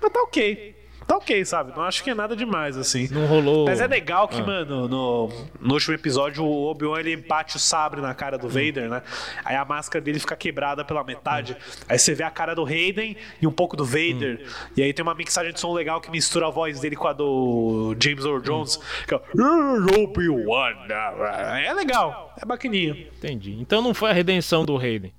[0.00, 0.74] Mas tá ok.
[1.08, 1.72] Tá ok, sabe?
[1.74, 3.08] Não acho que é nada demais, assim.
[3.10, 3.64] Não rolou.
[3.64, 4.28] Mas é legal Ah.
[4.28, 5.28] que, mano, no,
[5.58, 8.50] no último episódio, o Obi-Wan ele bate o sabre na cara do Hum.
[8.50, 9.02] Vader, né?
[9.42, 11.56] Aí a máscara dele fica quebrada pela metade.
[11.88, 14.42] Aí você vê a cara do Hayden e um pouco do Vader.
[14.44, 14.70] Hum.
[14.76, 17.14] E aí tem uma mixagem de som legal que mistura a voz dele com a
[17.14, 18.76] do James Earl Jones.
[18.76, 18.80] Hum.
[19.08, 20.74] Que é Obi-Wan.
[21.64, 22.94] É legal, é bacaninho.
[23.16, 23.56] Entendi.
[23.58, 25.12] Então não foi a redenção do Raiden.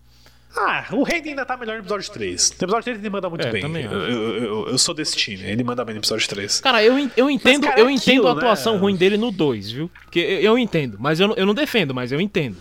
[0.57, 2.51] Ah, o Hayden ainda tá melhor no episódio 3.
[2.59, 3.61] No episódio 3 ele manda muito É, bem.
[3.61, 6.59] também Eu, eu, eu- eu sou desse time, ele manda bem no episódio 3.
[6.59, 8.79] Cara, eu, en- eu entendo, cara, eu é entendo a aquilo, atuação né?
[8.79, 9.91] ruim dele no 2, viu?
[10.05, 12.57] Porque eu, eu entendo, mas eu, não- eu não defendo, mas eu entendo.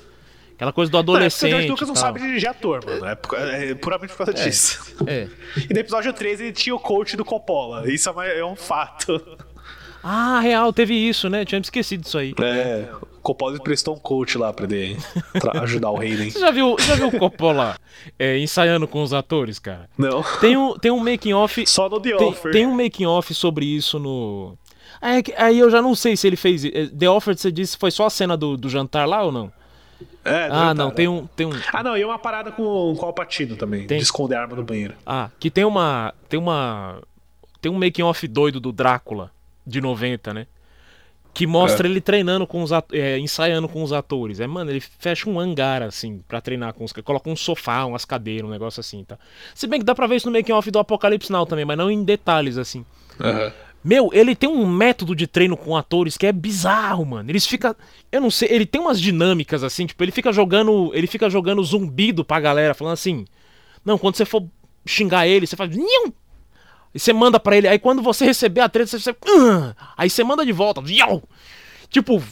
[0.55, 1.51] Aquela coisa do Não, é o adolescente.
[1.51, 3.07] George Lucas não sabe dirigir ator, mano.
[3.07, 4.95] É, é puramente por causa disso.
[5.07, 5.29] É.
[5.71, 7.91] E no episódio 13 ele tinha o coach do Coppola.
[7.91, 9.23] Isso é é um fato.
[10.03, 11.45] Ah, real, teve isso, né?
[11.45, 12.35] Tinha me esquecido disso aí.
[12.41, 12.89] É.
[13.19, 14.97] O Coppola emprestou um coach lá pra ele
[15.63, 16.31] ajudar o Hayden.
[16.31, 17.77] Você já viu, já viu o Coppola
[18.19, 19.89] é, ensaiando com os atores, cara?
[19.99, 20.23] Não.
[20.41, 21.65] Tem um, tem um making off.
[21.69, 22.53] Só no The tem, Offer.
[22.53, 24.57] tem um making off sobre isso no.
[25.01, 26.65] Aí, aí eu já não sei se ele fez.
[26.65, 29.53] eh, The Offer, você disse, foi só a cena do, do jantar lá ou não?
[30.25, 30.95] É, Ah, não, né?
[30.95, 31.27] tem um.
[31.27, 33.87] Tem um Ah, não, e uma parada com, com o Alpatino também.
[33.87, 33.99] Tem.
[33.99, 34.95] De esconder a arma no banheiro.
[35.05, 36.15] ah, que tem uma.
[36.29, 37.01] Tem uma.
[37.61, 39.31] Tem um making off doido do Drácula,
[39.67, 40.47] de 90, né?
[41.35, 44.41] Que mostra ele treinando com os atores, ensaiando com os atores.
[44.41, 48.05] É, mano, ele fecha um hangar, assim, pra treinar com os Coloca um sofá, umas
[48.05, 49.17] cadeiras, um negócio assim, tá?
[49.55, 51.79] Se bem que dá pra ver isso no making off do Apocalipse Now também, mas
[51.79, 52.85] não em detalhes, assim.
[53.85, 57.31] Meu, ele tem um método de treino com atores que é bizarro, mano.
[57.31, 57.75] Eles ficam.
[58.11, 60.91] Eu não sei, ele tem umas dinâmicas assim, tipo, ele fica jogando.
[60.93, 63.25] Ele fica jogando zumbido pra galera, falando assim.
[63.85, 64.45] Não, quando você for
[64.85, 65.75] xingar ele, você faz.
[65.77, 66.13] Nham!
[66.95, 67.69] E você manda pra ele.
[67.69, 69.15] Aí quando você receber a treta, você.
[69.97, 70.81] aí você manda de volta.
[70.81, 71.23] Nham!
[71.91, 72.23] Tipo.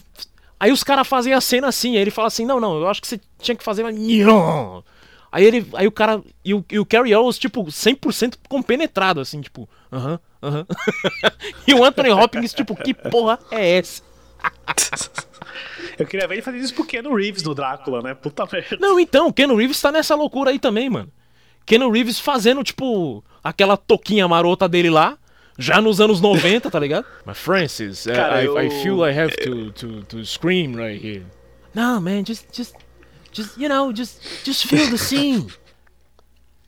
[0.59, 3.01] Aí os caras fazem a cena assim, aí ele fala assim: não, não, eu acho
[3.01, 3.83] que você tinha que fazer.
[3.83, 4.83] uma nham!"
[5.31, 5.69] Aí ele.
[5.75, 6.23] Aí o cara.
[6.45, 9.69] E o, e o Carrie Owens, tipo, 100% compenetrado, assim, tipo.
[9.93, 10.67] Aham, aham.
[11.69, 14.03] e o Anthony Hopkins, tipo, que porra é essa?
[15.99, 18.15] Eu queria ver ele fazer isso pro Keanu Reeves no Drácula, né?
[18.15, 18.77] Puta merda.
[18.79, 21.11] Não, então, Keanu Reeves tá nessa loucura aí também, mano.
[21.67, 25.19] Keanu Reeves fazendo, tipo, aquela toquinha marota dele lá,
[25.59, 27.05] já nos anos 90, tá ligado?
[27.27, 31.03] Mas Francis, uh, Cara, I, eu- I feel I have to, to, to scream right
[31.05, 31.25] here.
[31.75, 32.75] No, man, just, just,
[33.33, 35.47] just, you know, just, just feel the scene.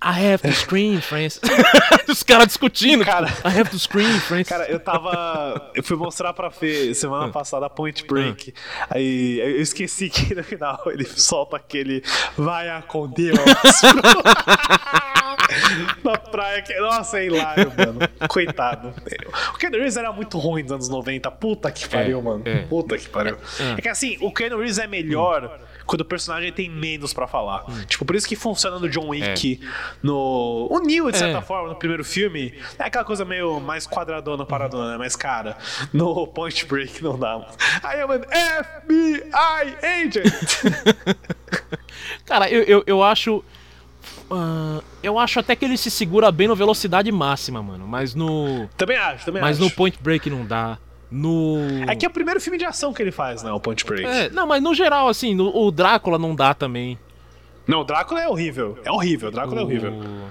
[0.01, 1.40] I have to scream, Francis.
[2.09, 3.05] Os caras discutindo.
[3.05, 3.26] Cara.
[3.44, 4.49] I have to scream, Francis.
[4.49, 5.72] Cara, eu tava.
[5.74, 8.55] Eu fui mostrar pra Fê semana passada Point Break.
[8.90, 12.03] Aí eu esqueci que no final ele solta aquele
[12.36, 13.36] vai a com Deus
[16.05, 16.62] na praia.
[16.62, 16.78] Que...
[16.78, 17.99] Nossa, é hilário, mano.
[18.28, 18.94] Coitado.
[19.55, 21.28] O Ken Reeves era muito ruim nos anos 90.
[21.32, 22.42] Puta que pariu, mano.
[22.46, 22.59] é.
[22.62, 23.36] Puta que pariu.
[23.76, 25.59] É que assim, o Ken Reeves é melhor.
[25.89, 27.64] Quando o personagem tem menos pra falar.
[27.86, 29.59] Tipo, por isso que funciona no John Wick,
[30.03, 30.68] no.
[30.70, 31.41] O Neo, de certa É.
[31.41, 34.99] forma, no primeiro filme, é aquela coisa meio mais quadradona, paradona, né?
[34.99, 35.57] Mas, cara,
[35.91, 37.39] no Point Break não dá.
[37.82, 41.16] I am an FBI agent!
[42.26, 43.43] Cara, eu, eu, eu acho.
[44.30, 47.86] ah, eu acho até que ele se segura bem no velocidade máxima, mano.
[47.89, 48.68] Mas no.
[48.76, 49.64] também acho, também Mas acho.
[49.64, 50.78] no Point Break não dá.
[51.11, 51.56] No.
[51.88, 53.50] É que é o primeiro filme de ação que ele faz, né?
[53.52, 54.04] O Point Break.
[54.04, 56.98] É, não, mas no geral, assim, no, o Drácula não dá também.
[57.66, 58.78] Não, o Drácula é horrível.
[58.84, 59.92] É horrível, o Drácula é horrível.
[59.92, 60.30] O-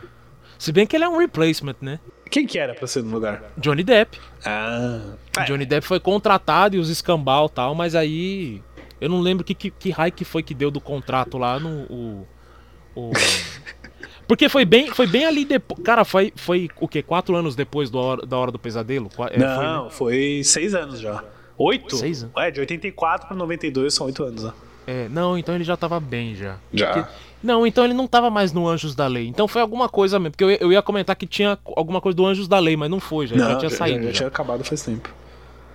[0.60, 2.00] Se bem que ele é um replacement, né?
[2.30, 3.44] Quem que era pra ser no lugar?
[3.58, 4.20] Johnny Depp.
[4.46, 5.02] Ah.
[5.38, 5.44] É.
[5.46, 8.62] Johnny Depp foi contratado e os escambau e tal, mas aí.
[9.00, 11.84] Eu não lembro que, que, que raio que foi que deu do contrato lá no.
[11.90, 12.28] O,
[12.96, 13.12] o-
[14.28, 15.82] Porque foi bem, foi bem ali depois.
[15.84, 17.02] Cara, foi, foi o quê?
[17.02, 19.10] Quatro anos depois do hora- da Hora do Pesadelo?
[19.16, 19.64] Qua- é, foi, né?
[19.64, 21.24] Não, foi, seis anos já.
[21.58, 21.96] Oito?
[21.96, 22.36] Seis anos?
[22.38, 24.52] É, de 84 pra 92 são oito anos, né?
[24.86, 26.58] É, não, então ele já tava bem já.
[26.74, 26.94] Já.
[26.94, 27.10] Porque
[27.44, 29.28] Não, então ele não tava mais no Anjos da Lei.
[29.28, 30.32] Então foi alguma coisa mesmo.
[30.32, 32.90] Porque eu, ia- eu ia comentar que tinha alguma coisa do Anjos da Lei, mas
[32.90, 34.00] não foi, já, já tinha saído.
[34.04, 34.14] já já.
[34.14, 35.10] tinha acabado faz tempo.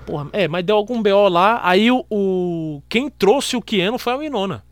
[0.07, 1.61] Porra, é, mas deu algum BO lá.
[1.63, 4.65] Aí o, o- Quem trouxe o Keanu foi a Winona.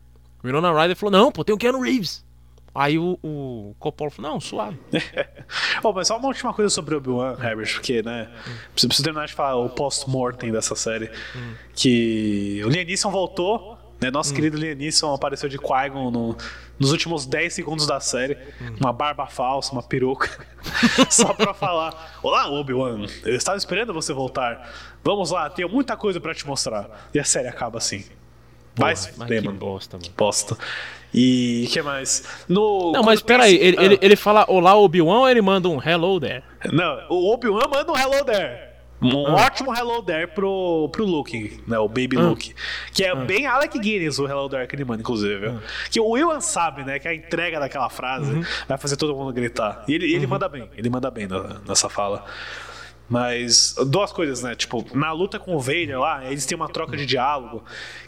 [0.43, 2.25] O Winona Ryder falou: Não, pô, tem o Keanu Reeves.
[2.73, 4.77] Aí o, o Coppola falou: Não, suave.
[5.83, 8.29] Bom, mas só uma última coisa sobre Obi-Wan, Herbert, porque, né,
[8.73, 11.11] preciso, preciso terminar de falar o post-mortem dessa série,
[11.75, 16.37] que o Liam Neeson voltou, né, nosso querido Liam Neeson apareceu de Qui-Gon no-
[16.79, 18.37] nos últimos 10 segundos da série,
[18.79, 20.29] uma barba falsa, uma peruca,
[21.11, 24.71] só pra falar, olá Obi-Wan, eu estava esperando você voltar,
[25.03, 27.09] vamos lá, tenho muita coisa pra te mostrar.
[27.13, 28.03] E a série acaba assim.
[28.75, 30.09] Vai se fuder, que bosta, mano.
[30.17, 30.57] Bosta.
[31.13, 32.23] E o que mais?
[32.47, 33.83] No, Não, mas peraí, ele, Ah.
[33.83, 36.43] ele, ele fala Olá, Obi-Wan ou ele manda um Hello there?
[36.71, 38.71] Não, o Obi-Wan manda um Hello There.
[39.03, 39.45] Um Ah.
[39.47, 41.77] ótimo Hello There pro, pro Luke, né?
[41.79, 42.53] O Baby Luke.
[42.93, 45.47] Que é bem Alec Guinness o Hello There que ele manda, inclusive.
[45.47, 45.59] Ah.
[45.89, 46.99] Que o Willan sabe, né?
[46.99, 48.43] Que a entrega daquela frase Uhum.
[48.67, 49.83] vai fazer todo mundo gritar.
[49.87, 52.23] E ele, ele manda bem, ele manda bem na- nessa fala.
[53.11, 54.55] Mas duas coisas, né?
[54.55, 57.61] Tipo, na luta com o Vader lá, eles têm uma troca de diálogo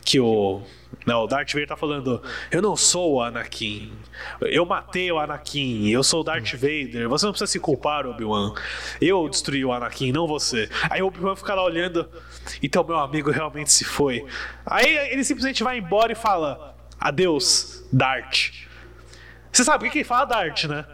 [0.05, 0.61] que o.
[1.05, 3.91] Não, o Darth Vader tá falando: Eu não sou o Anakin.
[4.39, 5.89] Eu matei o Anakin.
[5.89, 7.09] Eu sou o Darth Vader.
[7.09, 8.53] Você não precisa se culpar, Obi-Wan.
[9.01, 10.69] Eu destruí o Anakin, não você.
[10.89, 12.07] Aí o Obi-Wan fica lá olhando.
[12.61, 14.25] Então meu amigo realmente se foi.
[14.65, 18.53] Aí ele simplesmente vai embora e fala: Adeus, Dart.
[19.51, 20.85] Você sabe por que ele fala Dart, né?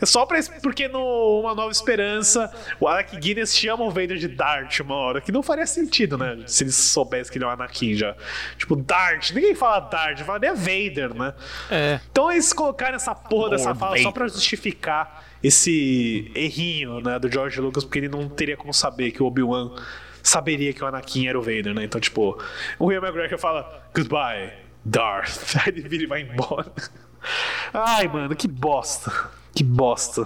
[0.00, 4.28] É só pra, porque no Uma Nova Esperança, o Alec Guinness chama o Vader de
[4.28, 6.38] Dart uma hora, que não faria sentido, né?
[6.46, 8.14] Se eles soubessem que ele é um Anakin já.
[8.56, 11.34] Tipo, Dart, ninguém fala Dart, fala nem é Vader, né?
[11.70, 12.00] É.
[12.10, 17.60] Então eles colocaram essa porra dessa fala só pra justificar esse errinho, né, do George
[17.60, 19.72] Lucas, porque ele não teria como saber que o Obi-Wan
[20.22, 21.84] saberia que o Anakin era o Vader, né?
[21.84, 22.40] Então, tipo,
[22.78, 24.52] o Ian McGregor fala, goodbye,
[24.84, 25.56] Darth.
[25.64, 26.72] Aí ele vira e vai embora.
[27.72, 29.12] Ai, mano, que bosta.
[29.58, 30.24] Que bosta.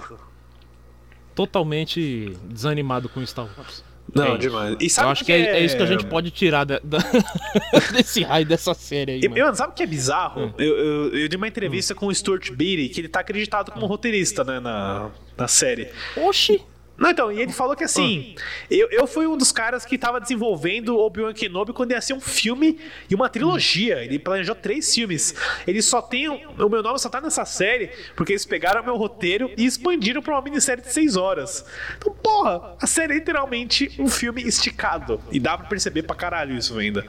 [1.35, 3.83] Totalmente desanimado com Star Wars.
[4.13, 4.75] Não, É demais.
[4.79, 6.99] E Eu sabe acho que é, é isso que a gente pode tirar da- da-
[7.91, 9.41] desse raio dessa série aí, E, mano.
[9.41, 10.41] mano, sabe o que é bizarro?
[10.47, 10.53] Hum.
[10.57, 13.85] Eu, eu, eu dei uma entrevista com o Stuart Beatty, que ele tá acreditado como
[13.87, 15.89] roteirista, né, na, na série.
[16.17, 16.61] Oxi!
[17.03, 18.33] Não, então, e ele falou que assim,
[18.71, 22.21] eu, eu fui um dos caras que tava desenvolvendo Obi-Wan Kenobi quando ia ser um
[22.21, 22.79] filme
[23.09, 24.05] e uma trilogia.
[24.05, 25.35] Ele planejou três filmes.
[25.67, 26.29] Ele só tem.
[26.29, 30.35] O meu nome só tá nessa série porque eles pegaram meu roteiro e expandiram pra
[30.35, 31.65] uma minissérie de seis horas.
[31.97, 35.19] Então, porra, a série é literalmente um filme esticado.
[35.29, 37.05] E dá pra perceber pra caralho isso ainda.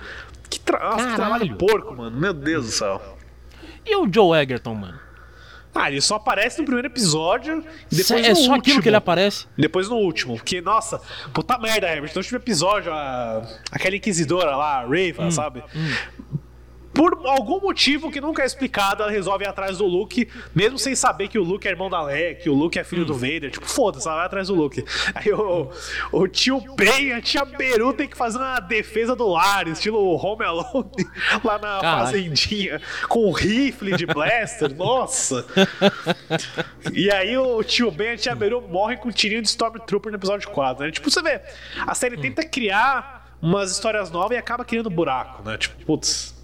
[0.50, 2.20] Que, tra nossa, que trabalho porco, mano.
[2.20, 3.00] Meu Deus do céu.
[3.86, 5.03] E o Joe Egerton, mano?
[5.74, 8.54] Ah, ele só aparece no primeiro episódio e depois é no só último.
[8.56, 9.46] aquilo que ele aparece?
[9.58, 11.00] Depois no último, porque, nossa,
[11.32, 12.12] puta merda, Herbert.
[12.14, 15.64] No último episódio, a, aquela inquisidora lá, a Rava, sabe?
[16.94, 20.94] Por algum motivo que nunca é explicado, ela resolve ir atrás do Luke, mesmo sem
[20.94, 23.50] saber que o Luke é irmão da Leia, que o Luke é filho do Vader.
[23.50, 24.84] Tipo, foda-se, ela vai atrás do Luke.
[25.14, 25.70] Aí o,
[26.12, 29.98] o tio Ben e a tia Beru tem que fazer uma defesa do lar, estilo
[30.14, 30.90] Home Alone,
[31.42, 32.06] lá na Caralho.
[32.06, 34.72] fazendinha, com um rifle de blaster.
[34.76, 35.44] Nossa!
[36.92, 40.12] E aí o tio Ben e a tia Beru morrem com um tirinho de Stormtrooper
[40.12, 40.92] no episódio 4, né?
[40.92, 41.40] Tipo, você vê,
[41.86, 45.58] a série tenta criar umas histórias novas e acaba criando buraco, né?
[45.58, 46.34] Tipo, putz.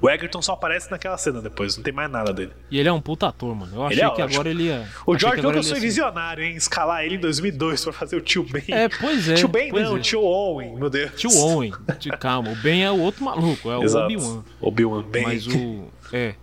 [0.00, 2.52] O Egerton só aparece naquela cena depois, não tem mais nada dele.
[2.70, 3.74] E ele é um puta ator, mano.
[3.74, 4.86] Eu achei Ele é que agora ele ia.
[5.06, 8.64] O George Lucas foi visionário em escalar ele em 2002 pra fazer o tio Ben.
[8.68, 10.00] É, pois é, Tio Ben não, é.
[10.00, 11.12] tio Owen, meu Deus.
[11.16, 11.72] Tio Owen.
[12.20, 12.50] Calma.
[12.50, 13.80] O Ben é o outro maluco, é o.
[13.80, 14.44] Obi-Wan.
[14.60, 15.24] Obi-Wan Ben.
[15.24, 15.84] Mas o.
[16.12, 16.34] É.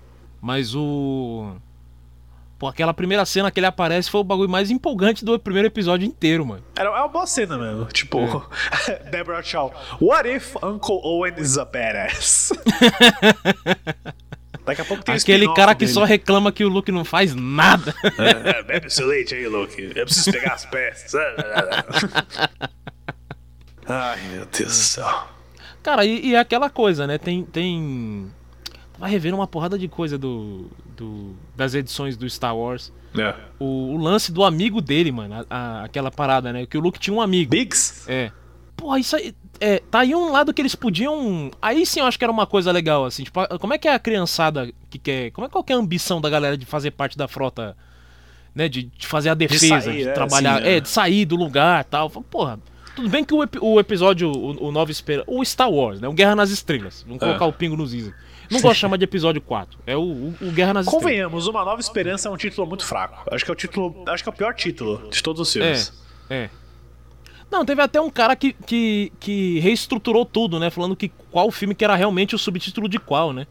[0.41, 1.55] Mas o.
[2.63, 6.07] Pô, aquela primeira cena que ele aparece foi o bagulho mais empolgante do primeiro episódio
[6.07, 6.63] inteiro, mano.
[6.77, 7.83] Era é uma boa cena mesmo.
[7.87, 8.49] Tipo,
[9.11, 9.73] Deborah Shaw.
[9.99, 12.53] What if Uncle Owen is a badass?
[14.65, 15.91] Daqui a pouco tem Aquele cara que dele.
[15.91, 17.93] só reclama que o Luke não faz nada.
[18.17, 19.91] É, bebe seu leite aí, Luke.
[19.93, 21.15] Eu preciso pegar as peças.
[23.85, 25.27] Ai, meu Deus do céu.
[25.83, 27.17] Cara, e, e é aquela coisa, né?
[27.17, 27.43] Tem.
[27.43, 28.31] tem...
[28.97, 32.91] Vai rever uma porrada de coisa do, do- das edições do Star Wars.
[33.17, 33.35] É.
[33.59, 35.33] O, o lance do amigo dele, mano.
[35.35, 36.65] a- a- aquela parada, né?
[36.65, 37.51] Que o Luke tinha um amigo.
[37.51, 38.03] Biggs?
[38.07, 38.31] É.
[38.77, 39.33] Pô, isso aí.
[39.59, 41.49] É, tá aí um lado que eles podiam.
[41.61, 43.23] Aí sim eu acho que era uma coisa legal, assim.
[43.23, 45.31] Tipo, como é que é a criançada que quer.
[45.31, 47.75] Como é qual que é a ambição da galera de fazer parte da frota,
[48.53, 48.67] né?
[48.67, 50.57] De, de fazer a defesa, de, sair, né, trabalhar.
[50.59, 50.67] assim?
[50.67, 52.09] É, de sair do lugar e tal.
[52.09, 52.59] Porra.
[52.95, 55.25] Tudo bem que o, o episódio, o, o Nova Esperança.
[55.29, 56.07] O Star Wars, né?
[56.07, 57.03] O Guerra nas Estrelas.
[57.07, 57.25] Vamos É.
[57.25, 58.11] colocar o pingo nos is.
[58.49, 59.79] Não gosto de chamar de episódio 4.
[59.87, 61.03] É o, o- o Guerra nas Estrelas.
[61.03, 63.23] Convenhamos, Uma Nova Esperança é um título muito fraco.
[63.33, 64.03] Acho que é o título.
[64.07, 65.93] Acho que é o pior título de todos os filmes.
[66.29, 66.49] É, é.
[67.51, 70.69] Não, teve até um cara que, que, que reestruturou tudo, né?
[70.69, 73.45] Falando que qual filme que era realmente o subtítulo de qual, né?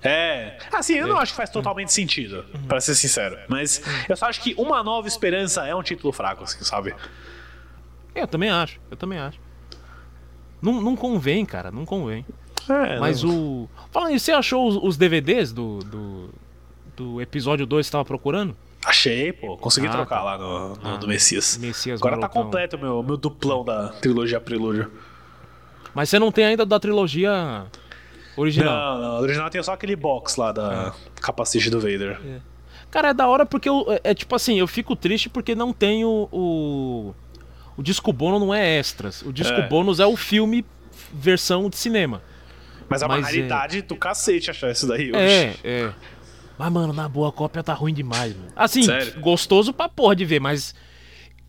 [0.00, 0.58] É.
[0.72, 3.36] Assim, eu não acho que faz totalmente sentido, pra ser sincero.
[3.48, 6.94] Mas eu só acho que Uma Nova Esperança é um título fraco, assim, sabe?
[8.14, 9.40] É, eu também acho, eu também acho.
[10.62, 12.24] Não, não convém, cara, não convém.
[12.68, 13.70] É, Mas não- o.
[13.90, 16.30] Falando você achou os, os DVDs do, do,
[16.96, 18.56] do episódio 2 que você tava procurando?
[18.84, 19.56] Achei, pô.
[19.56, 20.22] Consegui Ah, trocar tá.
[20.22, 21.58] lá no, no, Ah, no Messias.
[21.58, 22.42] Messias Agora tá Marotão.
[22.44, 24.90] completo o meu, meu duplão da trilogia Prelúdio.
[25.94, 27.66] Mas você não tem ainda da trilogia
[28.36, 28.74] original.
[28.98, 29.16] Não, não.
[29.18, 32.18] O original tem só aquele box lá da capacete do Vader.
[32.90, 35.72] Cara, é da hora porque eu, é, é tipo assim, eu fico triste porque não
[35.72, 36.28] tem o.
[36.32, 37.14] O,
[37.76, 39.22] o disco bônus não é extras.
[39.22, 39.66] O disco É.
[39.68, 40.64] bônus é o filme
[41.12, 42.22] versão de cinema.
[42.88, 45.16] Mas é uma Mas é- raridade do cacete achar isso daí hoje.
[45.20, 45.92] É, é.
[46.58, 48.48] Mas, mano, na boa, a cópia tá ruim demais, mano.
[48.56, 49.20] Assim, Sério?
[49.20, 50.74] gostoso pra porra de ver, mas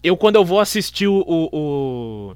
[0.03, 2.35] eu, quando eu vou assistir o, o,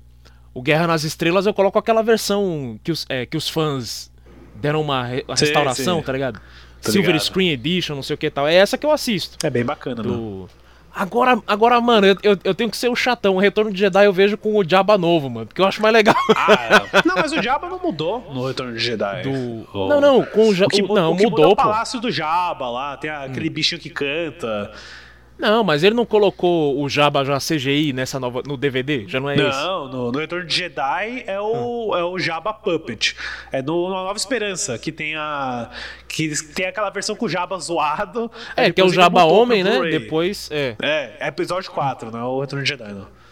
[0.54, 4.12] o, Guerra nas Estrelas, eu coloco aquela versão que os, é, que os fãs
[4.56, 6.04] deram uma re- restauração, sei.
[6.06, 6.42] tá ligado?
[6.82, 7.24] Silver ligado.
[7.24, 8.48] Screen Edition, não sei o que tal.
[8.48, 9.38] É essa que eu assisto.
[9.46, 10.02] É bem bacana.
[10.02, 10.50] Do...
[10.96, 13.36] Agora, agora, mano, eu, eu, eu tenho que ser o chatão.
[13.36, 15.48] O Retorno de Jedi eu vejo com o Jabba novo, mano.
[15.48, 16.16] Porque eu acho mais legal.
[16.36, 16.54] Ah,
[16.94, 17.02] é.
[17.08, 19.24] Não, mas o Jabba não mudou no Retorno de Jedi.
[19.24, 19.68] Do...
[19.78, 21.52] O- Não, não, com o, Ja- O que, o- Não, o que muda é mudou,
[21.54, 21.64] o pô.
[21.64, 24.72] Palácio do Jabba lá, tem aquele bichinho que canta.
[25.38, 29.06] Não, mas ele não colocou o Jabba já CGI nessa nova no DVD?
[29.08, 29.58] Já não é esse?
[29.58, 33.16] Não, no, no Retorno de Jedi é o, é o Jabba Puppet.
[33.52, 35.70] É no, no Nova Esperança, que tem a.
[36.08, 38.32] Que tem aquela versão com o Jabba zoado.
[38.56, 39.80] É, que é o Jabba Homem, né?
[39.90, 40.76] Depois, é.
[40.82, 43.23] É, é episódio 4, não é o Retorno de Jedi, não.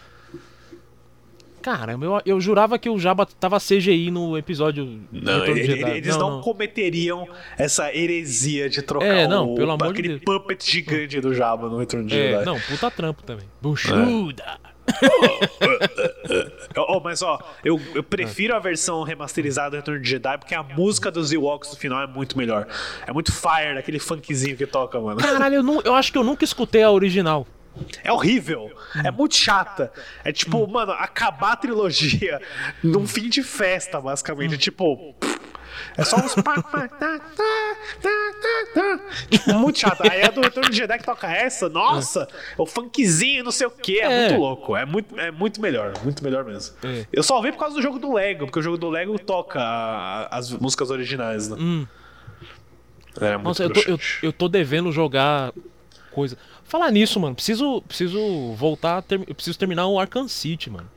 [1.62, 5.80] Caramba, eu, eu jurava que o Jabba tava CGI no episódio Não, de ele- Jedi.
[5.82, 10.08] ele- eles não, cometeriam essa heresia de trocar É, não, o, pelo amor de aquele
[10.18, 10.20] Deus.
[10.24, 12.44] puppet gigante do Jabba no Retorno de É, Jedi.
[12.44, 13.46] não, puta trampo também.
[13.60, 14.58] Buchuda.
[16.88, 20.62] Oh, mas ó, eu, eu prefiro a versão remasterizada do Retorno de Jedi porque a
[20.62, 22.66] música dos Ewoks no final é muito melhor.
[23.06, 25.20] É muito fire, aquele funkzinho que toca, mano.
[25.20, 27.46] Caralho, eu, nu- eu acho que eu nunca escutei a original.
[28.04, 28.70] É horrível.
[29.04, 29.92] É muito chata.
[30.24, 32.40] É tipo, mano, acabar a trilogia
[32.82, 34.58] num fim de festa, basicamente.
[34.58, 35.14] Tipo.
[35.96, 36.34] É só uns.
[36.34, 36.88] tá, tá,
[38.74, 39.00] tá.
[39.30, 40.02] Tipo, muito chato.
[40.02, 43.70] Aí a do Retorno de Jedi que toca essa, nossa, o funkzinho, não sei o
[43.70, 43.98] que.
[43.98, 44.28] É, É.
[44.28, 44.76] muito louco.
[44.76, 45.92] É muito, é muito melhor.
[46.02, 46.76] Muito melhor mesmo.
[46.84, 47.06] É.
[47.12, 49.60] Eu só vi por causa do jogo do Lego, porque o jogo do Lego toca
[50.30, 51.56] as músicas originais, né?
[53.20, 55.52] É muito Nossa, eu tô, eu, eu tô devendo jogar
[56.10, 56.36] coisa.
[56.72, 58.18] Falar nisso, mano, preciso, preciso
[58.54, 60.88] voltar, ter- eu preciso terminar o Arkham City, mano.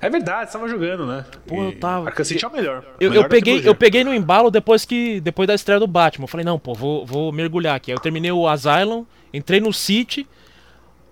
[0.00, 1.24] É verdade, você tava jogando, né?
[1.44, 2.84] Pô, eu tava- Arkham City é o melhor.
[3.00, 6.22] Eu, Melhor eu peguei, eu peguei no embalo depois que depois da estreia do Batman.
[6.22, 7.90] Eu falei, não, pô, vou, vou mergulhar aqui.
[7.90, 9.04] Aí eu terminei o Asylum,
[9.34, 10.24] entrei no City,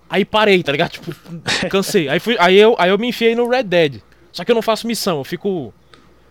[0.09, 0.93] aí parei, tá ligado?
[1.03, 1.11] Tipo,
[1.69, 2.09] cansei.
[2.09, 4.01] Aí, fui, aí, eu, aí eu me enfiei no Red Dead.
[4.31, 5.75] Só que eu não faço missão, eu fico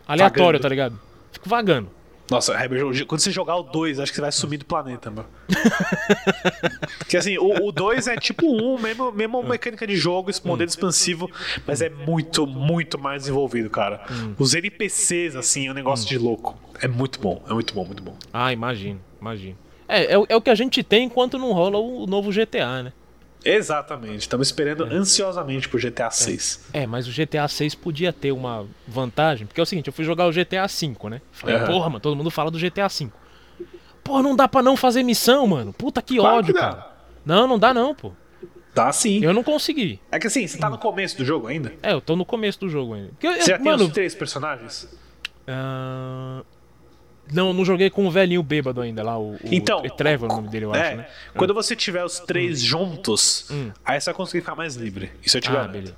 [0.07, 0.61] aleatório, Vagando.
[0.61, 0.99] tá ligado?
[1.33, 1.89] Fico vagando.
[2.29, 5.27] Nossa, Heber, quando você jogar o 2, acho que você vai sumir do planeta, mano.
[6.97, 11.29] Porque assim, o 2 é tipo um, mesmo, mesmo mecânica de jogo, esse modelo expansivo,
[11.67, 14.03] mas é muito, muito mais desenvolvido, cara.
[14.39, 16.57] Os NPCs, assim, é um negócio de louco.
[16.81, 18.15] É muito bom, é muito bom, muito bom.
[18.33, 19.57] Ah, imagino, imagino.
[19.87, 22.93] É, é, é o que a gente tem enquanto não rola o novo GTA, né?
[23.45, 26.65] Exatamente, estamos esperando ansiosamente pro GTA 6.
[26.73, 30.03] É, mas o GTA 6 podia ter uma vantagem, porque é o seguinte, eu fui
[30.03, 31.21] jogar o GTA 5, né?
[31.31, 31.65] Falei, Aham.
[31.67, 33.15] porra, mano, todo mundo fala do GTA 5.
[34.03, 35.71] Porra, não dá pra não fazer missão, mano.
[35.71, 36.91] Puta que Claro ódio, que cara.
[37.23, 38.11] Não, não dá não, pô.
[38.73, 39.23] Tá sim.
[39.23, 40.01] Eu não consegui.
[40.11, 41.73] É que assim, você tá no começo do jogo ainda?
[41.81, 43.09] É, eu tô no começo do jogo ainda.
[43.09, 44.89] Porque, Você já tem mano, os três personagens?
[45.47, 46.43] ah,
[47.33, 50.47] Não, não joguei com o velhinho bêbado ainda lá, o, o Então, Trevor, o nome
[50.49, 51.07] dele, eu acho, É, né?
[51.35, 53.49] quando você tiver os três juntos,
[53.83, 55.11] aí você vai conseguir ficar mais livre.
[55.23, 55.71] Isso eu te Ah, garanto.
[55.71, 55.95] beleza.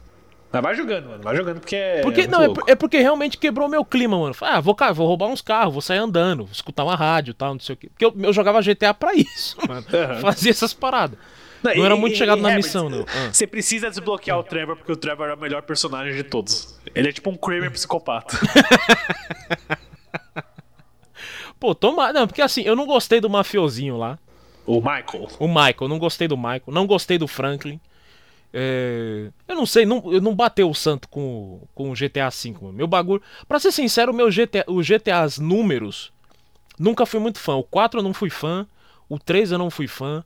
[0.49, 1.21] Mas vai jogando, mano.
[1.21, 2.01] Vai jogando porque é.
[2.01, 4.34] Porque, muito não, é, é porque realmente quebrou meu clima, mano.
[4.41, 7.53] Ah, vou, vou roubar uns carros, vou sair andando, vou escutar uma rádio e tal,
[7.53, 7.89] não sei o quê.
[7.89, 9.86] Porque eu, eu jogava GTA pra isso, mano.
[9.93, 10.21] Aham.
[10.21, 11.19] Fazia essas paradas.
[11.61, 13.01] Não, e- era muito chegado e, na Herbert, missão, não.
[13.09, 13.29] Ah.
[13.33, 16.79] Você precisa desbloquear o Trevor, porque o Trevor é o melhor personagem de todos.
[16.95, 18.37] Ele é tipo um Kramer psicopata.
[21.59, 22.12] Pô, toma.
[22.13, 24.17] Não, porque assim, eu não gostei do mafiosinho lá.
[24.66, 25.28] o Michael.
[25.39, 27.79] O Michael, não gostei do Michael, não gostei do Franklin.
[28.54, 32.29] É, eu não sei, não, eu não bateu o santo com, o- com o GTA
[32.29, 32.74] V, mano.
[32.74, 33.21] Meu bagulho.
[33.47, 36.12] Pra ser sincero, o meu GTA, o GTAs números,
[36.79, 37.55] nunca fui muito fã.
[37.55, 38.66] O 4 eu não fui fã,
[39.09, 40.24] o 3 eu não fui fã.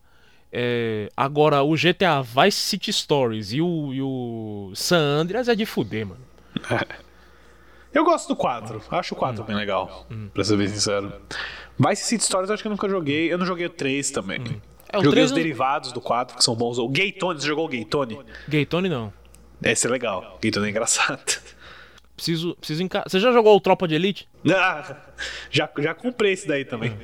[0.51, 5.65] É, agora, o GTA Vice City Stories e o, e o San Andreas é de
[5.65, 6.21] fuder, mano.
[7.93, 8.81] Eu gosto do 4.
[8.91, 11.11] Acho o 4 bem legal, pra ser bem sincero.
[11.77, 13.31] Vice City Stories eu acho que eu nunca joguei.
[13.31, 14.41] Eu não joguei o 3 também.
[14.91, 16.77] É, o joguei 3 os eu- derivados do 4, que são bons.
[16.77, 18.19] O Gaytone, você jogou o Gaytone?
[18.47, 19.11] Gaytone não.
[19.63, 20.37] Esse é legal.
[20.41, 21.21] Gaytone é engraçado.
[22.15, 23.03] Preciso, preciso enca...
[23.07, 24.29] Você já jogou o Tropa de Elite?
[24.47, 24.95] Ah,
[25.49, 26.95] já, já comprei esse daí também.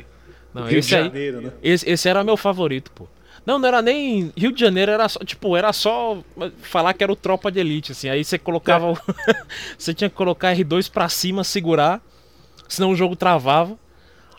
[0.53, 1.03] Não, Rio esse de aí.
[1.05, 1.51] Janeiro, né?
[1.63, 3.07] Esse, esse era meu favorito, pô.
[3.47, 4.29] Não, não era nem.
[4.35, 5.19] Rio de Janeiro era só.
[5.21, 6.17] Tipo, era só
[6.63, 8.09] falar que era o tropa de elite, assim.
[8.09, 8.91] Aí você colocava.
[8.91, 8.97] o-
[9.79, 12.01] você tinha que colocar R2 pra cima, segurar.
[12.67, 13.77] Senão o jogo travava.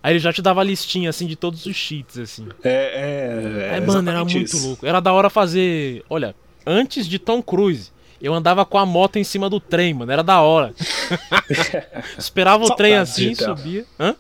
[0.03, 2.47] Aí ele já te dava a listinha, assim, de todos os cheats, assim.
[2.63, 4.67] É, é, É, mano, era muito isso.
[4.67, 4.85] louco.
[4.87, 6.05] Era da hora fazer.
[6.11, 6.35] Olha,
[6.67, 7.91] antes de Tom Cruise,
[8.21, 10.13] eu andava com a moto em cima do trem, mano.
[10.13, 10.75] Era da hora.
[12.19, 13.87] Esperava o trem Saudades de assim, subia.
[13.99, 14.15] Hã?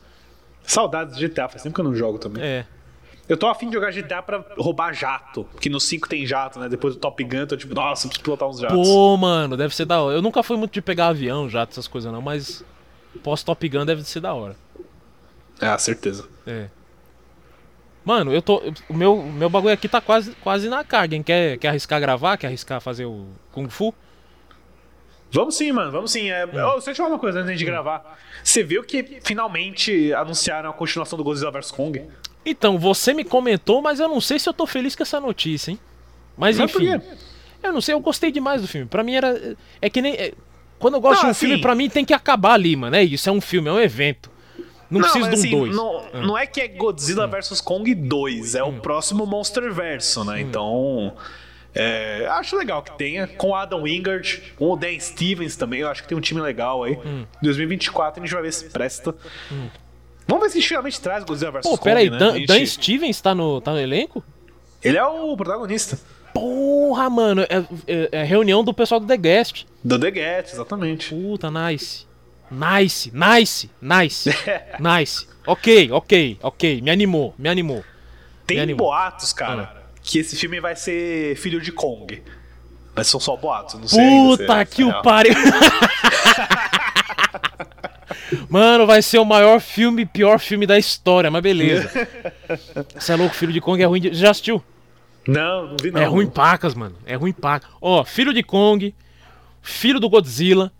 [0.63, 2.43] Saudades de GTA, faz tempo que eu não jogo também.
[2.43, 2.65] É.
[3.29, 5.45] Eu tô afim de jogar GTA pra roubar jato.
[5.53, 6.69] Porque no 5 tem jato, né?
[6.69, 8.89] Depois do Top Gun, tô tipo, nossa, preciso pilotar uns jatos.
[8.89, 10.17] Pô, mano, deve ser da hora.
[10.17, 12.65] Eu nunca fui muito de pegar avião, jato, essas coisas não, mas
[13.23, 14.57] pós Top Gun deve ser da hora.
[15.61, 16.27] Ah, certeza.
[16.47, 16.69] É.
[18.05, 18.63] Mano, eu tô.
[18.89, 21.23] O meu, meu bagulho aqui tá quase, quase na carga, hein?
[21.23, 22.39] Quer, quer arriscar gravar?
[22.39, 23.95] Quer arriscar fazer o Kung Fu?
[25.31, 26.31] Vamos sim, mano, vamos sim.
[26.31, 26.45] É...
[26.45, 28.19] Oh, deixa eu te falar uma coisa antes de gravar.
[28.43, 32.09] Você viu que finalmente anunciaram a continuação do Godzilla vs Kong?
[32.45, 35.71] Então, você me comentou, mas eu não sei se eu tô feliz com essa notícia,
[35.73, 35.79] hein?
[36.37, 36.89] Mas enfim.
[37.63, 38.87] Eu não sei, eu gostei demais do filme.
[38.87, 39.57] Pra mim era.
[39.83, 40.15] É que nem.
[40.15, 40.33] é-
[40.79, 42.95] quando eu gosto Não, de um assim- filme, pra mim tem que acabar ali, mano.
[42.95, 44.31] É isso, é um filme, é um evento.
[44.89, 45.77] Não, preciso mas de um assim, dois.
[45.77, 48.79] Não, não é que é Godzilla vs Kong 2, é o Hum.
[48.81, 50.41] próximo Monster Verso, né?
[50.41, 51.15] Então.
[51.75, 53.27] é, acho legal que tenha.
[53.27, 55.81] Com o Adam Wingard, com o Dan Stevens também.
[55.81, 56.97] Eu acho que tem um time legal aí.
[57.05, 57.25] Hum.
[57.43, 59.15] 2024 a gente vai ver se presta.
[60.29, 61.83] Vamos ver se a gente finalmente traz Godzilla vs Pô, Kong.
[61.83, 62.19] peraí, né?
[62.19, 64.23] Dan, gente- Dan Stevens tá no, tá no elenco?
[64.85, 65.99] Ele é o protagonista.
[66.35, 69.65] Porra, mano, é, é- é reunião do pessoal do The Guest.
[69.83, 71.15] Do The Get, exatamente.
[71.15, 72.07] Puta, nice.
[72.51, 74.31] Nice, nice, nice,
[74.79, 75.27] nice.
[75.47, 77.83] Ok, ok, ok, me animou, me animou.
[78.47, 78.87] Tem Me animou.
[78.89, 79.83] boatos, cara, Ah.
[80.03, 82.23] que esse filme vai ser filho de Kong.
[82.95, 84.01] Mas são só boatos, não sei.
[84.09, 85.35] Puta se que é o pariu.
[88.49, 91.91] Mano, vai ser o maior filme, pior filme da história, mas beleza.
[92.95, 94.15] Você é louco, Filho de Kong é ruim de...
[94.15, 94.63] Já assistiu?
[95.27, 96.01] Não, não vi não.
[96.01, 96.97] É ruim pacas, mano.
[97.05, 97.71] É ruim pacas.
[97.81, 98.95] Ó, Filho de Kong,
[99.63, 100.73] Filho do Godzilla.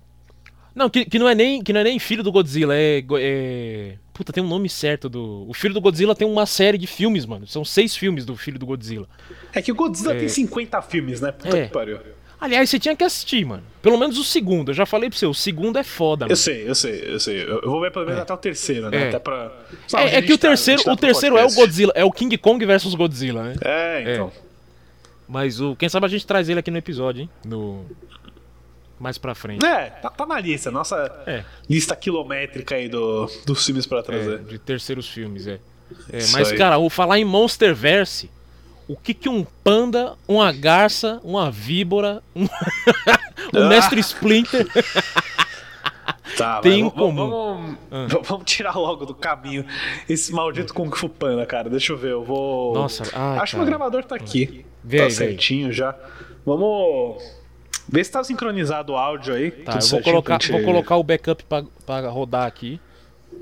[0.75, 3.95] Não, que, que não é nem que não é nem filho do Godzilla, é, é...
[4.15, 5.45] Puta, tem um nome certo do...
[5.49, 7.47] O Filho do Godzilla tem uma série de filmes, mano.
[7.47, 9.09] São seis filmes do Filho do Godzilla.
[9.53, 11.31] É que o Godzilla tem 50 filmes, né?
[11.33, 11.67] Puta É.
[11.67, 11.99] que pariu.
[12.41, 13.63] Aliás, você tinha que assistir, mano.
[13.83, 14.71] Pelo menos o segundo.
[14.71, 16.33] Eu já falei pra você, o segundo é foda, mano.
[16.33, 17.43] Eu sei, eu sei, eu sei.
[17.43, 19.05] Eu vou ver pelo menos até o terceiro, né?
[19.05, 19.09] É.
[19.09, 19.51] Até pra.
[19.95, 22.95] É, é que o terceiro, o terceiro é o Godzilla, é o King Kong versus
[22.95, 23.55] Godzilla, né?
[23.65, 24.33] É, então.
[25.27, 27.31] Mas o, quem sabe a gente traz ele aqui no episódio, hein?
[27.45, 27.85] No
[29.01, 29.65] mais pra frente.
[29.65, 30.71] É, tá, tá na lista.
[30.71, 30.97] Nossa
[31.27, 31.45] É.
[31.69, 34.39] lista quilométrica aí do, dos filmes pra É, trazer.
[34.41, 35.61] de terceiros filmes, é.
[36.13, 36.59] É, mas aí.
[36.59, 38.29] cara, o falar em Monsterverse,
[38.89, 42.47] o que que um panda, uma garça, uma víbora, um,
[43.55, 44.67] um mestre Splinter
[46.37, 47.77] Tá, tem mas em vamos- comum.
[47.91, 49.65] Vamos, v- vamos tirar logo do caminho
[50.09, 51.69] esse maldito Kung Fu Panda, cara.
[51.69, 52.75] Deixa eu ver, eu vou.
[52.75, 53.71] Nossa, ai, Acho que o cara.
[53.77, 54.65] gravador tá aqui.
[54.85, 55.97] Vê tá aí, vê certinho já.
[56.47, 57.23] Vamos.
[57.89, 59.51] Ver se tá sincronizado o áudio aí.
[59.51, 62.79] Tá, eu vou certinho colocar, gente- vou colocar o backup pra, pra rodar aqui,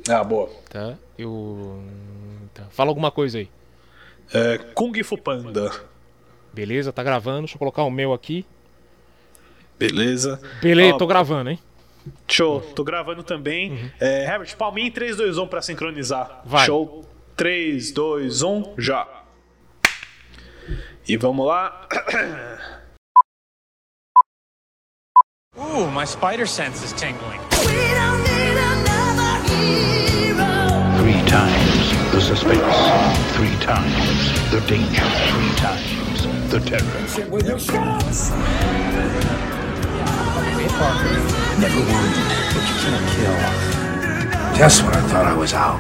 [0.09, 0.49] Ah, boa.
[0.71, 0.95] tá?
[1.19, 1.83] Eu.
[2.55, 2.63] Tá.
[2.71, 3.49] Fala alguma coisa aí.
[4.33, 5.71] É, Kung Fu Panda.
[6.53, 7.41] Beleza, tá gravando.
[7.41, 8.45] Deixa eu colocar o meu aqui.
[9.79, 10.41] Beleza.
[10.63, 11.59] Beleza, Ó, tô gravando, hein?
[12.29, 13.93] Show, tô gravando também.
[14.01, 16.43] É, Herbert, palminha em 3, 2, 1 pra sincronizar.
[16.45, 16.67] Vai.
[16.67, 17.05] Show.
[17.37, 19.07] 3, 2, 1, já.
[21.07, 21.87] E vamos lá.
[25.59, 27.41] Ooh, my spider sense is tingling.
[30.99, 31.66] Three times
[32.17, 32.79] the suspense.
[33.37, 35.05] Three times the danger.
[35.29, 36.81] Three times the terror.
[41.61, 43.37] Never wounded, but you can't kill.
[44.57, 45.79] Just when I thought I was out,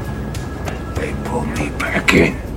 [0.95, 2.56] they pulled me back in.